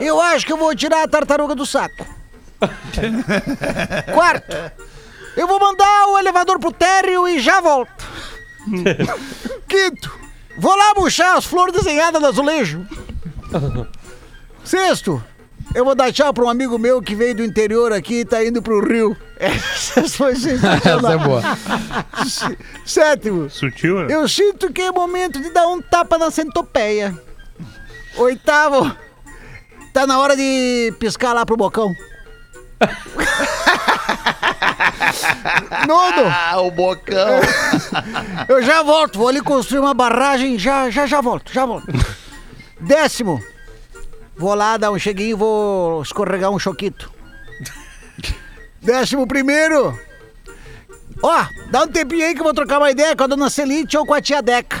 eu 0.00 0.20
acho 0.20 0.46
que 0.46 0.52
eu 0.52 0.56
vou 0.56 0.74
tirar 0.74 1.02
a 1.02 1.08
tartaruga 1.08 1.54
do 1.54 1.66
saco. 1.66 2.06
Quarto, 4.14 4.56
eu 5.36 5.46
vou 5.46 5.60
mandar 5.60 6.06
o 6.08 6.18
elevador 6.18 6.58
pro 6.58 6.72
térreo 6.72 7.28
e 7.28 7.40
já 7.40 7.60
volto. 7.60 8.06
Quinto, 9.68 10.18
vou 10.58 10.76
lá 10.76 10.94
murchar 10.96 11.36
as 11.36 11.44
flores 11.44 11.74
desenhadas 11.74 12.20
no 12.20 12.28
azulejo. 12.28 12.86
Sexto, 14.64 15.22
eu 15.78 15.84
vou 15.84 15.94
dar 15.94 16.12
tchau 16.12 16.32
pra 16.34 16.44
um 16.44 16.48
amigo 16.48 16.78
meu 16.78 17.00
que 17.00 17.14
veio 17.14 17.34
do 17.36 17.44
interior 17.44 17.92
aqui 17.92 18.20
e 18.20 18.24
tá 18.24 18.44
indo 18.44 18.60
pro 18.60 18.84
Rio. 18.86 19.16
Essa 19.38 20.08
foi 20.08 20.32
Essa 20.32 20.50
é 20.50 20.58
sensacional. 20.58 21.18
boa. 21.20 21.42
Sétimo, 22.84 23.48
Sutil, 23.48 24.00
né? 24.00 24.14
eu 24.14 24.28
sinto 24.28 24.72
que 24.72 24.82
é 24.82 24.90
momento 24.90 25.40
de 25.40 25.50
dar 25.50 25.68
um 25.68 25.80
tapa 25.80 26.18
na 26.18 26.30
centopeia. 26.30 27.16
Oitavo, 28.16 28.90
tá 29.92 30.06
na 30.06 30.18
hora 30.18 30.36
de 30.36 30.92
piscar 30.98 31.32
lá 31.32 31.46
pro 31.46 31.56
bocão. 31.56 31.94
Nono, 35.86 36.26
Ah, 36.28 36.60
o 36.60 36.70
bocão. 36.70 37.40
eu 38.48 38.62
já 38.62 38.82
volto, 38.82 39.18
vou 39.18 39.28
ali 39.28 39.40
construir 39.40 39.78
uma 39.80 39.94
barragem, 39.94 40.58
já, 40.58 40.90
já, 40.90 41.06
já 41.06 41.20
volto, 41.20 41.52
já 41.52 41.64
volto. 41.64 41.86
Décimo, 42.80 43.42
vou 44.38 44.54
lá 44.54 44.76
dar 44.76 44.90
um 44.90 44.98
cheguinho, 44.98 45.36
vou 45.36 46.02
escorregar 46.02 46.50
um 46.50 46.58
choquito. 46.58 47.12
Décimo 48.80 49.26
primeiro, 49.26 49.98
ó, 51.22 51.44
dá 51.70 51.82
um 51.82 51.88
tempinho 51.88 52.24
aí 52.24 52.34
que 52.34 52.40
eu 52.40 52.44
vou 52.44 52.54
trocar 52.54 52.78
uma 52.78 52.90
ideia 52.90 53.14
com 53.16 53.24
a 53.24 53.26
dona 53.26 53.50
Celite 53.50 53.96
ou 53.96 54.06
com 54.06 54.14
a 54.14 54.22
tia 54.22 54.40
Deca. 54.40 54.80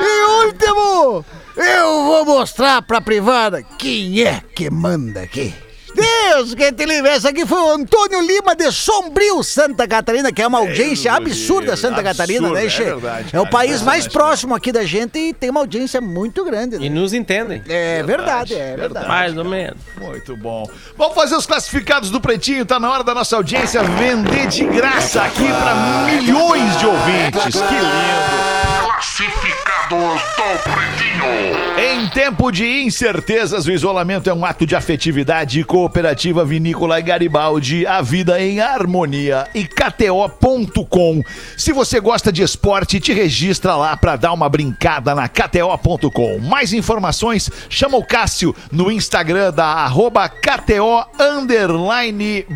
e 0.00 0.46
último, 0.46 1.24
eu 1.56 2.04
vou 2.04 2.24
mostrar 2.24 2.82
pra 2.82 3.00
privada 3.00 3.62
quem 3.78 4.22
é 4.22 4.42
que 4.54 4.68
manda 4.68 5.22
aqui. 5.22 5.54
Deus, 5.94 6.54
que 6.54 6.72
te 6.72 6.84
livre. 6.84 7.08
Essa 7.10 7.30
aqui 7.30 7.46
foi 7.46 7.58
o 7.60 7.70
Antônio 7.72 8.20
Lima 8.20 8.54
de 8.56 8.70
Sombrio, 8.72 9.42
Santa 9.42 9.86
Catarina, 9.86 10.32
que 10.32 10.42
é 10.42 10.46
uma 10.46 10.58
audiência 10.58 11.12
absurda, 11.12 11.76
Santa 11.76 12.00
absurdo, 12.00 12.04
Catarina, 12.16 12.50
né, 12.50 12.66
é 12.66 12.68
Che? 12.68 12.82
verdade, 12.84 13.28
É 13.32 13.38
o 13.40 13.44
cara, 13.44 13.50
país 13.50 13.82
mais 13.82 14.04
impressionante, 14.04 14.12
próximo 14.12 14.54
aqui 14.54 14.72
da 14.72 14.84
gente 14.84 15.18
e 15.18 15.32
tem 15.32 15.50
uma 15.50 15.60
audiência 15.60 16.00
muito 16.00 16.44
grande. 16.44 16.76
E 16.76 16.78
Né? 16.80 16.88
nos 16.88 17.12
entendem. 17.12 17.62
É 17.68 18.02
verdade, 18.02 18.54
é 18.54 18.76
verdade. 18.76 19.06
Mais 19.08 19.36
ou 19.36 19.44
menos. 19.44 19.76
Muito 20.00 20.36
bom. 20.36 20.68
Vamos 20.96 21.14
fazer 21.14 21.36
os 21.36 21.46
classificados 21.46 22.10
do 22.10 22.20
Pretinho. 22.20 22.64
Tá 22.64 22.80
na 22.80 22.90
hora 22.90 23.04
da 23.04 23.14
nossa 23.14 23.36
audiência 23.36 23.82
vender 23.82 24.46
de 24.48 24.64
graça 24.64 25.22
aqui 25.22 25.46
para 25.48 25.74
milhões 26.06 26.78
de 26.78 26.86
ouvintes. 26.86 27.54
Que 27.60 27.74
lindo. 27.74 28.84
Classificados 28.94 30.20
do 30.22 30.62
Pretinho. 30.62 31.74
Em 31.78 32.08
tempo 32.08 32.50
de 32.50 32.82
incertezas, 32.82 33.66
o 33.66 33.70
isolamento 33.70 34.28
é 34.30 34.34
um 34.34 34.44
ato 34.44 34.64
de 34.66 34.74
afetividade. 34.74 35.60
Cooperativa 35.84 36.46
Vinícola 36.46 36.98
Garibaldi, 36.98 37.86
a 37.86 38.00
vida 38.00 38.40
em 38.40 38.58
harmonia. 38.58 39.46
E 39.54 39.66
KTO.com. 39.66 41.22
Se 41.58 41.74
você 41.74 42.00
gosta 42.00 42.32
de 42.32 42.42
esporte, 42.42 42.98
te 42.98 43.12
registra 43.12 43.76
lá 43.76 43.94
para 43.94 44.16
dar 44.16 44.32
uma 44.32 44.48
brincada 44.48 45.14
na 45.14 45.28
KTO.com. 45.28 46.38
Mais 46.38 46.72
informações, 46.72 47.50
chama 47.68 47.98
o 47.98 48.04
Cássio 48.04 48.56
no 48.72 48.90
Instagram 48.90 49.52
da 49.52 49.66
arroba 49.66 50.26
KTO 50.26 51.04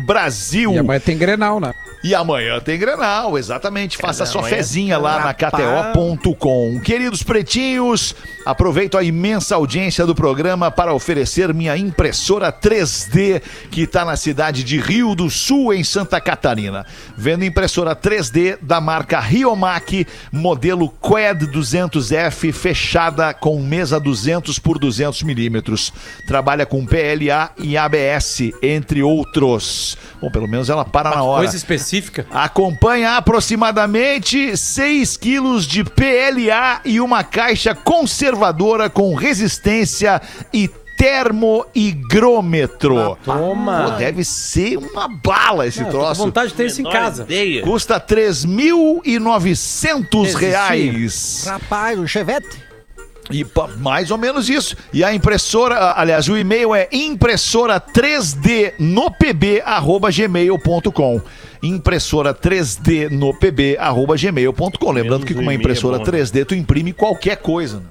Brasil. 0.07 0.71
E 0.73 0.99
tem 0.99 1.15
Grenal, 1.15 1.59
né? 1.59 1.71
E 2.01 2.15
amanhã 2.15 2.61
tem 2.61 2.79
Grenal, 2.79 3.37
exatamente. 3.37 3.97
Faça 3.97 4.25
sua 4.25 4.43
fezinha 4.43 4.97
lá 4.97 5.19
na 5.19 5.33
KTO.com. 5.33 6.79
Queridos 6.79 7.23
pretinhos, 7.23 8.15
aproveito 8.45 8.97
a 8.97 9.03
imensa 9.03 9.55
audiência 9.55 10.05
do 10.05 10.15
programa 10.15 10.71
para 10.71 10.93
oferecer 10.93 11.53
minha 11.53 11.75
impressora 11.75 12.53
3D, 12.53 13.41
que 13.69 13.81
está 13.81 14.05
na 14.05 14.15
cidade 14.15 14.63
de 14.63 14.79
Rio 14.79 15.13
do 15.13 15.29
Sul, 15.29 15.73
em 15.73 15.83
Santa 15.83 16.21
Catarina. 16.21 16.85
Vendo 17.17 17.43
impressora 17.43 17.93
3D 17.93 18.57
da 18.61 18.79
marca 18.79 19.19
Riomac, 19.19 20.07
modelo 20.31 20.89
QED 20.89 21.47
200F, 21.47 22.53
fechada 22.53 23.33
com 23.33 23.61
mesa 23.61 23.99
200 23.99 24.57
por 24.57 24.79
200 24.79 25.21
milímetros. 25.23 25.91
Trabalha 26.25 26.65
com 26.65 26.85
PLA 26.85 27.51
e 27.57 27.75
ABS, 27.75 28.53
entre 28.63 29.03
outros. 29.03 29.97
Bom, 30.21 30.31
pelo 30.31 30.47
menos 30.47 30.69
ela 30.69 30.85
para 30.85 31.09
na 31.09 31.23
hora. 31.23 31.41
Coisa 31.41 31.57
específica. 31.57 31.88
Acompanha 32.31 33.17
aproximadamente 33.17 34.55
6 34.55 35.17
quilos 35.17 35.65
de 35.65 35.83
PLA 35.83 36.81
e 36.85 37.01
uma 37.01 37.23
caixa 37.23 37.73
conservadora 37.73 38.87
com 38.89 39.15
resistência 39.15 40.21
e 40.53 40.69
termoigrômetro. 40.97 43.17
Toma. 43.23 43.83
Pô, 43.83 43.91
deve 43.91 44.25
ser 44.25 44.75
uma 44.77 45.07
bala 45.07 45.65
esse 45.65 45.81
com 45.83 45.89
troço. 45.89 46.21
vontade 46.21 46.49
de 46.49 46.55
ter 46.55 46.65
isso 46.65 46.81
em 46.81 46.83
casa. 46.83 47.23
ideia. 47.23 47.63
Custa 47.63 47.97
3.900 47.99 50.33
reais. 50.35 51.45
Rapaz, 51.47 51.97
o 51.97 52.05
Chevette. 52.05 52.68
E 53.29 53.45
mais 53.77 54.11
ou 54.11 54.17
menos 54.17 54.49
isso. 54.49 54.75
E 54.91 55.03
a 55.03 55.13
impressora, 55.13 55.93
aliás, 55.95 56.27
o 56.27 56.37
e-mail 56.37 56.73
é 56.73 56.87
impressora 56.91 57.79
3D 57.79 58.73
no 58.79 59.11
pb 59.11 59.61
arroba 59.63 60.09
gmail.com. 60.11 61.21
Impressora 61.61 62.33
3D 62.33 63.09
no 63.09 63.33
pb 63.33 63.77
arroba 63.77 64.15
gmail.com. 64.15 64.91
Lembrando 64.91 65.21
Menos 65.21 65.25
que 65.25 65.33
com 65.33 65.41
um 65.41 65.43
uma 65.43 65.53
impressora 65.53 65.97
é 65.97 65.99
bom, 65.99 66.11
né? 66.11 66.19
3D 66.19 66.45
tu 66.45 66.55
imprime 66.55 66.93
qualquer 66.93 67.37
coisa. 67.37 67.79
Né? 67.79 67.85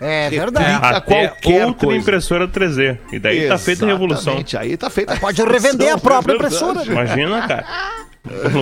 É 0.00 0.30
verdade. 0.30 0.78
Até 0.82 1.00
qualquer 1.00 1.66
outra 1.66 1.86
coisa. 1.86 2.00
impressora 2.00 2.48
3D. 2.48 2.98
E 3.12 3.18
daí 3.18 3.46
tá 3.46 3.58
feita 3.58 3.84
a 3.84 3.88
revolução. 3.88 4.34
Exatamente, 4.34 4.56
Aí 4.56 4.76
tá 4.76 4.88
feita 4.88 5.12
a 5.14 5.18
Pode 5.18 5.42
revender 5.42 5.92
a 5.92 5.98
própria 5.98 6.32
É 6.32 6.36
impressora. 6.36 6.82
Imagina, 6.84 7.46
cara. 7.46 7.66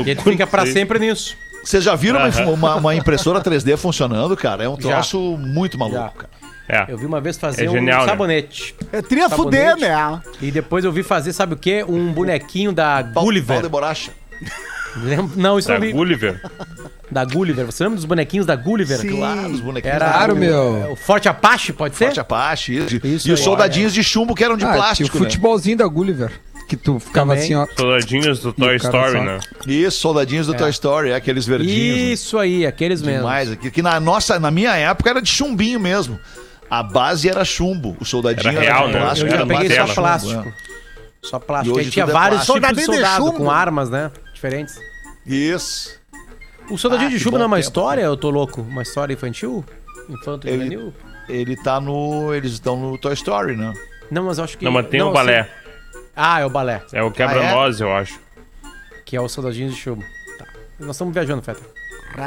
E 0.06 0.10
ele 0.10 0.20
fica 0.20 0.46
pra 0.46 0.64
sempre 0.66 1.00
nisso. 1.00 1.36
Vocês 1.64 1.84
já 1.84 1.94
viram 1.94 2.20
uma, 2.20 2.50
uma- 2.50 2.74
uma 2.76 2.94
impressora 2.94 3.40
3D 3.40 3.76
funcionando, 3.76 4.36
cara? 4.36 4.64
É 4.64 4.68
um 4.68 4.80
Já. 4.80 4.90
troço 4.94 5.18
muito 5.38 5.76
maluco, 5.78 5.98
Já. 5.98 6.08
cara. 6.10 6.28
É. 6.88 6.92
Eu 6.92 6.98
vi 6.98 7.06
uma 7.06 7.20
vez 7.20 7.38
fazer 7.38 7.64
É 7.64 7.70
um 7.70 7.72
genial, 7.72 8.02
né? 8.02 8.06
sabonete. 8.08 8.74
É 8.92 9.00
tria 9.00 9.28
fuder, 9.30 9.76
né? 9.78 10.20
E 10.40 10.50
depois 10.50 10.84
eu 10.84 10.92
vi 10.92 11.02
fazer, 11.02 11.32
sabe 11.32 11.54
o 11.54 11.56
quê? 11.56 11.82
Um 11.88 12.12
bonequinho 12.12 12.72
da 12.72 13.02
pau 13.14 13.24
Gulliver. 13.24 13.62
de 13.62 13.68
borracha. 13.70 14.10
Não, 15.36 15.58
isso 15.58 15.68
Da 15.68 15.74
não 15.74 15.80
vi. 15.80 15.92
Gulliver. 15.92 16.40
Da 17.10 17.24
Gulliver. 17.24 17.64
Você 17.66 17.84
lembra 17.84 17.96
dos 17.96 18.04
bonequinhos 18.04 18.44
da 18.46 18.56
Gulliver? 18.56 18.98
Sim. 18.98 19.16
Claro, 19.16 19.48
os 19.50 19.60
bonequinhos. 19.60 19.94
Era 19.96 20.10
Claro, 20.10 20.34
o, 20.34 20.36
meu. 20.36 20.92
o 20.92 20.96
Forte 20.96 21.28
Apache, 21.28 21.72
pode 21.72 21.96
ser? 21.96 22.06
Forte 22.06 22.20
Apache. 22.20 22.74
Isso. 22.76 23.06
Isso 23.06 23.28
e 23.28 23.32
os 23.32 23.40
soldadinhos 23.40 23.92
de 23.94 24.02
chumbo 24.02 24.34
que 24.34 24.42
eram 24.44 24.56
de 24.56 24.64
Ah, 24.64 24.72
plástico, 24.74 25.08
tinha 25.10 25.20
o 25.20 25.24
né? 25.24 25.30
futebolzinho 25.30 25.76
da 25.76 25.86
Gulliver. 25.86 26.32
Que 26.68 26.76
tu 26.76 27.00
ficava 27.00 27.30
Também. 27.34 27.44
assim, 27.44 27.54
ó. 27.54 27.66
Soldadinhos 27.76 28.40
do 28.40 28.52
Toy 28.52 28.74
E 28.74 28.76
Story, 28.76 29.12
só- 29.12 29.22
né? 29.24 29.40
Isso, 29.66 30.00
soldadinhos 30.00 30.46
do 30.46 30.54
Toy 30.54 30.68
Story, 30.70 31.10
é 31.10 31.14
aqueles 31.14 31.46
verdinhos. 31.46 31.96
né? 31.96 32.02
Isso 32.12 32.38
aí, 32.38 32.66
aqueles 32.66 33.00
mesmo. 33.00 33.20
Demais. 33.20 33.54
Que, 33.54 33.70
que 33.70 33.80
na 33.80 33.98
nossa, 33.98 34.38
na 34.38 34.50
minha 34.50 34.76
época 34.76 35.08
era 35.08 35.22
de 35.22 35.30
chumbinho 35.30 35.80
mesmo. 35.80 36.20
A 36.70 36.82
base 36.82 37.26
era 37.26 37.42
chumbo. 37.46 37.96
O 37.98 38.04
soldadinho 38.04 38.50
Era 38.52 38.60
real, 38.60 38.88
né? 38.88 38.98
plástico, 39.00 39.26
Eu 39.26 39.30
já 39.30 39.36
Era 39.38 39.46
peguei 39.46 39.70
só 39.76 39.94
plástico. 39.94 40.52
Só 41.22 41.36
E 41.38 41.40
plástico. 41.40 41.76
hoje 41.78 41.86
Aí 41.86 41.90
tinha 41.90 42.04
é 42.04 42.06
vários 42.06 42.44
plástico. 42.46 42.58
tipos 42.58 42.68
de 42.76 42.84
Soldadinho 42.84 43.02
de 43.04 43.16
soldado 43.18 43.32
com 43.38 43.50
armas, 43.50 43.88
né? 43.90 44.10
Diferentes. 44.34 44.76
É. 44.76 45.32
Isso. 45.34 45.98
O 46.70 46.76
soldadinho 46.76 47.08
Ah, 47.08 47.12
de 47.12 47.18
chumbo 47.18 47.38
não 47.38 47.44
é 47.44 47.46
uma 47.46 47.56
tempo. 47.56 47.66
história? 47.66 48.02
Eu 48.02 48.16
tô 48.18 48.28
louco. 48.28 48.60
Uma 48.60 48.82
história 48.82 49.14
infantil? 49.14 49.64
Infanto 50.10 50.46
Ele- 50.46 50.64
juvenil? 50.64 50.94
Ele 51.30 51.56
tá 51.56 51.80
no. 51.80 52.34
Eles 52.34 52.52
estão 52.52 52.76
no 52.78 52.98
Toy 52.98 53.14
Story, 53.14 53.56
né? 53.56 53.72
Não, 54.10 54.24
mas 54.24 54.36
eu 54.36 54.44
acho 54.44 54.58
que. 54.58 54.64
Não, 54.66 54.72
mas 54.72 54.86
tem 54.88 55.00
não, 55.00 55.08
o 55.08 55.12
balé. 55.12 55.40
assim- 55.40 55.50
Ah, 56.20 56.40
é 56.40 56.44
o 56.44 56.50
balé. 56.50 56.82
É 56.92 57.00
o 57.00 57.12
quebra-nós, 57.12 57.80
eu 57.80 57.92
acho. 57.94 58.18
Que 59.06 59.16
é 59.16 59.20
o 59.20 59.28
soldadinho 59.28 59.70
de 59.70 59.76
chumbo. 59.76 60.02
Tá. 60.36 60.44
Nós 60.80 60.90
estamos 60.96 61.14
viajando, 61.14 61.40
Feta. 61.42 61.60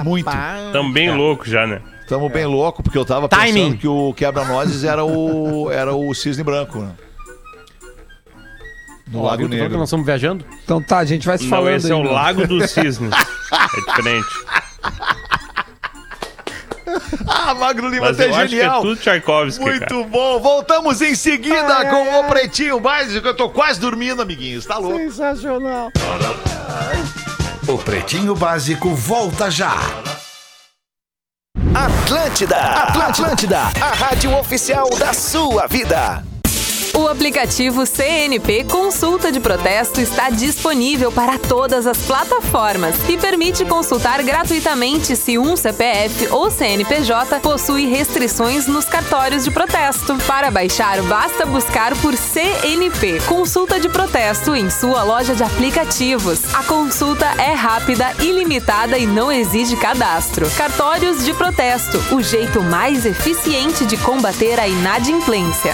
Muito. 0.05 0.29
Tamo 0.71 0.93
bem 0.93 1.13
louco 1.13 1.47
já, 1.49 1.67
né? 1.67 1.81
Tamo 2.07 2.29
bem 2.29 2.45
louco, 2.45 2.81
porque 2.81 2.97
eu 2.97 3.03
tava 3.03 3.27
Timing. 3.27 3.53
pensando 3.53 3.77
que 3.77 3.87
o 3.87 4.13
quebra-nozes 4.13 4.83
era 4.85 5.03
o, 5.03 5.69
era 5.75 5.93
o 5.93 6.13
cisne 6.13 6.43
branco, 6.43 6.79
né? 6.79 6.93
No 9.07 9.19
Ó, 9.19 9.25
Lago 9.27 9.45
Negro. 9.47 9.77
nós 9.77 9.89
estamos 9.89 10.05
viajando? 10.05 10.45
Então 10.63 10.81
tá, 10.81 10.99
a 10.99 11.05
gente 11.05 11.27
vai 11.27 11.37
se 11.37 11.43
Não, 11.43 11.49
falando 11.49 11.75
esse 11.75 11.91
é 11.91 11.93
aí, 11.93 11.99
o 11.99 12.03
meu. 12.03 12.13
Lago 12.13 12.47
dos 12.47 12.69
Cisnes. 12.71 13.11
É 13.13 13.81
diferente. 13.89 14.27
Ah, 17.27 17.53
Magro 17.53 17.87
Lima, 17.89 18.07
Mas 18.07 18.17
você 18.17 18.23
eu 18.25 18.27
é 18.27 18.29
acho 18.29 18.39
que 18.49 18.55
é 18.55 18.59
genial. 18.59 18.81
tudo 18.81 18.95
Tchaikovsky, 18.97 19.63
Muito 19.63 19.79
cara. 19.87 20.03
bom. 20.03 20.39
Voltamos 20.39 21.01
em 21.01 21.15
seguida 21.15 21.85
com 21.85 22.19
o 22.19 22.23
Pretinho 22.25 22.79
Básico. 22.79 23.27
Eu 23.27 23.35
tô 23.35 23.49
quase 23.49 23.79
dormindo, 23.79 24.21
amiguinhos. 24.21 24.65
Tá 24.65 24.77
louco? 24.77 24.99
O 27.67 27.77
Pretinho 27.77 28.35
Básico 28.35 28.89
volta 28.95 29.49
já. 29.49 29.75
Atlântida, 31.73 32.57
Atlântida, 32.57 33.59
a 33.59 33.93
rádio 33.93 34.35
oficial 34.37 34.89
da 34.97 35.13
sua 35.13 35.67
vida. 35.67 36.23
O 36.93 37.07
aplicativo 37.07 37.85
CNP 37.85 38.65
Consulta 38.65 39.31
de 39.31 39.39
Protesto 39.39 40.01
está 40.01 40.29
disponível 40.29 41.09
para 41.09 41.37
todas 41.37 41.87
as 41.87 41.97
plataformas 41.99 42.95
e 43.07 43.17
permite 43.17 43.63
consultar 43.63 44.21
gratuitamente 44.23 45.15
se 45.15 45.37
um 45.37 45.55
CPF 45.55 46.27
ou 46.31 46.51
CNPJ 46.51 47.39
possui 47.39 47.85
restrições 47.85 48.67
nos 48.67 48.83
cartórios 48.85 49.45
de 49.45 49.51
protesto. 49.51 50.17
Para 50.27 50.51
baixar, 50.51 51.01
basta 51.03 51.45
buscar 51.45 51.95
por 51.97 52.13
CNP 52.13 53.21
Consulta 53.21 53.79
de 53.79 53.87
Protesto 53.87 54.53
em 54.53 54.69
sua 54.69 55.03
loja 55.03 55.33
de 55.33 55.43
aplicativos. 55.43 56.53
A 56.53 56.63
consulta 56.63 57.25
é 57.37 57.53
rápida, 57.53 58.13
ilimitada 58.19 58.97
e 58.97 59.05
não 59.05 59.31
exige 59.31 59.77
cadastro. 59.77 60.49
Cartórios 60.57 61.23
de 61.23 61.33
protesto, 61.33 61.97
o 62.13 62.21
jeito 62.21 62.61
mais 62.61 63.05
eficiente 63.05 63.85
de 63.85 63.95
combater 63.95 64.59
a 64.59 64.67
inadimplência. 64.67 65.73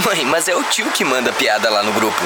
Mãe, 0.00 0.24
mas 0.24 0.48
é 0.48 0.54
o 0.54 0.64
tio 0.64 0.90
que 0.90 1.04
manda 1.04 1.30
piada 1.32 1.68
lá 1.68 1.82
no 1.82 1.92
grupo. 1.92 2.16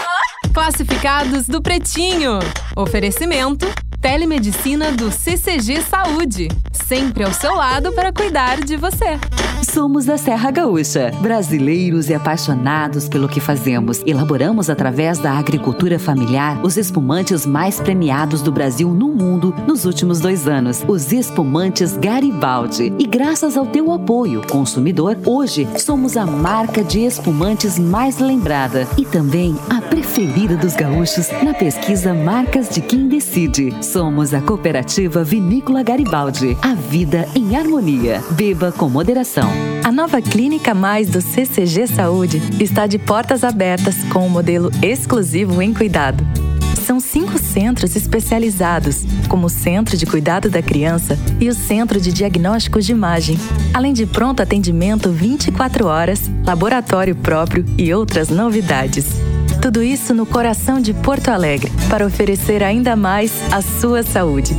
Classificados 0.55 1.49
do 1.49 1.61
Pretinho. 1.61 2.39
Oferecimento: 2.77 3.67
Telemedicina 4.01 4.93
do 4.93 5.11
CCG 5.11 5.81
Saúde. 5.83 6.49
Sempre 6.73 7.25
ao 7.25 7.33
seu 7.33 7.55
lado 7.55 7.93
para 7.93 8.13
cuidar 8.13 8.61
de 8.61 8.77
você. 8.77 9.19
Somos 9.63 10.05
da 10.05 10.17
Serra 10.17 10.51
Gaúcha, 10.51 11.11
brasileiros 11.21 12.09
e 12.09 12.15
apaixonados 12.15 13.09
pelo 13.09 13.29
que 13.29 13.41
fazemos. 13.41 14.03
Elaboramos 14.07 14.71
através 14.71 15.19
da 15.19 15.33
agricultura 15.33 15.99
familiar 15.99 16.61
os 16.65 16.77
espumantes 16.77 17.45
mais 17.45 17.81
premiados 17.81 18.43
do 18.43 18.53
Brasil 18.53 18.91
no 18.91 19.09
mundo 19.09 19.55
nos 19.67 19.85
últimos 19.85 20.21
dois 20.21 20.47
anos, 20.47 20.85
os 20.87 21.11
espumantes 21.11 21.97
Garibaldi. 21.97 22.93
E 22.99 23.07
graças 23.07 23.57
ao 23.57 23.67
teu 23.67 23.93
apoio, 23.93 24.47
consumidor, 24.47 25.19
hoje 25.25 25.67
somos 25.79 26.17
a 26.17 26.27
marca 26.27 26.85
de 26.85 27.01
espumantes 27.01 27.79
mais 27.79 28.19
lembrada 28.19 28.87
e 28.97 29.05
também 29.05 29.57
a 29.69 29.81
preferida 29.81 30.57
dos 30.57 30.75
gaúchos 30.75 31.29
na 31.43 31.55
pesquisa 31.55 32.15
Marcas 32.15 32.69
de 32.69 32.81
Quem 32.81 33.09
Decide. 33.09 33.75
Somos 33.93 34.35
a 34.35 34.41
cooperativa 34.41 35.23
Vinícola 35.23 35.81
Garibaldi. 35.81 36.59
A 36.61 36.75
vida 36.75 37.29
em 37.37 37.57
harmonia. 37.57 38.21
Beba 38.33 38.73
com 38.73 38.89
moderação. 38.89 39.49
A 39.85 39.93
nova 39.93 40.21
Clínica 40.21 40.75
Mais 40.75 41.09
do 41.09 41.21
CCG 41.21 41.87
Saúde 41.87 42.43
está 42.61 42.89
de 42.89 42.99
portas 42.99 43.45
abertas 43.45 44.03
com 44.13 44.27
um 44.27 44.29
modelo 44.29 44.71
exclusivo 44.83 45.63
em 45.63 45.73
cuidado. 45.73 46.27
São 46.85 46.99
cinco 46.99 47.39
centros 47.39 47.95
especializados, 47.95 49.05
como 49.29 49.47
o 49.47 49.51
Centro 49.51 49.97
de 49.97 50.05
Cuidado 50.05 50.51
da 50.51 50.63
Criança 50.63 51.17
e 51.41 51.49
o 51.49 51.55
Centro 51.55 52.01
de 52.01 52.13
Diagnósticos 52.13 52.85
de 52.85 52.93
Imagem, 52.93 53.39
além 53.73 53.93
de 53.93 54.05
pronto 54.05 54.43
atendimento 54.43 55.11
24 55.11 55.87
horas, 55.87 56.31
laboratório 56.45 57.15
próprio 57.15 57.65
e 57.79 57.95
outras 57.95 58.31
novidades. 58.31 59.07
Tudo 59.67 59.83
isso 59.83 60.15
no 60.15 60.25
coração 60.25 60.81
de 60.81 60.95
Porto 60.95 61.29
Alegre, 61.29 61.73
para 61.91 62.07
oferecer 62.07 62.63
ainda 62.63 62.95
mais 62.95 63.33
a 63.53 63.61
sua 63.61 64.05
saúde. 64.05 64.53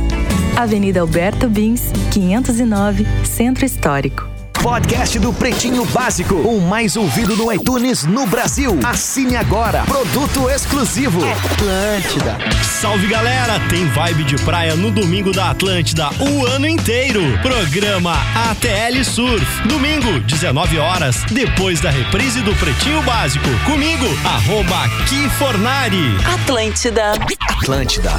Avenida 0.54 1.00
Alberto 1.00 1.48
Bins, 1.48 1.80
509, 2.12 3.06
Centro 3.24 3.64
Histórico. 3.64 4.37
Podcast 4.68 5.18
do 5.18 5.32
Pretinho 5.32 5.82
Básico, 5.86 6.34
o 6.34 6.60
mais 6.60 6.94
ouvido 6.94 7.34
no 7.34 7.50
iTunes 7.50 8.04
no 8.04 8.26
Brasil. 8.26 8.78
Assine 8.86 9.34
agora. 9.34 9.82
Produto 9.84 10.50
exclusivo. 10.50 11.20
Atlântida. 11.24 12.36
Salve 12.62 13.06
galera, 13.06 13.58
tem 13.70 13.86
vibe 13.88 14.24
de 14.24 14.36
praia 14.44 14.76
no 14.76 14.90
domingo 14.90 15.32
da 15.32 15.52
Atlântida 15.52 16.10
o 16.20 16.44
ano 16.44 16.68
inteiro. 16.68 17.22
Programa 17.40 18.12
ATL 18.50 19.02
Surf. 19.04 19.66
Domingo, 19.66 20.20
19 20.20 20.78
horas, 20.78 21.24
depois 21.30 21.80
da 21.80 21.88
reprise 21.88 22.42
do 22.42 22.54
Pretinho 22.56 23.00
Básico. 23.04 23.48
Comigo, 23.64 24.04
arroba 24.22 24.86
Kifornari. 25.08 26.14
Atlântida. 26.42 27.12
Atlântida. 27.56 28.10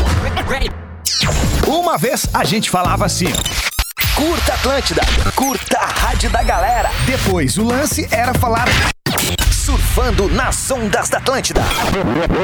Uma 1.68 1.96
vez 1.96 2.28
a 2.34 2.44
gente 2.44 2.72
falava 2.72 3.06
assim. 3.06 3.32
Curta 4.20 4.54
Atlântida, 4.54 5.02
curta 5.34 5.78
a 5.78 5.86
rádio 5.86 6.30
da 6.30 6.44
galera. 6.44 6.92
Depois 7.06 7.58
o 7.58 7.64
lance 7.64 8.06
era 8.12 8.34
falar 8.34 8.68
surfando 10.00 10.30
nas 10.30 10.72
ondas 10.72 11.10
da 11.10 11.18
Atlântida. 11.18 11.62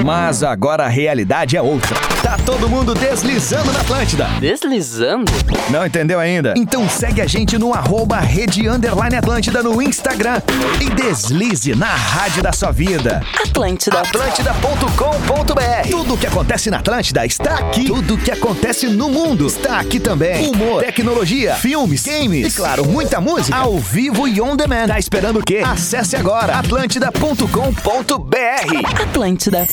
Mas 0.03 0.43
agora 0.43 0.83
a 0.85 0.89
realidade 0.89 1.55
é 1.55 1.61
outra. 1.61 1.95
Tá 2.21 2.37
todo 2.45 2.67
mundo 2.67 2.93
deslizando 2.93 3.71
na 3.71 3.79
Atlântida. 3.79 4.27
Deslizando? 4.41 5.31
Não 5.69 5.85
entendeu 5.85 6.19
ainda? 6.19 6.53
Então 6.57 6.89
segue 6.89 7.21
a 7.21 7.27
gente 7.27 7.57
no 7.57 7.73
arroba 7.73 8.19
rede 8.19 8.67
underline 8.67 9.15
Atlântida 9.15 9.63
no 9.63 9.81
Instagram 9.81 10.41
e 10.81 10.89
deslize 10.89 11.73
na 11.75 11.95
rádio 11.95 12.43
da 12.43 12.51
sua 12.51 12.71
vida. 12.71 13.23
Atlântida. 13.41 14.01
Atlântida.com.br 14.01 15.89
Tudo 15.89 16.17
que 16.17 16.27
acontece 16.27 16.69
na 16.69 16.79
Atlântida 16.79 17.25
está 17.25 17.55
aqui. 17.55 17.85
Tudo 17.85 18.17
que 18.17 18.31
acontece 18.31 18.87
no 18.87 19.09
mundo 19.09 19.47
está 19.47 19.79
aqui 19.79 19.99
também. 19.99 20.49
Humor, 20.49 20.83
tecnologia, 20.83 21.55
filmes, 21.55 22.03
games 22.03 22.53
e, 22.53 22.57
claro, 22.57 22.85
muita 22.85 23.21
música 23.21 23.55
ao 23.55 23.77
vivo 23.77 24.27
e 24.27 24.41
on 24.41 24.57
demand. 24.57 24.87
Tá 24.87 24.99
esperando 24.99 25.39
o 25.39 25.43
quê? 25.43 25.61
Acesse 25.65 26.17
agora 26.17 26.57
atlântida.com.br. 26.57 27.44
Atlântida. 29.01 29.67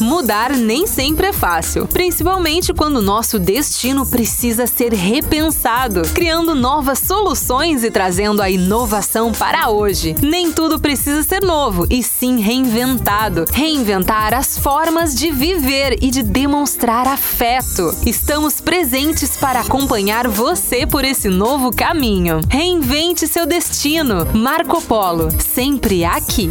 Mudar 0.00 0.56
nem 0.56 0.86
sempre 0.86 1.26
é 1.26 1.32
fácil, 1.32 1.86
principalmente 1.86 2.72
quando 2.72 3.02
nosso 3.02 3.38
destino 3.38 4.06
precisa 4.06 4.66
ser 4.66 4.92
repensado, 4.92 6.02
criando 6.14 6.54
novas 6.54 7.00
soluções 7.00 7.84
e 7.84 7.90
trazendo 7.90 8.40
a 8.40 8.48
inovação 8.48 9.30
para 9.32 9.68
hoje. 9.68 10.14
Nem 10.22 10.50
tudo 10.52 10.80
precisa 10.80 11.22
ser 11.22 11.42
novo, 11.42 11.86
e 11.90 12.02
sim 12.02 12.40
reinventado. 12.40 13.44
Reinventar 13.52 14.32
as 14.32 14.58
formas 14.58 15.14
de 15.14 15.30
viver 15.30 15.98
e 16.02 16.10
de 16.10 16.22
demonstrar 16.22 17.06
afeto. 17.06 17.94
Estamos 18.06 18.60
presentes 18.60 19.36
para 19.36 19.60
acompanhar 19.60 20.26
você 20.26 20.86
por 20.86 21.04
esse 21.04 21.28
novo 21.28 21.70
caminho. 21.70 22.40
Reinvente 22.48 23.28
seu 23.28 23.46
destino. 23.46 24.26
Marco 24.34 24.80
Polo, 24.82 25.28
sempre 25.38 26.04
aqui. 26.04 26.50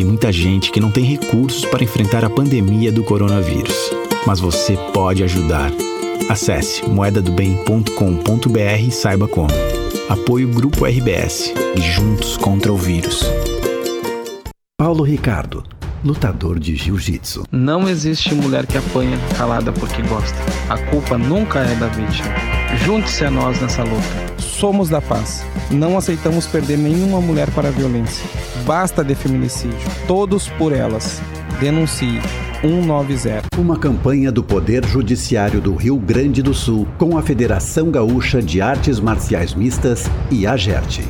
Tem 0.00 0.06
muita 0.06 0.32
gente 0.32 0.72
que 0.72 0.80
não 0.80 0.90
tem 0.90 1.04
recursos 1.04 1.66
para 1.66 1.84
enfrentar 1.84 2.24
a 2.24 2.30
pandemia 2.30 2.90
do 2.90 3.04
coronavírus. 3.04 3.76
Mas 4.26 4.40
você 4.40 4.74
pode 4.94 5.22
ajudar. 5.22 5.70
Acesse 6.26 6.88
moedadobem.com.br 6.88 8.80
e 8.80 8.90
saiba 8.90 9.28
como. 9.28 9.50
Apoio 10.08 10.48
Grupo 10.48 10.86
RBS 10.86 11.52
e 11.76 11.82
Juntos 11.82 12.38
contra 12.38 12.72
o 12.72 12.78
Vírus. 12.78 13.30
Paulo 14.78 15.04
Ricardo, 15.04 15.62
lutador 16.02 16.58
de 16.58 16.76
jiu-jitsu. 16.76 17.44
Não 17.52 17.86
existe 17.86 18.34
mulher 18.34 18.66
que 18.66 18.78
apanha 18.78 19.18
calada 19.36 19.70
porque 19.70 20.00
gosta. 20.00 20.38
A 20.70 20.78
culpa 20.78 21.18
nunca 21.18 21.58
é 21.58 21.74
da 21.74 21.88
vítima. 21.88 22.59
Junte-se 22.78 23.24
a 23.24 23.30
nós 23.30 23.60
nessa 23.60 23.82
luta. 23.82 24.38
Somos 24.38 24.88
da 24.88 25.00
paz. 25.00 25.44
Não 25.70 25.96
aceitamos 25.96 26.46
perder 26.46 26.78
nenhuma 26.78 27.20
mulher 27.20 27.50
para 27.50 27.68
a 27.68 27.70
violência. 27.72 28.24
Basta 28.64 29.04
de 29.04 29.14
feminicídio. 29.14 29.78
Todos 30.06 30.48
por 30.48 30.72
elas. 30.72 31.20
Denuncie. 31.60 32.20
190. 32.62 33.48
Uma 33.56 33.78
campanha 33.78 34.30
do 34.30 34.44
Poder 34.44 34.84
Judiciário 34.84 35.60
do 35.60 35.74
Rio 35.74 35.96
Grande 35.96 36.42
do 36.42 36.52
Sul 36.52 36.86
com 36.98 37.16
a 37.16 37.22
Federação 37.22 37.90
Gaúcha 37.90 38.42
de 38.42 38.60
Artes 38.60 39.00
Marciais 39.00 39.54
Mistas 39.54 40.04
e 40.30 40.46
a 40.46 40.56
GERT. 40.56 41.00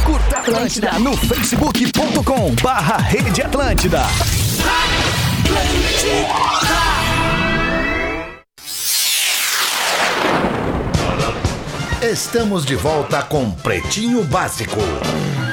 Curta 0.03 0.39
Atlântida 0.39 0.97
no 0.97 1.15
facebook.com 1.15 2.55
barra 2.63 2.97
Rede 2.97 3.43
Atlântida. 3.43 4.01
Estamos 12.01 12.65
de 12.65 12.75
volta 12.75 13.21
com 13.21 13.51
Pretinho 13.51 14.23
Básico. 14.23 14.79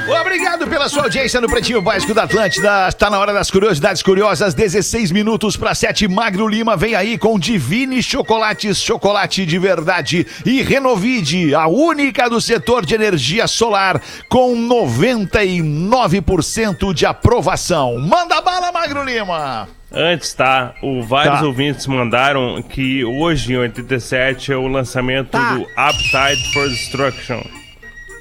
Obrigado 0.07 0.67
pela 0.67 0.87
sua 0.87 1.03
audiência 1.03 1.41
no 1.41 1.47
Pretinho 1.49 1.81
Básico 1.81 2.13
da 2.13 2.23
Atlântida. 2.23 2.87
Está 2.87 3.09
na 3.09 3.17
hora 3.19 3.33
das 3.33 3.49
curiosidades 3.49 4.03
curiosas, 4.03 4.53
16 4.53 5.11
minutos 5.11 5.57
para 5.57 5.73
7. 5.73 6.07
Magro 6.07 6.47
Lima 6.47 6.77
vem 6.77 6.93
aí 6.95 7.17
com 7.17 7.39
Divine 7.39 8.01
Chocolates, 8.03 8.77
chocolate 8.79 9.45
de 9.45 9.57
verdade. 9.57 10.25
E 10.45 10.61
Renovide, 10.61 11.55
a 11.55 11.67
única 11.67 12.29
do 12.29 12.39
setor 12.39 12.85
de 12.85 12.93
energia 12.93 13.47
solar, 13.47 13.99
com 14.29 14.55
99% 14.55 16.93
de 16.93 17.05
aprovação. 17.05 17.97
Manda 17.99 18.39
bala, 18.41 18.71
Magro 18.71 19.03
Lima! 19.03 19.67
Antes, 19.91 20.33
tá? 20.33 20.73
O, 20.83 21.01
vários 21.03 21.39
Tá. 21.39 21.45
ouvintes 21.45 21.87
mandaram 21.87 22.61
que 22.61 23.03
hoje, 23.05 23.53
em 23.53 23.57
87, 23.57 24.51
é 24.51 24.57
o 24.57 24.67
lançamento 24.67 25.31
do 25.31 25.65
Appetite 25.75 26.53
for 26.53 26.67
Destruction 26.67 27.41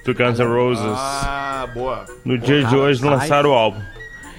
do 0.05 0.14
Guns 0.14 0.38
N' 0.38 0.46
Roses. 0.46 0.84
Ah, 0.84 1.68
boa. 1.72 2.05
No 2.24 2.38
dia 2.38 2.62
de 2.64 2.76
hoje 2.76 3.05
lançaram 3.05 3.50
o 3.50 3.52
álbum. 3.55 3.80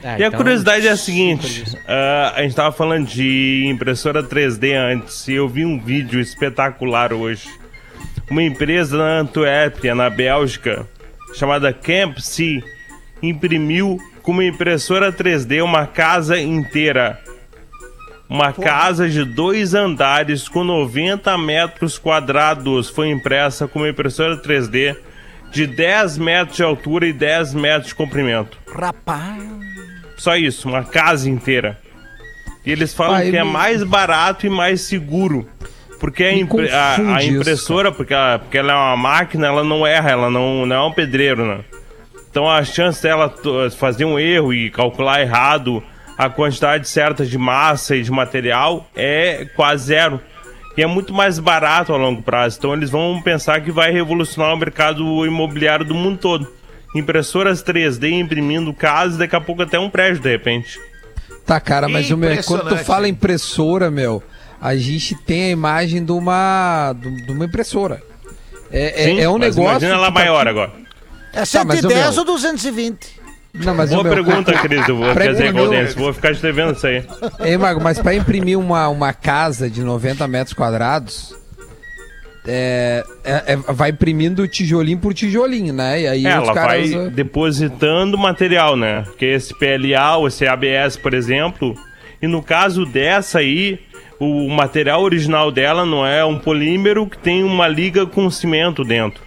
É, 0.03 0.20
e 0.20 0.24
a 0.24 0.28
então, 0.28 0.38
curiosidade 0.38 0.88
é 0.88 0.91
a 0.91 0.97
seguinte: 0.97 1.63
ah, 1.88 2.34
a 2.36 2.43
gente 2.43 2.55
tava 2.55 2.72
falando 2.72 3.07
de 3.07 3.66
impressora 3.68 4.22
3D 4.22 4.76
antes, 4.76 5.28
e 5.28 5.34
eu 5.34 5.49
vi 5.49 5.66
um 5.66 5.80
vídeo 5.80 6.20
espetacular 6.20 7.11
hoje. 7.11 7.49
Uma 8.30 8.43
empresa 8.43 8.97
na 8.97 9.20
Antuérpia, 9.20 9.95
na 9.95 10.09
Bélgica, 10.09 10.88
chamada 11.34 11.74
Camp 11.74 12.20
C, 12.20 12.63
imprimiu 13.22 13.99
com 14.22 14.32
uma 14.32 14.45
impressora 14.45 15.11
3D 15.11 15.63
uma 15.63 15.88
casa 15.88 16.39
inteira. 16.39 17.20
Uma 18.28 18.51
casa 18.51 19.07
de 19.07 19.24
dois 19.24 19.76
andares 19.76 20.47
com 20.47 20.63
90 20.63 21.38
metros 21.38 21.99
quadrados 21.99 22.89
foi 22.89 23.09
impressa 23.09 23.68
com 23.68 23.80
uma 23.80 23.89
impressora 23.89 24.36
3D 24.38 24.95
de 25.56 25.66
10 25.66 26.18
metros 26.18 26.58
de 26.58 26.64
altura 26.64 27.08
e 27.08 27.14
10 27.14 27.53
metros 27.53 27.88
de 27.88 27.95
comprimento. 27.95 28.58
Rapaz. 28.78 29.41
Só 30.18 30.36
isso, 30.36 30.68
uma 30.68 30.84
casa 30.84 31.30
inteira. 31.30 31.80
E 32.66 32.72
eles 32.72 32.93
falam 32.93 33.16
Ah, 33.16 33.22
que 33.22 33.38
é 33.38 33.43
mais 33.43 33.82
barato 33.84 34.45
e 34.45 34.49
mais 34.49 34.82
seguro. 34.82 35.47
Porque 35.99 36.24
a, 36.26 36.34
impre- 36.34 36.70
a- 36.70 36.93
a 36.93 36.97
confunde 36.97 37.24
isso, 37.28 37.36
impressora, 37.38 37.91
porque, 37.91 38.14
ela, 38.14 38.39
porque 38.39 38.58
ela 38.58 38.74
é 38.74 38.76
uma 38.76 38.97
máquina, 38.97 39.47
ela 39.47 39.64
não 39.64 39.88
erra, 39.88 40.12
ela 40.12 40.30
não, 40.30 40.66
não 40.66 40.76
é 40.76 40.84
um 40.88 40.91
pedreiro, 40.91 41.45
né? 41.45 41.60
Então 42.30 42.49
a 42.49 42.62
chance 42.66 43.01
dela 43.01 43.34
fazer 43.78 44.03
um 44.03 44.20
erro 44.20 44.53
e 44.53 44.70
calcular 44.70 45.22
errado 45.22 45.82
a 46.18 46.28
quantidade 46.30 46.86
certa 46.89 47.26
de 47.26 47.38
massa 47.38 47.95
e 47.95 48.01
de 48.03 48.12
material 48.12 48.89
é 48.93 49.47
quase 49.56 49.86
zero. 49.86 50.20
E 50.78 50.82
é 50.84 50.86
muito 50.88 51.13
mais 51.13 51.39
barato 51.39 51.93
a 51.93 51.97
longo 51.97 52.21
prazo. 52.21 52.57
Então 52.57 52.73
eles 52.73 52.89
vão 52.89 53.21
pensar 53.21 53.61
que 53.61 53.71
vai 53.71 53.91
revolucionar 53.91 54.53
o 54.53 54.57
mercado 54.57 55.26
imobiliário 55.26 55.86
do 55.86 55.93
mundo 55.95 56.17
todo. 56.17 56.47
Impressoras 56.95 57.63
3D 57.63 58.09
imprimindo 58.11 58.73
casas, 58.73 59.17
daqui 59.17 59.36
a 59.36 59.41
pouco 59.41 59.61
até 59.61 59.80
um 59.80 59.89
prédio, 59.89 60.21
de 60.21 60.30
repente. 60.30 60.80
Tá, 61.45 61.59
cara, 61.59 61.88
mas 61.88 62.09
o 62.09 62.17
meu, 62.17 62.32
quando 62.43 62.69
tu 62.69 62.78
fala 62.78 63.07
impressora, 63.07 63.91
meu, 63.91 64.23
a 64.59 64.76
gente 64.76 65.13
tem 65.15 65.43
a 65.45 65.49
imagem 65.49 66.03
de 66.03 66.11
uma, 66.11 66.93
de 66.93 67.32
uma 67.32 67.45
impressora. 67.45 68.01
É, 68.71 69.03
é- 69.03 69.05
Sim, 69.05 69.19
é 69.19 69.30
um 69.30 69.38
mas 69.38 69.55
negócio. 69.55 69.71
Imagina 69.80 69.93
ela 69.93 70.05
tá- 70.07 70.11
maior 70.11 70.47
agora. 70.47 70.71
É 71.34 71.45
Tá, 71.45 71.63
mas 71.65 71.80
o 71.80 71.82
110 71.89 72.09
meu- 72.11 72.19
ou 72.19 72.26
220? 72.26 73.21
Não, 73.64 73.74
mas 73.76 73.89
Boa 73.89 74.03
pergunta, 74.03 74.51
querido. 74.60 74.95
Vou 74.95 75.14
Pra 75.14 75.24
quer 75.26 75.32
dizer, 75.32 75.51
Goldense, 75.53 75.95
vou 75.95 76.14
ficar 76.14 76.34
te 76.36 76.41
devendo 76.41 76.74
isso 76.76 76.86
aí. 76.88 77.03
Ei, 77.39 77.58
Mago, 77.58 77.82
mas 77.82 77.99
pra 77.99 78.14
imprimir 78.14 78.58
uma, 78.60 78.88
uma 78.89 79.14
casa 79.14 79.70
de 79.70 79.82
90 79.84 80.28
metros 80.28 80.53
quadrados, 80.53 81.34
é, 82.47 83.03
é- 83.24 83.53
é- 83.53 83.56
vai 83.74 83.89
imprimindo 83.89 84.47
tijolinho 84.47 84.99
por 84.99 85.14
tijolinho, 85.14 85.74
né? 85.74 86.01
E 86.01 86.08
aí 86.08 86.20
os 86.20 86.26
Ela 86.34 86.53
caras. 86.53 86.91
vai 86.91 87.10
depositando 87.10 88.18
material, 88.18 88.76
né? 88.76 89.03
Que 89.18 89.26
esse 89.26 89.53
PLA 89.58 90.18
ou 90.18 90.28
esse 90.28 90.45
ABS, 90.47 90.97
por 90.97 91.14
exemplo. 91.14 91.76
E 92.22 92.28
no 92.28 92.43
caso 92.43 92.86
dessa 92.86 93.39
aí, 93.39 93.80
o 94.20 94.47
material 94.49 95.01
original 95.01 95.51
dela 95.51 95.86
não 95.86 96.06
é 96.06 96.24
um 96.24 96.38
polímero 96.38 97.08
que 97.08 97.18
tem 97.18 97.43
uma 97.43 97.68
liga 97.68 98.06
com 98.06 98.30
cimento 98.30 98.84
dentro. 98.84 99.24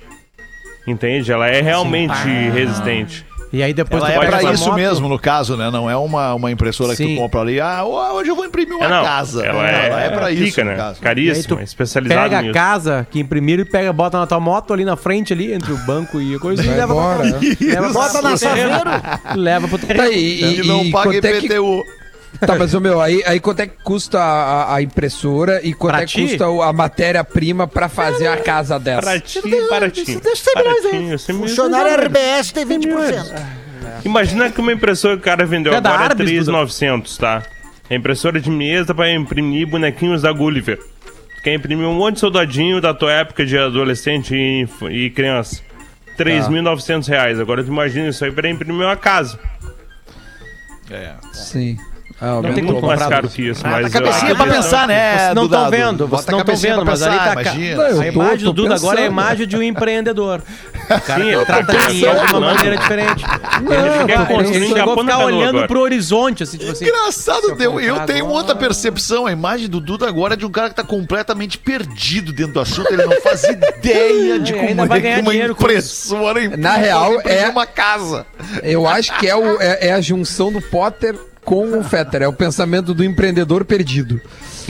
Entende? 0.86 1.30
Ela 1.30 1.48
é 1.48 1.60
realmente 1.60 2.12
resistente. 2.52 3.26
E 3.52 3.62
aí 3.62 3.72
depois 3.72 4.02
Ela 4.02 4.12
tu 4.28 4.34
é 4.34 4.38
usar 4.40 4.52
isso 4.52 4.64
moto. 4.66 4.74
mesmo, 4.76 5.08
no 5.08 5.18
caso, 5.18 5.56
né? 5.56 5.70
Não 5.70 5.88
é 5.88 5.96
uma, 5.96 6.34
uma 6.34 6.50
impressora 6.50 6.90
que 6.90 6.96
Sim. 7.02 7.14
tu 7.14 7.20
compra 7.22 7.40
ali. 7.40 7.58
Ah, 7.60 7.82
hoje 7.84 8.28
eu 8.30 8.36
vou 8.36 8.44
imprimir 8.44 8.76
uma 8.76 8.84
É, 8.84 8.88
não, 8.88 9.02
casa. 9.02 9.44
Ela 9.44 9.54
Não, 9.54 9.64
é, 9.64 9.86
ela 9.88 10.00
é 10.02 10.10
pra 10.10 10.26
pica, 10.28 10.44
isso, 10.44 10.64
né? 10.64 10.74
caso. 10.76 10.94
E 10.94 10.98
aí 10.98 11.02
Caríssima, 11.02 11.62
especializada 11.62 12.22
pega 12.22 12.38
a 12.38 12.42
nisso. 12.42 12.54
casa 12.54 13.06
que 13.10 13.18
imprimiram 13.18 13.62
e 13.62 13.64
pega, 13.64 13.90
bota 13.92 14.18
na 14.18 14.26
tua 14.26 14.38
moto 14.38 14.72
ali 14.74 14.84
na 14.84 14.96
frente 14.96 15.32
ali, 15.32 15.52
entre 15.52 15.72
o 15.72 15.76
banco 15.78 16.20
e 16.20 16.34
a 16.34 16.38
coisa 16.38 16.62
e 16.62 16.66
Vai 16.66 16.76
leva 16.76 16.92
embora, 16.92 17.18
pra 17.32 17.66
leva 17.66 17.88
Bota 17.92 18.22
na. 18.22 18.36
Saveiro. 18.36 18.70
Leva 19.36 19.68
pro. 19.68 19.78
Tá, 19.78 20.08
e, 20.10 20.60
E 20.60 20.66
não 20.66 20.84
e 20.84 20.90
paga 20.90 21.10
quanto 21.12 21.24
é 21.24 21.32
que- 21.40 21.46
IPTU. 21.46 21.84
Tá, 22.46 22.54
mas 22.56 22.72
ô, 22.74 22.80
meu, 22.80 23.00
aí, 23.00 23.22
aí 23.26 23.40
quanto 23.40 23.60
é 23.60 23.66
que 23.66 23.82
custa 23.82 24.20
a, 24.20 24.74
a 24.76 24.82
impressora 24.82 25.60
e 25.64 25.72
quanto 25.74 25.94
Pra 25.94 26.02
é 26.02 26.06
que 26.06 26.12
ti? 26.12 26.22
custa 26.22 26.48
o- 26.48 26.62
a 26.62 26.72
matéria-prima 26.72 27.66
pra 27.66 27.88
fazer 27.88 28.26
a 28.28 28.36
casa 28.36 28.78
dessa? 28.78 29.00
Baratinho, 29.06 29.68
baratinho. 29.70 30.20
Deixa 30.20 30.50
eu 30.54 30.62
milhões 30.62 30.84
aí. 30.84 30.90
Baratinho, 30.92 31.18
cem 31.18 31.34
mil- 31.34 31.48
Funcionário 31.48 31.94
RBS 31.94 32.52
tem 32.52 32.64
20%. 32.66 33.34
Imagina 34.04 34.50
que 34.50 34.60
uma 34.60 34.72
impressora 34.72 35.14
que 35.16 35.20
o 35.22 35.24
cara 35.24 35.44
vendeu 35.46 35.72
É 35.72 35.76
agora 35.78 35.94
é 36.02 36.04
Arbis, 36.06 36.26
3,900, 36.28 37.16
tá? 37.16 37.42
É 37.90 37.94
impressora 37.96 38.40
de 38.40 38.50
mesa 38.50 38.94
pra 38.94 39.10
imprimir 39.10 39.66
bonequinhos 39.66 40.22
da 40.22 40.30
Gulliver. 40.30 40.78
Tu 40.78 41.42
Quer 41.42 41.54
imprimir 41.54 41.86
um 41.86 41.94
monte 41.94 42.14
de 42.14 42.20
soldadinho 42.20 42.80
da 42.80 42.92
tua 42.92 43.12
época 43.12 43.44
de 43.46 43.56
adolescente 43.58 44.34
e, 44.34 44.68
e 44.90 45.10
criança. 45.10 45.62
3.900 46.18 47.08
reais. 47.08 47.40
Agora 47.40 47.62
tu 47.64 47.68
imagina 47.68 48.08
isso 48.08 48.24
aí 48.24 48.30
pra 48.30 48.48
imprimir 48.50 48.84
uma 48.84 48.96
casa. 48.96 49.38
É. 50.90 51.12
Sim. 51.32 51.76
Ah, 52.20 52.40
Não 52.42 52.52
tem 52.52 52.64
muito 52.64 52.84
mais 52.84 52.98
caro 53.00 53.28
que 53.28 53.42
isso, 53.48 53.62
Ah, 53.64 53.70
mas... 53.70 53.92
tá 53.92 54.00
cabecinha 54.00 54.32
eu- 54.32 54.36
pra 54.36 54.46
pensar, 54.46 54.88
né? 54.88 55.16
Vocês 55.18 55.34
não 55.36 55.44
estão 55.44 55.70
vendo, 55.70 55.98
vocês 56.08 56.10
não 56.10 56.16
a 56.16 56.20
estão 56.20 56.38
cabecinha 56.38 56.74
vendo, 56.74 56.84
mas 56.84 57.02
ali 57.02 57.16
tá. 57.16 57.32
imagina. 57.32 57.88
Não, 57.90 58.00
A 58.00 58.06
imagem 58.08 58.44
do 58.44 58.52
Duda 58.52 58.74
agora 58.74 59.00
é 59.00 59.02
a 59.04 59.06
imagem 59.06 59.46
de 59.46 59.56
um 59.56 59.62
empreendedor. 59.62 60.42
Cara 61.06 61.22
Sim, 61.22 61.30
eu 61.30 61.40
tô 61.40 61.46
trata 61.46 61.72
de 61.92 62.04
uma 62.32 62.40
maneira 62.40 62.76
diferente. 62.76 63.24
Não, 63.62 63.72
Ele 63.72 64.12
Ele 64.12 64.26
pensando- 64.26 64.66
chegou 64.76 64.94
a 64.94 64.96
ficar 64.96 65.12
canoa 65.12 65.24
olhando 65.26 65.48
agora. 65.50 65.66
pro 65.68 65.80
horizonte, 65.80 66.42
assim, 66.42 66.58
tipo 66.58 66.72
assim. 66.72 66.86
Engraçado, 66.86 67.56
eu 67.60 67.80
eu, 67.80 68.00
tenho 68.00 68.24
agora- 68.24 68.34
outra 68.38 68.56
percepção. 68.56 69.26
A 69.26 69.30
imagem 69.32 69.68
do 69.68 69.78
Duda 69.80 70.08
agora 70.08 70.34
é 70.34 70.36
de 70.36 70.44
um 70.46 70.50
cara 70.50 70.70
que 70.70 70.74
tá 70.74 70.82
completamente 70.82 71.56
perdido 71.58 72.32
dentro 72.32 72.54
do 72.54 72.60
assunto. 72.60 72.92
Ele 72.92 73.04
não 73.04 73.20
faz 73.20 73.44
ideia 73.44 74.40
de 74.40 74.52
E 74.52 74.56
como 74.66 74.82
é 74.82 74.86
vai 74.86 74.98
que 75.00 75.02
ganhar 75.06 75.20
uma 75.20 75.30
dinheiro 75.30 75.54
com 75.54 75.62
impressora 75.64 76.56
Na 76.56 76.72
real, 76.76 77.20
é- 77.24 77.48
uma 77.48 77.66
casa. 77.66 78.26
Eu 78.62 78.88
acho 78.88 79.16
que 79.18 79.28
é, 79.28 79.36
o- 79.36 79.60
é- 79.60 79.88
é 79.88 79.92
a 79.92 80.00
junção 80.00 80.50
do 80.50 80.60
Potter 80.60 81.14
com 81.48 81.78
o 81.78 81.82
Fetter. 81.82 82.22
É 82.22 82.28
o 82.28 82.32
pensamento 82.32 82.92
do 82.92 83.02
empreendedor 83.02 83.64
perdido. 83.64 84.20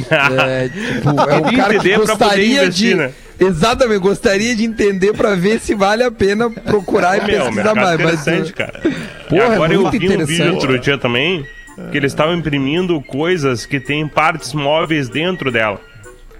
É, 0.08 0.68
tipo, 0.68 1.08
é 1.28 1.38
o 1.38 1.50
cara 1.56 1.76
que 1.76 1.96
gostaria 1.96 2.62
investir, 2.62 2.90
de. 2.90 2.94
né? 2.94 3.10
Exatamente, 3.40 3.98
gostaria 3.98 4.54
de 4.54 4.64
entender 4.64 5.12
pra 5.12 5.34
ver 5.34 5.58
se 5.58 5.74
vale 5.74 6.04
a 6.04 6.10
pena 6.10 6.48
procurar 6.48 7.18
e 7.18 7.26
Meu, 7.26 7.46
pesquisar 7.46 7.74
mais. 7.74 8.00
Mas, 8.00 8.20
interessante, 8.20 8.52
cara. 8.52 8.80
Porra, 9.28 9.54
agora 9.54 9.72
é 9.72 9.76
eu 9.76 9.82
muito 9.82 9.98
vi 9.98 9.98
um 9.98 10.00
vídeo 10.00 10.22
interessante. 10.22 10.54
outro 10.54 10.78
dia 10.78 10.96
também 10.96 11.44
que 11.90 11.96
eles 11.96 12.12
estavam 12.12 12.34
imprimindo 12.34 13.00
coisas 13.02 13.66
que 13.66 13.80
têm 13.80 14.06
partes 14.06 14.52
móveis 14.52 15.08
dentro 15.08 15.50
dela. 15.50 15.80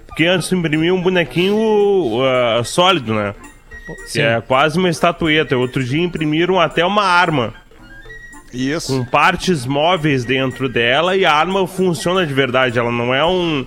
Porque 0.07 0.25
antes 0.25 0.51
imprimia 0.53 0.95
um 0.95 1.03
bonequinho 1.03 2.21
ah, 2.23 2.63
sólido, 2.65 3.13
né? 3.13 3.35
Que 4.13 4.21
é 4.21 4.41
quase 4.41 4.79
uma 4.79 4.89
estatueta. 4.89 5.57
Outro 5.57 5.83
dia 5.83 6.03
imprimiram 6.03 6.61
até 6.61 6.85
uma 6.85 7.05
arma. 7.05 7.55
Isso. 8.53 8.97
Com 8.99 9.05
partes 9.05 9.67
móveis 9.67 10.25
dentro 10.25 10.69
dela 10.69 11.17
e 11.17 11.25
a 11.25 11.33
arma 11.33 11.67
funciona 11.67 12.27
de 12.27 12.33
verdade. 12.33 12.79
Ela 12.79 12.91
não 12.91 13.15
é 13.15 13.25
um. 13.25 13.67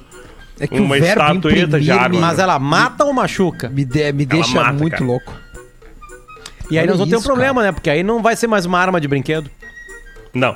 É 0.59 0.67
que 0.67 0.79
uma 0.79 0.95
o 0.95 0.99
verbo 0.99 1.21
estatueta 1.21 1.79
de 1.79 1.85
imprimir 1.85 1.91
arma. 2.03 2.15
me- 2.15 2.21
Mas 2.21 2.39
ela 2.39 2.57
mata 2.59 3.03
ou 3.05 3.13
machuca? 3.13 3.69
me, 3.69 3.83
de- 3.85 4.11
me 4.13 4.25
deixa 4.25 4.55
mata, 4.55 4.73
muito 4.73 4.91
cara. 4.93 5.05
louco. 5.05 5.33
E 6.69 6.77
aí 6.77 6.83
Olha 6.83 6.87
nós 6.91 6.97
vamos 6.99 7.11
ter 7.11 7.17
um 7.17 7.21
problema, 7.21 7.61
né? 7.63 7.71
Porque 7.71 7.89
aí 7.89 8.01
não 8.03 8.21
vai 8.21 8.35
ser 8.35 8.47
mais 8.47 8.65
uma 8.65 8.79
arma 8.79 8.99
de 9.01 9.07
brinquedo. 9.07 9.49
Não. 10.33 10.55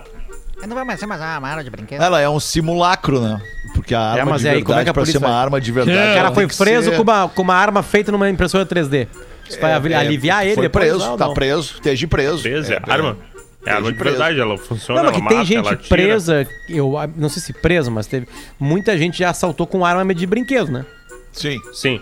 Não 0.67 0.73
vai 0.75 0.85
mais 0.85 0.99
ser 0.99 1.05
mais 1.05 1.19
uma 1.21 1.27
arma 1.47 1.63
de 1.63 1.69
brinquedo. 1.69 2.01
Ela 2.01 2.21
é 2.21 2.29
um 2.29 2.39
simulacro, 2.39 3.19
né? 3.21 3.39
Porque 3.73 3.93
a 3.93 3.99
arma 3.99 4.31
mas 4.31 4.41
de 4.41 4.47
e 4.47 4.49
aí, 4.49 4.63
como 4.63 4.73
é 4.73 4.77
verdade, 4.77 4.85
que 4.85 4.89
a 4.89 4.93
pra 4.93 5.05
ser 5.05 5.17
uma 5.17 5.27
vai- 5.27 5.37
arma 5.37 5.61
de 5.61 5.71
verdade... 5.71 5.97
O 5.97 6.01
cara 6.01 6.19
ela 6.19 6.33
foi 6.33 6.47
preso 6.47 6.89
ser- 6.91 6.95
com, 6.95 7.03
uma, 7.03 7.27
com 7.29 7.41
uma 7.41 7.53
arma 7.55 7.83
feita 7.83 8.11
numa 8.11 8.29
impressora 8.29 8.65
3D. 8.65 9.07
Isso 9.49 9.59
vai 9.59 9.73
avi- 9.73 9.91
É, 9.93 9.97
aliviar 9.97 10.45
ele 10.45 10.55
Foi 10.55 10.63
depois? 10.63 10.85
preso, 10.89 11.05
Não, 11.05 11.17
tá 11.17 11.25
não. 11.27 11.33
preso, 11.33 11.73
esteja 11.75 12.07
preso. 12.07 12.41
Preso, 12.41 12.73
é, 12.73 12.79
arma. 12.87 13.17
É 13.65 13.71
arma 13.71 13.91
de 13.91 13.97
preso. 13.97 14.17
verdade, 14.17 14.39
ela 14.39 14.57
funciona. 14.57 15.01
Não, 15.01 15.09
mas 15.11 15.13
ela 15.17 15.21
que 15.23 15.27
tem 15.29 15.37
mata, 15.37 15.47
gente 15.47 15.57
ela 15.67 15.75
tira. 15.75 15.87
presa, 15.89 16.47
eu 16.69 16.93
não 17.15 17.29
sei 17.29 17.41
se 17.41 17.53
presa, 17.53 17.89
mas 17.91 18.07
teve. 18.07 18.27
Muita 18.59 18.97
gente 18.97 19.19
já 19.19 19.29
assaltou 19.29 19.65
com 19.65 19.85
arma 19.85 20.13
de 20.13 20.25
brinquedo, 20.27 20.71
né? 20.71 20.85
Sim. 21.31 21.59
Sim. 21.73 22.01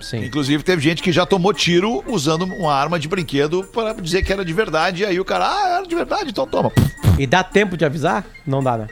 Sim. 0.00 0.22
Inclusive, 0.24 0.62
teve 0.62 0.82
gente 0.82 1.02
que 1.02 1.10
já 1.10 1.24
tomou 1.24 1.52
tiro 1.54 2.04
usando 2.06 2.42
uma 2.44 2.74
arma 2.74 2.98
de 2.98 3.08
brinquedo 3.08 3.64
para 3.72 3.94
dizer 3.94 4.22
que 4.22 4.30
era 4.32 4.44
de 4.44 4.52
verdade. 4.52 5.02
E 5.02 5.06
aí 5.06 5.18
o 5.18 5.24
cara, 5.24 5.46
ah, 5.48 5.68
era 5.78 5.86
de 5.86 5.94
verdade, 5.94 6.30
então 6.30 6.46
toma. 6.46 6.70
E 7.18 7.26
dá 7.26 7.42
tempo 7.42 7.74
de 7.76 7.84
avisar? 7.86 8.24
Não 8.46 8.62
dá, 8.62 8.76
né? 8.76 8.86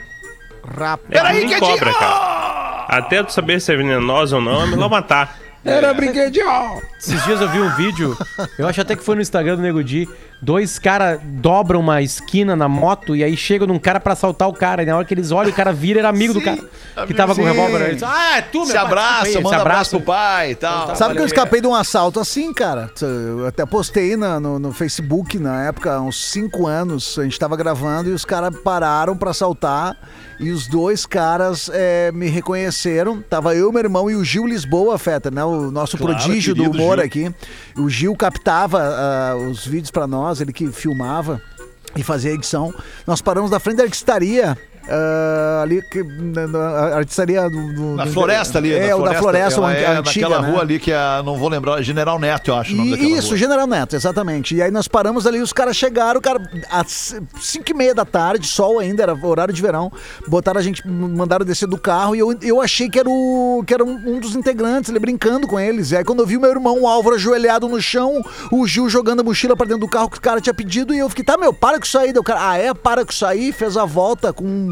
Rapaz. 0.64 1.00
Peraí, 1.10 1.38
Nem 1.40 1.48
que 1.48 1.54
é 1.54 1.58
cobra, 1.58 1.92
de- 1.92 1.98
cara. 1.98 2.86
Até 2.88 3.22
tu 3.22 3.32
saber 3.32 3.60
se 3.60 3.72
é 3.72 3.76
venenosa 3.76 4.36
ou 4.36 4.42
não, 4.42 4.62
é 4.62 4.66
melhor 4.66 4.88
matar. 4.88 5.38
Era 5.64 5.92
brinquedinho. 5.92 6.46
Esses 7.02 7.24
dias 7.24 7.40
eu 7.40 7.48
vi 7.48 7.58
um 7.60 7.68
vídeo, 7.74 8.16
eu 8.56 8.66
acho 8.68 8.80
até 8.80 8.94
que 8.94 9.02
foi 9.02 9.16
no 9.16 9.22
Instagram 9.22 9.56
do 9.56 9.62
Nego 9.62 9.82
Di, 9.82 10.08
dois 10.40 10.78
caras 10.78 11.18
dobram 11.24 11.80
uma 11.80 12.00
esquina 12.00 12.54
na 12.54 12.68
moto 12.68 13.16
e 13.16 13.24
aí 13.24 13.36
chegam 13.36 13.66
num 13.66 13.78
cara 13.78 13.98
pra 13.98 14.12
assaltar 14.12 14.48
o 14.48 14.52
cara. 14.52 14.84
E 14.84 14.86
na 14.86 14.96
hora 14.96 15.04
que 15.04 15.12
eles 15.12 15.32
olham, 15.32 15.50
o 15.50 15.54
cara 15.54 15.72
vira, 15.72 15.98
era 15.98 16.08
amigo 16.08 16.32
do 16.32 16.40
cara. 16.40 16.62
Que 17.06 17.12
tava 17.12 17.34
com 17.34 17.42
o 17.42 17.44
revólver. 17.44 17.80
Ele 17.82 17.94
disse, 17.94 18.04
ah, 18.04 18.36
é 18.38 18.42
tu, 18.42 18.58
meu 18.58 18.66
Se 18.66 18.72
pai, 18.74 18.82
abraça, 18.84 19.22
desculpa 19.24 19.38
aí." 19.38 19.42
manda 19.42 19.56
Se 19.56 19.60
abraço 19.60 19.90
pro 19.90 19.98
abraça. 20.12 20.28
pai 20.36 20.50
e 20.50 20.54
tal. 20.54 20.94
Sabe 20.96 21.14
que 21.16 21.20
eu 21.22 21.26
escapei 21.26 21.60
de 21.60 21.66
um 21.66 21.74
assalto 21.74 22.20
assim, 22.20 22.52
cara? 22.52 22.88
Eu 23.00 23.46
até 23.48 23.66
postei 23.66 24.16
na- 24.16 24.38
no, 24.38 24.58
no 24.60 24.72
Facebook 24.72 25.38
na 25.40 25.64
época, 25.64 25.94
há 25.94 26.00
uns 26.00 26.24
5 26.30 26.68
anos. 26.68 27.18
A 27.18 27.24
gente 27.24 27.36
tava 27.38 27.56
gravando 27.56 28.10
e 28.10 28.12
os 28.12 28.24
caras 28.24 28.54
pararam 28.62 29.16
pra 29.16 29.30
assaltar. 29.30 29.96
E 30.40 30.50
os 30.50 30.66
dois 30.66 31.06
caras 31.06 31.70
é, 31.72 32.10
me 32.12 32.28
reconheceram. 32.28 33.22
Tava 33.22 33.54
eu, 33.54 33.70
meu 33.70 33.80
irmão 33.82 34.10
e 34.10 34.16
o 34.16 34.24
Gil 34.24 34.44
Lisboa, 34.46 34.98
Feta, 34.98 35.30
né? 35.30 35.44
O 35.44 35.70
nosso 35.70 35.96
Claro, 35.96 36.16
prodígio 36.16 36.52
do 36.54 36.62
querido 36.64 36.82
humor 36.82 36.91
Aqui. 37.00 37.32
O 37.76 37.88
Gil 37.88 38.14
captava 38.16 38.80
ah, 38.82 39.36
os 39.36 39.66
vídeos 39.66 39.90
pra 39.90 40.06
nós, 40.06 40.40
ele 40.40 40.52
que 40.52 40.70
filmava 40.70 41.40
e 41.96 42.02
fazia 42.02 42.32
edição. 42.32 42.74
Nós 43.06 43.20
paramos 43.20 43.50
na 43.50 43.58
frente 43.58 43.76
da 43.78 43.84
artistaria. 43.84 44.56
Ah, 44.88 45.60
ali 45.62 45.82
que 45.82 46.02
na, 46.02 46.46
na 46.46 46.68
artistaria 46.96 47.48
do, 47.48 47.72
do- 47.74 47.96
Na 47.96 48.04
do- 48.04 48.12
floresta 48.12 48.58
ali. 48.58 48.72
é 48.72 48.88
na 48.90 48.96
o 48.96 49.02
da 49.02 49.14
floresta 49.14 49.60
ela 49.60 49.72
é 49.72 49.86
antiga 49.98 50.28
naquela 50.28 50.42
né? 50.42 50.50
rua 50.52 50.60
ali 50.62 50.78
que 50.78 50.90
é, 50.92 51.22
não 51.24 51.36
vou 51.38 51.48
lembrar, 51.48 51.80
General 51.82 52.18
Neto, 52.18 52.50
eu 52.50 52.54
acho 52.56 52.72
o 52.72 52.76
nome 52.76 52.90
daquela 52.92 53.08
Isso, 53.10 53.28
rua. 53.28 53.36
General 53.36 53.66
Neto, 53.66 53.94
exatamente. 53.96 54.54
E 54.54 54.62
aí 54.62 54.70
nós 54.70 54.88
paramos 54.88 55.26
ali, 55.26 55.40
os 55.40 55.52
caras 55.52 55.76
chegaram, 55.76 56.20
cara, 56.20 56.40
às 56.70 57.14
5 57.40 57.70
e 57.70 57.74
meia 57.74 57.94
da 57.94 58.04
tarde, 58.04 58.46
sol 58.46 58.78
ainda, 58.78 59.02
era 59.02 59.14
horário 59.14 59.52
de 59.54 59.62
verão. 59.62 59.90
Botaram 60.26 60.58
a 60.60 60.62
gente, 60.62 60.86
mandaram 60.86 61.44
descer 61.44 61.68
do 61.68 61.78
carro 61.78 62.14
e 62.16 62.18
eu, 62.18 62.36
eu 62.42 62.60
achei 62.60 62.88
que 62.88 62.98
era, 62.98 63.08
o, 63.08 63.62
que 63.66 63.74
era 63.74 63.84
um, 63.84 63.94
um 64.16 64.20
dos 64.20 64.34
integrantes, 64.34 64.90
ele 64.90 64.98
brincando 64.98 65.46
com 65.46 65.58
eles. 65.58 65.90
E 65.92 65.96
aí 65.96 66.04
quando 66.04 66.20
eu 66.20 66.26
vi 66.26 66.36
o 66.36 66.40
meu 66.40 66.50
irmão, 66.50 66.80
o 66.82 66.86
Álvaro, 66.86 67.16
ajoelhado 67.16 67.68
no 67.68 67.80
chão, 67.80 68.22
o 68.50 68.66
Gil 68.66 68.88
jogando 68.88 69.20
a 69.20 69.22
mochila 69.22 69.56
pra 69.56 69.66
dentro 69.66 69.80
do 69.80 69.88
carro 69.88 70.10
que 70.10 70.18
o 70.18 70.20
cara 70.20 70.40
tinha 70.40 70.54
pedido, 70.54 70.94
e 70.94 70.98
eu 70.98 71.08
fiquei, 71.08 71.24
tá, 71.24 71.36
meu, 71.36 71.52
para 71.52 71.78
com 71.78 71.84
isso 71.84 71.98
aí. 71.98 72.12
Cara, 72.22 72.50
ah, 72.50 72.58
é, 72.58 72.72
para 72.74 73.04
com 73.04 73.12
isso 73.12 73.24
aí, 73.26 73.52
fez 73.52 73.76
a 73.76 73.84
volta 73.84 74.32
com 74.32 74.71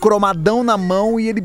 cromadão 0.00 0.64
na 0.64 0.76
mão 0.76 1.20
e 1.20 1.28
ele 1.28 1.42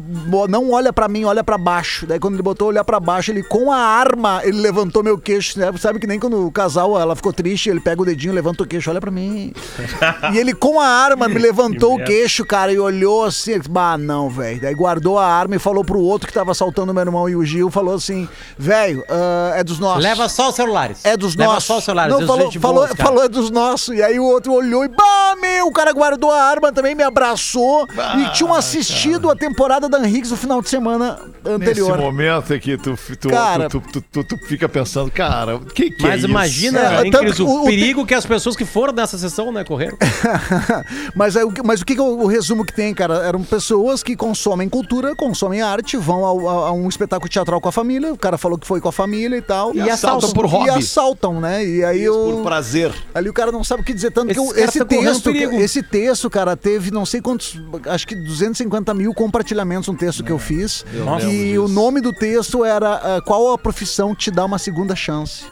não 0.49 0.71
olha 0.71 0.93
pra 0.93 1.07
mim, 1.07 1.25
olha 1.25 1.43
pra 1.43 1.57
baixo. 1.57 2.05
Daí 2.05 2.19
quando 2.19 2.35
ele 2.35 2.43
botou 2.43 2.69
olhar 2.69 2.83
pra 2.83 2.99
baixo, 2.99 3.31
ele 3.31 3.43
com 3.43 3.71
a 3.71 3.77
arma, 3.77 4.41
ele 4.43 4.59
levantou 4.59 5.03
meu 5.03 5.17
queixo, 5.17 5.59
né? 5.59 5.71
Sabe 5.77 5.99
que 5.99 6.07
nem 6.07 6.19
quando 6.19 6.45
o 6.45 6.51
casal, 6.51 6.99
ela 6.99 7.15
ficou 7.15 7.33
triste, 7.33 7.69
ele 7.69 7.79
pega 7.79 8.01
o 8.01 8.05
dedinho, 8.05 8.33
levanta 8.33 8.63
o 8.63 8.67
queixo, 8.67 8.89
olha 8.89 9.01
pra 9.01 9.11
mim. 9.11 9.53
e 10.33 10.37
ele 10.37 10.53
com 10.53 10.79
a 10.79 10.87
arma 10.87 11.27
me 11.27 11.37
levantou 11.37 11.95
o 11.95 12.03
queixo, 12.03 12.45
cara, 12.45 12.71
e 12.71 12.79
olhou 12.79 13.25
assim, 13.25 13.59
bah, 13.69 13.97
não, 13.97 14.29
velho. 14.29 14.61
Daí 14.61 14.73
guardou 14.73 15.19
a 15.19 15.25
arma 15.25 15.55
e 15.55 15.59
falou 15.59 15.83
pro 15.83 15.99
outro 15.99 16.27
que 16.27 16.33
tava 16.33 16.51
assaltando 16.51 16.91
o 16.91 16.95
meu 16.95 17.03
irmão 17.03 17.29
e 17.29 17.35
o 17.35 17.43
Gil, 17.43 17.69
falou 17.69 17.95
assim, 17.95 18.27
velho, 18.57 19.03
ah, 19.09 19.53
é 19.55 19.63
dos 19.63 19.79
nossos. 19.79 20.03
Leva 20.03 20.29
só 20.29 20.49
os 20.49 20.55
celulares. 20.55 21.03
É 21.03 21.17
dos 21.17 21.35
Leva 21.35 21.53
nossos. 21.53 21.65
só 21.65 21.77
os 21.77 21.83
celulares. 21.83 22.11
Não, 22.11 22.19
Deus, 22.19 22.29
falou, 22.29 22.45
gente 22.45 22.59
falou, 22.59 22.87
falou 22.95 23.23
é 23.23 23.29
dos 23.29 23.51
nossos. 23.51 23.95
E 23.95 24.01
aí 24.01 24.19
o 24.19 24.25
outro 24.25 24.53
olhou 24.53 24.85
e, 24.85 24.87
bah, 24.87 25.35
meu, 25.41 25.67
o 25.67 25.71
cara 25.71 25.91
guardou 25.91 26.31
a 26.31 26.41
arma 26.41 26.71
também, 26.71 26.95
me 26.95 27.03
abraçou. 27.03 27.87
e 28.17 28.37
tinham 28.45 28.55
assistido 28.57 29.29
a 29.29 29.35
temporada 29.35 29.87
da 29.89 29.99
Henriques 30.05 30.31
no 30.31 30.37
final 30.37 30.61
de 30.61 30.69
semana 30.69 31.19
Nesse 31.43 31.49
anterior. 31.49 31.97
momento 31.97 32.53
é 32.53 32.59
que 32.59 32.77
tu, 32.77 32.97
tu, 33.19 33.29
Cara- 33.29 33.69
tu, 33.69 33.81
tu, 33.91 34.01
tu- 34.01 34.23
tu 34.23 34.37
fica 34.47 34.67
pensando, 34.69 35.09
cara, 35.11 35.55
o 35.55 35.65
que, 35.65 35.89
que 35.91 36.03
Mas 36.03 36.23
é 36.23 36.27
imagina, 36.27 36.79
isso? 36.83 36.91
É, 36.93 37.05
hein, 37.05 37.11
tanto 37.11 37.23
Cris, 37.25 37.35
que 37.35 37.41
o, 37.41 37.61
o- 37.61 37.65
perigo 37.65 38.05
que 38.05 38.13
as 38.13 38.25
pessoas 38.25 38.55
que 38.55 38.65
foram 38.65 38.93
nessa 38.93 39.17
sessão, 39.17 39.51
né, 39.51 39.63
correram. 39.63 39.97
mas, 41.15 41.35
que- 41.53 41.63
mas 41.63 41.81
o 41.81 41.85
que, 41.85 41.95
que 41.95 41.99
é 42.01 42.03
o, 42.03 42.23
o 42.23 42.27
resumo 42.27 42.65
que 42.65 42.73
tem, 42.73 42.93
cara? 42.93 43.15
Eram 43.25 43.43
pessoas 43.43 44.03
que 44.03 44.15
consomem 44.15 44.67
cultura, 44.69 45.15
consomem 45.15 45.61
arte, 45.61 45.97
vão 45.97 46.23
ao- 46.25 46.49
a, 46.49 46.67
a 46.69 46.71
um 46.71 46.87
espetáculo 46.87 47.29
teatral 47.29 47.59
com 47.61 47.69
a 47.69 47.71
família. 47.71 48.13
O 48.13 48.17
cara 48.17 48.37
falou 48.37 48.57
que 48.57 48.67
foi 48.67 48.79
com 48.81 48.89
a 48.89 48.91
família 48.91 49.37
e 49.37 49.41
tal. 49.41 49.73
E 49.75 49.89
assaltam 49.89 50.31
por 50.31 50.45
E 50.45 50.49
hobby. 50.49 50.69
assaltam, 50.71 51.39
né? 51.39 51.65
E 51.65 51.83
aí 51.83 52.03
Isso 52.03 52.13
eu. 52.13 52.35
por 52.37 52.43
prazer. 52.43 52.91
Ali 53.13 53.29
o 53.29 53.33
cara 53.33 53.51
não 53.51 53.63
sabe 53.63 53.81
o 53.81 53.85
que 53.85 53.93
dizer 53.93 54.11
tanto 54.11 54.33
que 54.33 54.39
eu- 54.39 54.55
esse 54.55 54.79
correndo 54.83 55.21
texto, 55.21 55.29
esse 55.53 55.83
texto, 55.83 56.29
cara, 56.29 56.55
teve 56.55 56.91
não 56.91 57.05
sei 57.05 57.21
quantos, 57.21 57.59
acho 57.87 58.07
que 58.07 58.15
250 58.37 58.93
mil 58.93 59.13
compartilhamentos 59.13 59.89
um 59.89 59.95
texto 59.95 60.23
que 60.23 60.31
eu 60.31 60.39
fiz. 60.39 60.85
eu 60.93 61.31
E 61.31 61.57
o 61.57 61.67
nome 61.67 62.01
do 62.01 62.11
texto 62.13 62.63
era 62.63 62.93
ah, 63.17 63.21
qual 63.21 63.53
a 63.53 63.57
profissão 63.57 64.13
te 64.15 64.29
dá 64.29 64.45
uma 64.45 64.57
segunda 64.59 64.95
chance. 64.95 65.45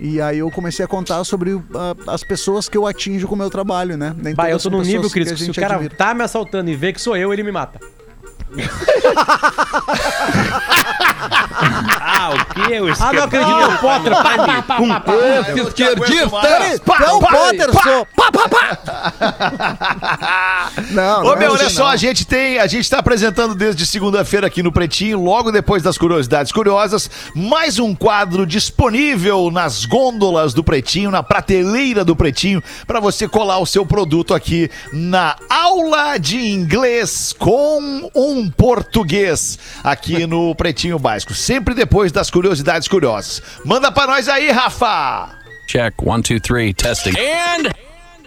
E 0.00 0.20
aí 0.20 0.38
eu 0.38 0.50
comecei 0.50 0.84
a 0.84 0.88
contar 0.88 1.22
sobre 1.24 1.60
ah, 1.74 1.94
as 2.08 2.24
pessoas 2.24 2.68
que 2.68 2.76
eu 2.76 2.86
atinjo 2.86 3.26
com 3.28 3.34
o 3.34 3.38
meu 3.38 3.50
trabalho, 3.50 3.96
né? 3.96 4.14
Nem 4.16 4.34
Bah, 4.34 4.50
eu 4.50 4.58
tô 4.58 4.70
num 4.70 4.82
nível, 4.82 5.08
Cris, 5.10 5.28
que 5.30 5.36
que 5.36 5.44
se 5.44 5.50
o 5.50 5.54
cara 5.54 5.74
admira. 5.76 5.94
tá 5.94 6.12
me 6.14 6.22
assaltando 6.22 6.70
e 6.70 6.74
vê 6.74 6.92
que 6.92 7.00
sou 7.00 7.16
eu, 7.16 7.32
ele 7.32 7.42
me 7.42 7.52
mata. 7.52 7.78
Ah, 12.00 12.30
o 12.30 12.44
que? 12.54 12.80
O 12.80 12.92
Ah, 13.00 13.12
não 13.12 13.22
acredito, 13.24 13.60
é 13.60 13.66
o 13.66 13.78
Potter. 13.78 14.12
Pá, 14.12 14.22
pá, 14.22 14.62
pá, 14.62 14.62
pá, 14.62 15.00
pá. 15.00 15.12
Esse 15.48 15.60
esquerdista! 15.60 16.46
É 16.46 17.10
o 17.10 17.20
Potter, 17.20 17.70
sou! 17.82 18.06
Pá, 18.16 18.30
pá, 18.32 18.48
pá! 18.48 18.78
Não, 20.90 21.20
Ô, 21.20 21.24
não 21.24 21.32
é 21.34 21.36
meu, 21.36 21.52
olha 21.52 21.70
só, 21.70 21.84
não. 21.84 21.90
a 21.90 21.96
gente 21.96 22.26
tem, 22.26 22.58
a 22.58 22.66
gente 22.66 22.88
tá 22.88 22.98
apresentando 22.98 23.54
desde 23.54 23.86
segunda-feira 23.86 24.46
aqui 24.46 24.62
no 24.62 24.72
Pretinho, 24.72 25.20
logo 25.20 25.50
depois 25.52 25.82
das 25.82 25.96
curiosidades 25.98 26.52
curiosas, 26.52 27.10
mais 27.34 27.78
um 27.78 27.94
quadro 27.94 28.46
disponível 28.46 29.50
nas 29.50 29.84
gôndolas 29.84 30.52
do 30.54 30.62
Pretinho, 30.64 31.10
na 31.10 31.22
prateleira 31.22 32.04
do 32.04 32.14
Pretinho, 32.16 32.62
para 32.86 33.00
você 33.00 33.26
colar 33.28 33.58
o 33.58 33.66
seu 33.66 33.84
produto 33.86 34.34
aqui 34.34 34.70
na 34.92 35.36
aula 35.48 36.18
de 36.18 36.38
inglês 36.38 37.34
com 37.38 38.10
um 38.14 38.43
português 38.50 39.58
aqui 39.82 40.26
no 40.28 40.54
Pretinho 40.54 40.98
Básico, 40.98 41.34
sempre 41.34 41.74
depois 41.74 42.12
das 42.12 42.30
curiosidades 42.30 42.88
curiosas. 42.88 43.42
Manda 43.64 43.90
pra 43.90 44.06
nós 44.06 44.28
aí, 44.28 44.50
Rafa! 44.50 45.30
Check. 45.66 45.94
One, 46.02 46.22
two, 46.22 46.40
three. 46.40 46.74
Testing. 46.74 47.14
And, 47.18 47.68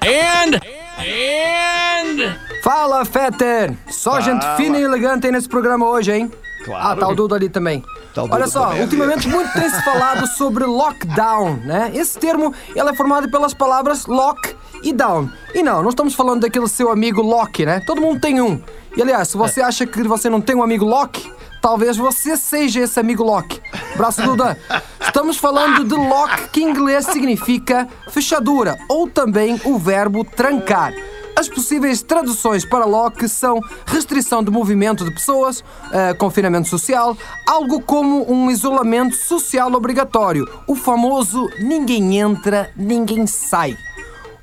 and, 0.02 0.62
and. 1.00 2.38
Fala, 2.64 3.06
Fetter! 3.06 3.78
Só 3.90 4.12
Fala. 4.12 4.22
gente 4.24 4.46
fina 4.58 4.78
e 4.80 4.84
elegante 4.84 5.28
aí 5.28 5.32
nesse 5.32 5.48
programa 5.48 5.88
hoje, 5.88 6.12
hein? 6.12 6.32
Claro. 6.66 6.88
Ah, 6.88 6.96
tá 6.96 7.08
o 7.08 7.16
Dudo 7.16 7.36
ali 7.36 7.48
também. 7.48 7.84
Tá 8.14 8.24
Olha 8.24 8.48
só, 8.48 8.68
também 8.68 8.82
ultimamente 8.82 9.28
muito 9.28 9.54
tem 9.54 9.70
se 9.70 9.82
falado 9.84 10.26
sobre 10.28 10.66
lockdown, 10.66 11.58
né? 11.64 11.92
Esse 11.94 12.18
termo 12.18 12.54
ele 12.76 12.90
é 12.90 12.94
formado 12.96 13.30
pelas 13.30 13.54
palavras 13.54 14.06
lock 14.06 14.47
e 14.84 14.94
down. 14.94 15.30
E 15.54 15.64
não, 15.64 15.82
não 15.82 15.90
estamos 15.90 16.14
falando 16.14 16.42
daquele 16.42 16.68
seu 16.68 16.92
amigo 16.92 17.22
Loki, 17.22 17.66
né? 17.66 17.82
Todo 17.86 18.02
mundo 18.02 18.20
tem 18.20 18.42
um. 18.42 18.62
E 18.96 19.02
aliás, 19.02 19.30
se 19.30 19.38
você 19.38 19.62
acha 19.62 19.86
que 19.86 20.04
você 20.04 20.30
não 20.30 20.42
tem 20.42 20.56
um 20.56 20.64
amigo 20.64 20.86
Loki, 20.86 21.32
talvez 21.62 21.98
você 21.98 22.38
seja 22.38 22.82
esse 22.82 23.00
amigo 23.00 23.24
Loki. 23.24 23.62
Braço 23.96 24.22
Duda. 24.22 24.58
Estamos 25.00 25.38
falando 25.38 25.84
de 25.84 25.96
lock, 25.96 26.50
que 26.50 26.62
em 26.62 26.70
inglês 26.70 27.06
significa 27.06 27.88
fechadura, 28.10 28.78
ou 28.88 29.10
também 29.10 29.60
o 29.66 29.78
verbo 29.78 30.24
trancar. 30.24 30.94
As 31.36 31.48
possíveis 31.48 32.02
traduções 32.02 32.66
para 32.66 32.86
lock 32.86 33.28
são 33.28 33.60
restrição 33.86 34.44
de 34.44 34.52
movimento 34.52 35.06
de 35.06 35.12
pessoas, 35.12 35.64
eh, 35.92 36.14
confinamento 36.16 36.68
social, 36.68 37.18
algo 37.48 37.82
como 37.82 38.32
um 38.32 38.52
isolamento 38.52 39.16
social 39.16 39.72
obrigatório, 39.74 40.48
o 40.68 40.76
famoso 40.76 41.48
ninguém 41.60 42.20
entra, 42.20 42.72
ninguém 42.76 43.26
sai. 43.26 43.78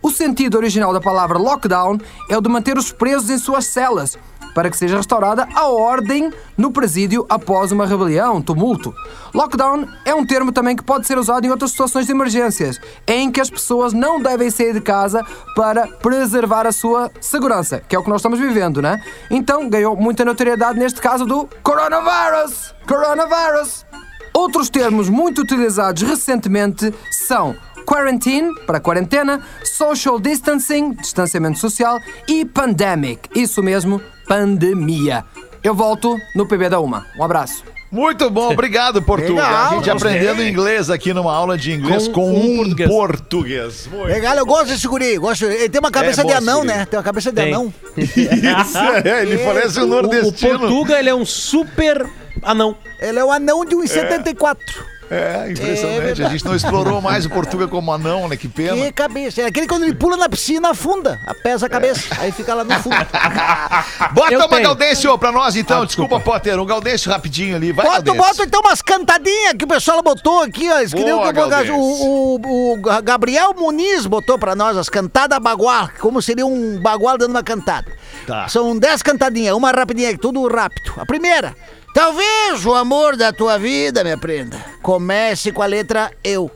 O 0.05 0.11
sentido 0.11 0.59
original 0.59 0.93
da 0.93 1.01
palavra 1.01 1.39
lockdown 1.39 1.99
é 2.29 2.37
o 2.37 2.41
de 2.43 2.51
manter 2.51 2.77
os 2.77 2.93
presos 2.93 3.31
em 3.31 3.39
suas 3.39 3.65
celas, 3.65 4.19
para 4.55 4.69
que 4.69 4.77
seja 4.77 4.99
restaurada 4.99 5.49
a 5.55 5.67
ordem 5.69 6.31
no 6.59 6.71
presídio 6.71 7.25
após 7.27 7.73
uma 7.73 7.87
rebelião, 7.87 8.43
tumulto. 8.43 8.95
Lockdown 9.33 9.89
é 10.05 10.15
um 10.15 10.27
termo 10.27 10.53
também 10.53 10.77
que 10.77 10.85
pode 10.85 11.07
ser 11.07 11.17
usado 11.17 11.47
em 11.47 11.51
outras 11.51 11.71
situações 11.71 12.05
de 12.05 12.13
emergências, 12.13 12.79
em 13.07 13.33
que 13.33 13.41
as 13.41 13.49
pessoas 13.49 13.95
não 13.95 14.21
devem 14.21 14.51
sair 14.51 14.75
de 14.75 14.81
casa 14.83 15.25
para 15.57 15.87
preservar 15.87 16.67
a 16.67 16.73
sua 16.73 17.11
segurança, 17.19 17.81
que 17.89 17.97
é 17.97 17.99
o 17.99 18.03
que 18.05 18.11
nós 18.11 18.21
estamos 18.21 18.39
vivendo, 18.39 18.83
né? 18.83 19.03
Então 19.31 19.71
ganhou 19.71 19.97
muita 19.97 20.23
notoriedade 20.23 20.79
neste 20.79 21.01
caso 21.01 21.25
do 21.25 21.49
coronavirus. 21.63 22.75
Coronavirus. 22.87 23.87
Outros 24.35 24.69
termos 24.69 25.09
muito 25.09 25.41
utilizados 25.41 26.03
recentemente 26.03 26.93
são 27.11 27.57
quarantine, 27.85 28.55
para 28.67 28.81
quarentena, 28.81 29.43
social 29.65 30.19
distancing, 30.19 30.93
distanciamento 30.95 31.59
social, 31.59 32.01
e 32.29 32.45
pandemic, 32.45 33.29
isso 33.35 33.63
mesmo, 33.63 34.01
pandemia. 34.27 35.25
Eu 35.63 35.75
volto 35.75 36.17
no 36.35 36.47
PB 36.47 36.69
da 36.69 36.81
Uma. 36.81 37.07
Um 37.19 37.25
abraço. 37.25 37.65
Muito 37.95 38.29
bom, 38.29 38.51
obrigado, 38.51 39.01
Portugal. 39.01 39.49
Legal, 39.49 39.71
a 39.71 39.75
gente 39.77 39.89
aprendendo 39.89 40.43
inglês 40.43 40.91
aqui 40.91 41.15
numa 41.15 41.33
aula 41.33 41.57
de 41.57 41.71
inglês 41.73 42.09
com, 42.09 42.33
Com 42.33 42.63
um 42.63 42.75
português. 42.89 43.87
Muito 43.87 44.07
Legal, 44.07 44.37
eu 44.37 44.45
gosto 44.45 44.67
desse 44.67 44.89
guri. 44.89 45.17
Gosto. 45.17 45.45
Ele 45.45 45.69
tem 45.69 45.79
uma 45.79 45.93
cabeça 45.93 46.23
É 46.23 46.25
de 46.25 46.33
anão, 46.33 46.65
né? 46.65 46.85
Tem 46.87 46.99
uma 46.99 47.05
cabeça 47.05 47.31
de 47.31 47.41
Tem. 47.41 47.55
anão. 47.55 47.73
Isso, 47.97 48.79
é, 49.05 49.23
ele 49.23 49.39
parece 49.39 49.79
um 49.79 49.83
O, 49.83 49.87
o 49.87 49.89
nordestino. 49.91 50.59
Portuga, 50.59 50.99
ele 50.99 51.09
é 51.09 51.15
um 51.15 51.25
super 51.25 52.05
anão. 52.43 52.77
Ele 52.99 53.19
é 53.21 53.25
um 53.25 53.31
anão 53.31 53.65
de 53.65 53.77
1,74. 53.77 54.57
É, 54.57 54.94
É 55.15 55.51
impressionante. 55.53 56.01
verdade. 56.01 56.23
a 56.25 56.29
gente 56.29 56.45
não 56.45 56.55
explorou 56.57 57.01
mais 57.01 57.25
o 57.27 57.31
Portuga 57.31 57.69
como 57.69 57.93
anão, 57.93 58.29
né? 58.29 58.37
Que 58.37 58.49
pena. 58.49 58.77
Que 58.77 58.93
cabeça. 58.93 59.43
É 59.43 59.47
aquele 59.47 59.67
quando 59.67 59.85
ele 59.85 59.95
pula 59.95 60.17
na 60.17 60.29
piscina, 60.29 60.71
afunda. 60.71 61.21
Pesa 61.43 61.67
a 61.67 61.69
cabeça. 61.69 62.03
Aí 62.19 62.33
fica 62.33 62.55
lá 62.55 62.65
no 62.65 62.75
fundo. 62.81 62.97
Bota 64.13 64.33
Eu 64.35 64.41
uma. 64.47 64.61
Gaudêncio 64.61 65.17
pra 65.19 65.31
nós, 65.33 65.57
então. 65.57 65.85
desculpa. 65.85 66.19
Potter. 66.21 66.59
Um 66.59 66.65
Gaudêncio 66.67 67.11
rapidinho 67.11 67.57
ali. 67.57 67.73
Vai, 67.73 67.85
Bota, 67.87 68.15
bota 68.15 68.43
então 68.45 68.61
umas 68.61 68.81
cantadinhas 68.83 69.55
que 69.59 69.65
o 69.65 69.69
pessoal 69.69 70.03
botou 70.03 70.43
aqui, 70.43 70.69
ó. 70.71 70.75
Boa, 70.75 71.33
que 71.33 71.71
o, 71.71 71.77
o- 71.77 72.73
o 72.73 72.77
Gabriel 73.03 73.55
Muniz 73.55 74.07
botou 74.07 74.39
pra 74.39 74.55
nós 74.55 74.77
as 74.77 74.89
cantadas 74.89 75.39
bagual. 75.39 75.89
Como 76.01 76.21
seria 76.23 76.47
um 76.47 76.81
bagual 76.81 77.19
dando 77.19 77.31
uma 77.31 77.43
cantada. 77.43 77.93
Tá. 78.27 78.49
São 78.49 78.77
dez 78.79 79.03
cantadinhas, 79.03 79.55
uma 79.55 79.71
rapidinha, 79.71 80.17
tudo 80.17 80.47
rápido. 80.49 80.93
A 80.97 81.05
primeira. 81.07 81.55
Talvez 81.95 82.67
o 82.67 82.75
amor 82.75 83.17
da 83.17 83.33
tua 83.33 83.57
vida, 83.57 84.03
minha 84.03 84.19
prenda, 84.19 84.59
comece 84.83 85.53
com 85.53 85.63
a 85.63 85.67
letra 85.67 86.11
eu. 86.25 86.51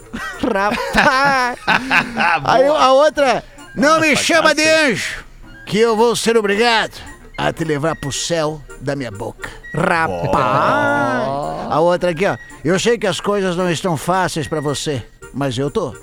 Rapaz. 0.42 1.58
Aí 2.44 2.66
a 2.66 2.92
outra. 2.92 3.44
Não 3.74 4.00
me 4.00 4.16
chama 4.16 4.54
de 4.54 4.66
anjo, 4.66 5.24
que 5.66 5.78
eu 5.78 5.94
vou 5.94 6.16
ser 6.16 6.38
obrigado 6.38 6.94
a 7.36 7.52
te 7.52 7.64
levar 7.64 7.94
pro 7.96 8.10
céu 8.10 8.62
da 8.80 8.96
minha 8.96 9.10
boca. 9.10 9.50
Rapaz. 9.74 11.28
A 11.70 11.80
outra 11.80 12.10
aqui, 12.10 12.26
ó. 12.26 12.38
Eu 12.64 12.80
sei 12.80 12.96
que 12.98 13.06
as 13.06 13.20
coisas 13.20 13.56
não 13.56 13.70
estão 13.70 13.94
fáceis 13.94 14.48
pra 14.48 14.60
você, 14.60 15.04
mas 15.34 15.56
eu 15.58 15.70
tô. 15.70 15.94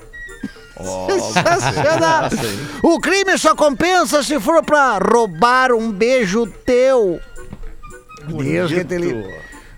Sensacional. 1.33 2.29
O 2.83 2.99
crime 2.99 3.35
só 3.37 3.55
compensa 3.55 4.21
se 4.21 4.39
for 4.39 4.63
pra 4.63 4.99
roubar 4.99 5.71
um 5.71 5.91
beijo 5.91 6.45
teu. 6.65 7.19
Deus 8.33 8.71
que 8.71 8.83
te 8.83 8.97
livre. 8.97 9.33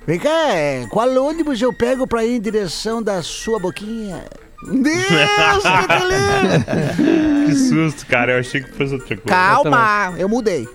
Vem 0.05 0.19
cá, 0.19 0.49
é, 0.53 0.87
qual 0.89 1.09
ônibus 1.21 1.61
eu 1.61 1.73
pego 1.73 2.07
pra 2.07 2.23
ir 2.23 2.37
em 2.37 2.41
direção 2.41 3.03
da 3.03 3.21
sua 3.21 3.59
boquinha? 3.59 4.23
Deus 4.63 5.03
que 5.63 5.87
te 5.87 6.03
livre. 6.07 7.45
Que 7.45 7.55
susto, 7.55 8.05
cara. 8.07 8.33
Eu 8.33 8.39
achei 8.39 8.61
que 8.61 8.71
fosse 8.71 8.93
outra 8.93 9.17
coisa. 9.17 9.23
Calma, 9.25 10.13
eu 10.17 10.29
mudei. 10.29 10.67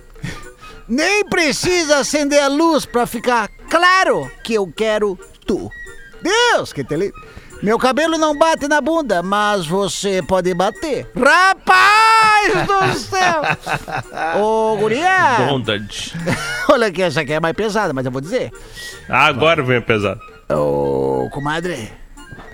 Nem 0.89 1.25
precisa 1.25 1.99
acender 1.99 2.43
a 2.43 2.49
luz 2.49 2.85
pra 2.85 3.07
ficar 3.07 3.49
claro 3.71 4.31
que 4.45 4.55
eu 4.55 4.71
quero 4.77 5.19
tu. 5.47 5.71
Deus 6.21 6.73
que 6.73 6.85
te 6.85 6.97
livre. 6.97 7.19
Meu 7.63 7.79
cabelo 7.79 8.19
não 8.19 8.37
bate 8.37 8.67
na 8.67 8.81
bunda, 8.81 9.23
mas 9.23 9.65
você 9.69 10.21
pode 10.21 10.53
bater. 10.53 11.09
Rapaz 11.17 12.67
do 12.67 12.99
céu! 12.99 13.43
Ô, 14.43 14.77
guria! 14.77 15.47
Bondage. 15.47 16.13
Olha 16.69 16.89
aqui, 16.89 17.03
essa 17.03 17.21
aqui 17.21 17.33
é 17.35 17.39
mais 17.39 17.55
pesada, 17.55 17.93
mas 17.93 18.05
eu 18.05 18.11
vou 18.11 18.21
dizer. 18.21 18.51
Agora 19.09 19.63
vem 19.63 19.81
pesado. 19.81 20.21
Ô, 20.51 21.31
comadre, 21.33 21.93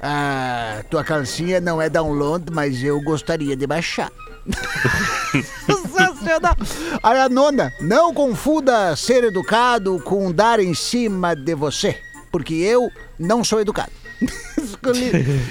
a 0.03 0.83
tua 0.91 1.03
calcinha 1.03 1.59
não 1.59 1.81
é 1.81 1.89
download, 1.89 2.45
mas 2.53 2.85
eu 2.85 3.01
gostaria 3.01 3.57
de 3.57 3.67
baixar. 3.67 4.13
Sensacional. 5.65 6.55
Aí 7.03 7.19
a 7.19 7.31
nona, 7.31 7.73
não 7.81 8.13
confunda 8.13 8.95
ser 8.95 9.25
educado 9.25 9.99
com 10.05 10.31
dar 10.31 10.61
em 10.61 10.75
cima 10.75 11.35
de 11.35 11.55
você, 11.55 11.99
porque 12.31 12.53
eu 12.53 12.91
não 13.19 13.43
sou 13.43 13.59
educado. 13.59 13.93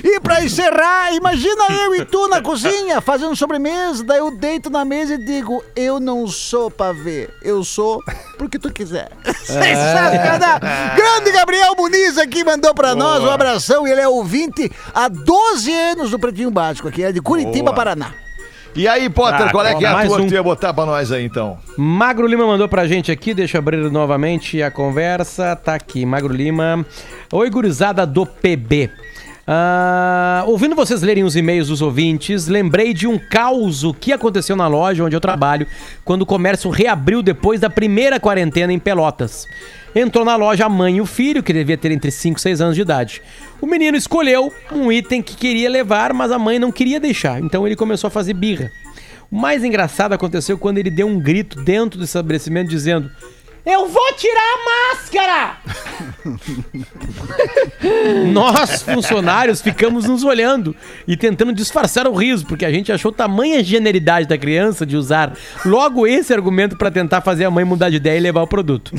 E 0.04 0.20
pra 0.20 0.44
encerrar, 0.44 1.14
imagina 1.14 1.66
eu 1.84 1.96
e 1.96 2.06
tu 2.06 2.28
na 2.28 2.42
cozinha 2.42 3.02
fazendo 3.02 3.36
sobremesa, 3.36 4.04
daí 4.04 4.20
eu 4.20 4.32
deito 4.32 4.70
na 4.70 4.86
mesa 4.86 5.16
e 5.16 5.18
digo, 5.18 5.64
eu 5.76 6.00
não 6.00 6.28
sou 6.28 6.72
pra 6.72 6.92
ver, 6.92 7.34
eu 7.42 7.64
sou 7.64 8.04
porque 8.38 8.58
tu 8.58 8.72
quiser. 8.72 9.10
Sensacional. 9.44 10.60
Grande 10.96 11.32
Gabriel 11.32 11.76
Muniz 11.78 12.18
aqui 12.18 12.44
mandou 12.44 12.74
pra 12.74 12.96
nós 12.96 13.24
um 13.24 13.30
abração, 13.30 13.88
ele 13.88 14.02
é 14.02 14.08
ouvinte 14.08 14.72
há 14.94 15.08
12 15.08 15.72
anos 15.72 16.12
do 16.12 16.20
Pretinho 16.20 16.52
Básico 16.52 16.88
aqui, 16.88 17.04
é 17.04 17.12
de 17.12 17.22
Curitiba, 17.22 17.66
Boa. 17.66 17.76
Paraná. 17.76 18.14
E 18.78 18.88
aí, 18.88 19.10
Potter, 19.10 19.48
Ah, 19.48 19.52
qual 19.52 19.66
é 19.66 19.74
que 19.74 19.84
é 19.84 19.88
a 19.88 20.06
tua 20.06 20.18
um. 20.18 20.22
que 20.22 20.28
tu 20.28 20.34
ia 20.36 20.44
botar 20.44 20.72
pra 20.74 20.86
nós 20.86 21.12
aí, 21.12 21.26
então? 21.26 21.58
Magro 21.76 22.28
Lima 22.28 22.46
mandou 22.46 22.70
pra 22.70 22.86
gente 22.86 23.12
aqui, 23.12 23.34
deixa 23.34 23.58
eu 23.58 23.60
abrir 23.60 23.78
novamente 23.92 24.62
a 24.62 24.70
conversa. 24.70 25.56
Tá 25.56 25.74
aqui, 25.74 26.06
Magro 26.06 26.32
Lima. 26.34 26.86
Oi, 27.34 27.50
gurizada 27.50 28.06
do 28.06 28.24
PB. 28.26 28.92
Ah, 29.50 30.44
ouvindo 30.46 30.76
vocês 30.76 31.02
lerem 31.02 31.24
os 31.24 31.38
e-mails 31.38 31.70
dos 31.70 31.82
ouvintes, 31.82 32.48
lembrei 32.48 32.94
de 32.94 33.08
um 33.08 33.18
caos 33.18 33.82
que 33.98 34.12
aconteceu 34.12 34.58
na 34.58 34.68
loja 34.68 35.06
onde 35.06 35.16
eu 35.16 35.22
trabalho 35.22 35.66
quando 36.04 36.24
o 36.24 36.26
comércio 36.26 36.70
reabriu 36.70 37.24
depois 37.24 37.62
da 37.62 37.70
primeira 37.70 38.20
quarentena 38.20 38.74
em 38.74 38.80
Pelotas. 38.80 39.48
Entrou 39.96 40.26
na 40.26 40.36
loja 40.36 40.66
a 40.66 40.70
mãe 40.70 40.98
e 40.98 41.02
o 41.02 41.06
filho, 41.06 41.42
que 41.42 41.54
devia 41.54 41.78
ter 41.78 41.92
entre 41.94 42.12
5 42.12 42.38
e 42.38 42.42
6 42.42 42.60
anos 42.60 42.76
de 42.76 42.82
idade. 42.82 43.22
O 43.62 43.66
menino 43.66 43.96
escolheu 43.96 44.52
um 44.70 44.92
item 44.92 45.22
que 45.22 45.38
queria 45.38 45.70
levar, 45.70 46.14
mas 46.14 46.30
a 46.30 46.38
mãe 46.38 46.60
não 46.60 46.70
queria 46.70 47.00
deixar, 47.00 47.42
então 47.42 47.66
ele 47.66 47.76
começou 47.76 48.10
a 48.10 48.12
fazer 48.12 48.34
birra. 48.34 48.70
O 49.32 49.38
mais 49.38 49.64
engraçado 49.64 50.12
aconteceu 50.12 50.58
quando 50.58 50.78
ele 50.78 50.90
deu 50.90 51.08
um 51.08 51.20
grito 51.20 51.62
dentro 51.64 51.98
do 51.98 52.04
estabelecimento 52.04 52.70
dizendo: 52.70 53.10
Eu 53.70 53.90
vou 53.90 54.14
tirar 54.14 54.40
a 54.40 54.96
máscara! 54.96 55.58
Nós, 58.32 58.82
funcionários, 58.82 59.62
ficamos 59.62 60.06
nos 60.06 60.24
olhando 60.24 60.74
e 61.06 61.18
tentando 61.18 61.52
disfarçar 61.52 62.08
o 62.08 62.14
riso, 62.14 62.46
porque 62.46 62.64
a 62.64 62.72
gente 62.72 62.94
achou 62.94 63.12
tamanha 63.12 63.62
genialidade 63.62 64.26
da 64.26 64.38
criança 64.38 64.86
de 64.86 64.96
usar 64.96 65.34
logo 65.66 66.08
esse 66.08 66.34
argumento 66.34 66.78
para 66.78 66.90
tentar 66.90 67.20
fazer 67.20 67.44
a 67.44 67.52
mãe 67.52 67.66
mudar 67.66 67.90
de 67.90 67.98
ideia 67.98 68.18
e 68.18 68.22
levar 68.22 68.42
o 68.42 68.48
produto. 68.48 68.94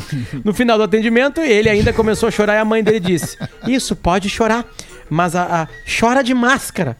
No 0.44 0.52
final 0.52 0.76
do 0.76 0.84
atendimento, 0.84 1.40
ele 1.40 1.70
ainda 1.70 1.90
começou 1.90 2.28
a 2.28 2.30
chorar 2.30 2.56
e 2.56 2.58
a 2.58 2.64
mãe 2.64 2.84
dele 2.84 3.00
disse: 3.00 3.38
Isso, 3.66 3.96
pode 3.96 4.28
chorar, 4.28 4.66
mas 5.08 5.34
a, 5.34 5.62
a 5.62 5.68
chora 5.98 6.22
de 6.22 6.34
máscara. 6.34 6.94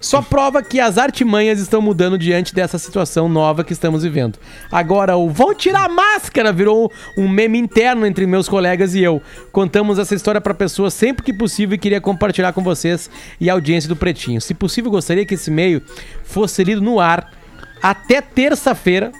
Só 0.00 0.22
prova 0.22 0.62
que 0.62 0.78
as 0.78 0.96
artimanhas 0.96 1.58
estão 1.58 1.82
mudando 1.82 2.16
diante 2.16 2.54
dessa 2.54 2.78
situação 2.78 3.28
nova 3.28 3.64
que 3.64 3.72
estamos 3.72 4.02
vivendo. 4.04 4.38
Agora, 4.70 5.16
o 5.16 5.28
vão 5.28 5.52
tirar 5.54 5.86
a 5.86 5.88
máscara 5.88 6.52
virou 6.52 6.92
um 7.16 7.28
meme 7.28 7.58
interno 7.58 8.06
entre 8.06 8.26
meus 8.26 8.48
colegas 8.48 8.94
e 8.94 9.02
eu. 9.02 9.20
Contamos 9.50 9.98
essa 9.98 10.14
história 10.14 10.40
para 10.40 10.54
pessoas 10.54 10.94
sempre 10.94 11.24
que 11.24 11.32
possível 11.32 11.74
e 11.74 11.78
queria 11.78 12.00
compartilhar 12.00 12.52
com 12.52 12.62
vocês 12.62 13.10
e 13.40 13.50
a 13.50 13.52
audiência 13.54 13.88
do 13.88 13.96
Pretinho. 13.96 14.40
Se 14.40 14.54
possível, 14.54 14.90
gostaria 14.90 15.26
que 15.26 15.34
esse 15.34 15.50
e-mail 15.50 15.82
fosse 16.22 16.62
lido 16.62 16.80
no 16.80 17.00
ar 17.00 17.32
até 17.82 18.20
terça-feira, 18.20 19.12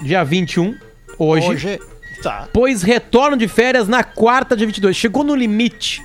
dia 0.00 0.22
21, 0.22 0.76
hoje. 1.18 1.48
Hoje. 1.48 1.80
Tá. 2.22 2.48
Pois 2.52 2.82
retorno 2.82 3.36
de 3.36 3.48
férias 3.48 3.88
na 3.88 4.04
quarta 4.04 4.56
de 4.56 4.66
22. 4.66 4.94
Chegou 4.94 5.24
no 5.24 5.34
limite. 5.34 6.02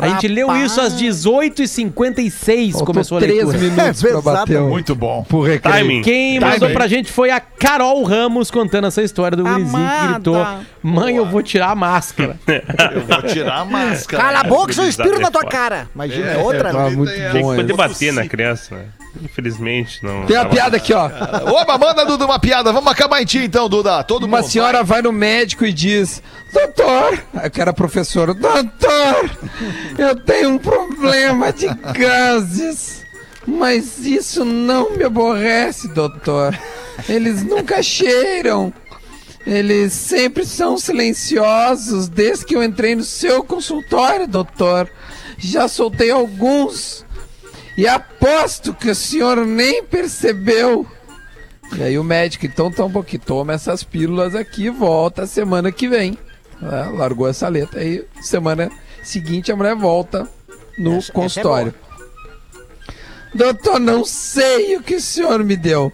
A 0.00 0.08
gente 0.08 0.28
leu 0.28 0.54
isso 0.56 0.80
às 0.80 0.94
18h56, 0.94 2.72
Faltou 2.72 2.86
começou 2.86 3.18
a 3.18 3.20
três 3.20 3.44
leitura. 3.46 3.58
minutos 3.58 4.02
pra 4.02 4.20
bater 4.20 4.58
o- 4.60 4.68
Muito 4.68 4.94
bom. 4.94 5.24
Recreio. 5.44 5.60
Timing. 5.78 6.02
Quem 6.02 6.38
Timing. 6.38 6.52
mandou 6.52 6.70
pra 6.70 6.86
gente 6.88 7.10
foi 7.12 7.30
a 7.30 7.40
Carol 7.40 8.02
Ramos 8.02 8.50
contando 8.50 8.86
essa 8.86 9.02
história 9.02 9.36
do 9.36 9.44
gurizinho 9.44 9.88
que 9.88 10.12
gritou: 10.14 10.46
Mãe, 10.82 11.16
eu 11.16 11.26
vou 11.26 11.42
tirar 11.42 11.70
a 11.70 11.74
máscara. 11.74 12.36
Eu 12.94 13.00
vou 13.02 13.22
tirar 13.22 13.60
a 13.60 13.64
máscara. 13.64 14.22
Cala 14.22 14.40
a 14.40 14.44
boca, 14.44 14.72
seu 14.72 14.86
espirro 14.86 15.18
na 15.20 15.30
tua 15.30 15.44
cara. 15.44 15.88
Imagina, 15.94 16.26
é 16.32 16.38
outra. 16.38 16.72
Tá 16.72 16.84
né? 16.84 16.96
muito 16.96 17.12
Tem 17.12 17.42
bom. 17.42 17.50
que 17.50 17.56
poder 17.56 17.72
bater 17.74 18.12
na 18.12 18.26
criança, 18.26 18.74
né? 18.76 18.84
Infelizmente, 19.22 20.00
não. 20.02 20.26
Tem 20.26 20.36
uma 20.36 20.42
tava- 20.44 20.54
piada 20.54 20.76
aqui, 20.76 20.92
ó. 20.92 21.06
Oba, 21.60 21.78
manda, 21.78 22.04
Duda, 22.04 22.24
uma 22.24 22.38
piada. 22.38 22.72
Vamos 22.72 22.90
acabar 22.90 23.22
em 23.22 23.24
ti, 23.24 23.38
então, 23.38 23.68
Duda. 23.68 24.02
Todo 24.02 24.24
Uma 24.24 24.38
mundo. 24.40 24.50
senhora 24.50 24.82
vai 24.82 25.02
no 25.02 25.12
médico 25.12 25.64
e 25.64 25.72
diz: 25.72 26.22
Doutor, 26.52 27.18
eu 27.42 27.50
quero 27.50 27.70
a 27.70 27.72
professora, 27.72 28.34
doutor, 28.34 29.30
eu 29.98 30.16
tenho 30.16 30.50
um 30.50 30.58
problema 30.58 31.52
de 31.52 31.68
gases, 31.92 33.04
mas 33.46 34.04
isso 34.06 34.44
não 34.44 34.96
me 34.96 35.04
aborrece, 35.04 35.88
doutor. 35.88 36.58
Eles 37.08 37.42
nunca 37.42 37.82
cheiram, 37.82 38.72
eles 39.46 39.92
sempre 39.92 40.46
são 40.46 40.78
silenciosos 40.78 42.08
desde 42.08 42.46
que 42.46 42.56
eu 42.56 42.62
entrei 42.62 42.94
no 42.94 43.04
seu 43.04 43.44
consultório, 43.44 44.26
doutor. 44.26 44.90
Já 45.36 45.68
soltei 45.68 46.10
alguns 46.10 47.04
e 47.76 47.86
aposto 47.86 48.72
que 48.72 48.88
o 48.88 48.94
senhor 48.94 49.44
nem 49.44 49.84
percebeu. 49.84 50.86
E 51.76 51.82
aí 51.82 51.98
o 51.98 52.04
médico, 52.04 52.46
então 52.46 52.70
tá 52.70 52.84
um 52.84 52.90
pouquinho, 52.90 53.22
toma 53.24 53.52
essas 53.52 53.82
pílulas 53.82 54.34
aqui, 54.34 54.70
volta 54.70 55.26
semana 55.26 55.72
que 55.72 55.88
vem. 55.88 56.16
É, 56.62 56.96
largou 56.96 57.28
essa 57.28 57.48
letra 57.48 57.80
aí, 57.80 58.04
semana 58.22 58.70
seguinte 59.04 59.52
a 59.52 59.56
mulher 59.56 59.74
volta 59.76 60.28
no 60.78 60.92
Essa- 60.96 60.98
essa 60.98 61.12
é 61.12 61.14
consultório. 61.14 61.74
Doutor, 63.34 63.80
não 63.80 64.04
sei 64.04 64.76
o 64.76 64.82
que 64.82 64.94
o 64.96 65.00
senhor 65.00 65.42
me 65.42 65.56
deu. 65.56 65.92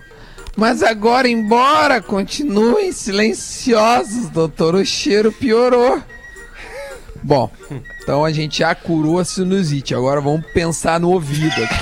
Mas 0.57 0.83
agora, 0.83 1.29
embora 1.29 2.03
continuem 2.03 2.93
silenciosos, 2.93 4.29
doutor, 4.29 4.75
o 4.75 4.85
cheiro 4.85 5.33
piorou. 5.33 6.03
Bom, 7.23 7.51
então 8.11 8.25
a 8.25 8.33
gente 8.33 8.59
já 8.59 8.75
curou 8.75 9.21
a 9.21 9.25
sinusite. 9.25 9.95
Agora 9.95 10.21
vamos 10.21 10.45
pensar 10.53 10.99
no 10.99 11.13
ouvido 11.13 11.63
aqui. 11.63 11.75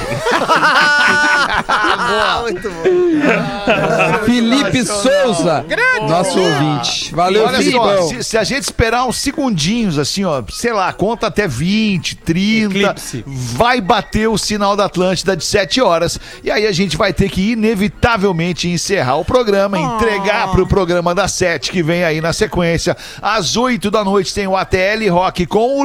Ah, 1.50 2.40
muito 2.42 2.70
bom. 2.70 4.24
Felipe 4.24 4.84
Souza, 4.84 5.64
nosso 6.08 6.38
ouvinte. 6.38 7.14
Valeu, 7.14 7.46
Olha 7.46 7.58
Felipe. 7.58 7.76
só, 7.76 8.02
se, 8.02 8.24
se 8.24 8.38
a 8.38 8.44
gente 8.44 8.62
esperar 8.62 9.04
uns 9.06 9.18
segundinhos, 9.18 9.98
assim, 9.98 10.24
ó, 10.24 10.42
sei 10.50 10.72
lá, 10.72 10.92
conta 10.92 11.26
até 11.26 11.48
20, 11.48 12.16
30, 12.16 12.78
Eclipse. 12.78 13.24
vai 13.26 13.80
bater 13.80 14.28
o 14.28 14.38
sinal 14.38 14.76
da 14.76 14.84
Atlântida 14.84 15.36
de 15.36 15.44
7 15.44 15.80
horas. 15.80 16.18
E 16.44 16.50
aí 16.50 16.66
a 16.66 16.72
gente 16.72 16.96
vai 16.96 17.12
ter 17.12 17.28
que, 17.30 17.52
inevitavelmente, 17.52 18.68
encerrar 18.68 19.16
o 19.16 19.24
programa, 19.24 19.78
entregar 19.78 20.50
pro 20.52 20.66
programa 20.66 21.14
das 21.14 21.32
7, 21.32 21.70
que 21.70 21.82
vem 21.82 22.04
aí 22.04 22.20
na 22.20 22.32
sequência. 22.32 22.96
Às 23.20 23.56
8 23.56 23.90
da 23.90 24.04
noite 24.04 24.34
tem 24.34 24.46
o 24.46 24.56
ATL 24.56 25.10
Rock 25.10 25.46
com 25.46 25.80
o 25.80 25.84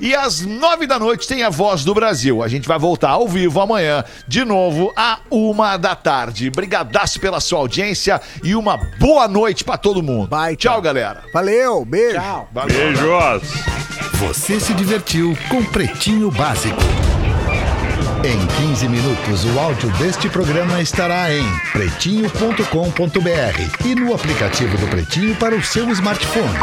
E 0.00 0.14
às 0.14 0.40
9 0.40 0.86
da 0.86 0.98
noite 0.98 1.28
tem 1.28 1.42
a 1.42 1.50
Voz 1.50 1.84
do 1.84 1.94
Brasil. 1.94 2.42
A 2.42 2.48
gente 2.48 2.66
vai 2.66 2.78
voltar 2.78 3.10
ao 3.10 3.28
vivo 3.28 3.60
amanhã, 3.60 4.04
de 4.26 4.44
novo, 4.44 4.92
à 4.96 5.18
uma 5.30 5.76
da 5.76 5.94
tarde. 5.94 6.50
Brigadaço 6.50 7.20
pela 7.20 7.40
sua 7.40 7.58
audiência 7.58 8.20
e 8.42 8.54
uma 8.54 8.78
boa 8.98 9.28
noite 9.28 9.64
pra 9.64 9.76
todo 9.76 10.02
mundo. 10.02 10.28
Vai, 10.28 10.56
Tchau, 10.56 10.80
galera. 10.80 11.24
Valeu, 11.32 11.84
beijo. 11.84 12.20
Beijos. 12.66 13.42
Você 14.14 14.58
se 14.58 14.72
divertiu 14.72 15.36
com 15.48 15.62
Pretinho 15.64 16.30
Básico. 16.30 16.80
Em 18.24 18.46
15 18.68 18.88
minutos, 18.88 19.44
o 19.44 19.58
áudio 19.58 19.90
deste 19.98 20.30
programa 20.30 20.80
estará 20.80 21.30
em 21.30 21.44
pretinho.com.br 21.72 23.84
e 23.84 23.94
no 23.94 24.14
aplicativo 24.14 24.78
do 24.78 24.86
Pretinho 24.86 25.36
para 25.36 25.54
o 25.54 25.62
seu 25.62 25.90
smartphone. 25.90 26.58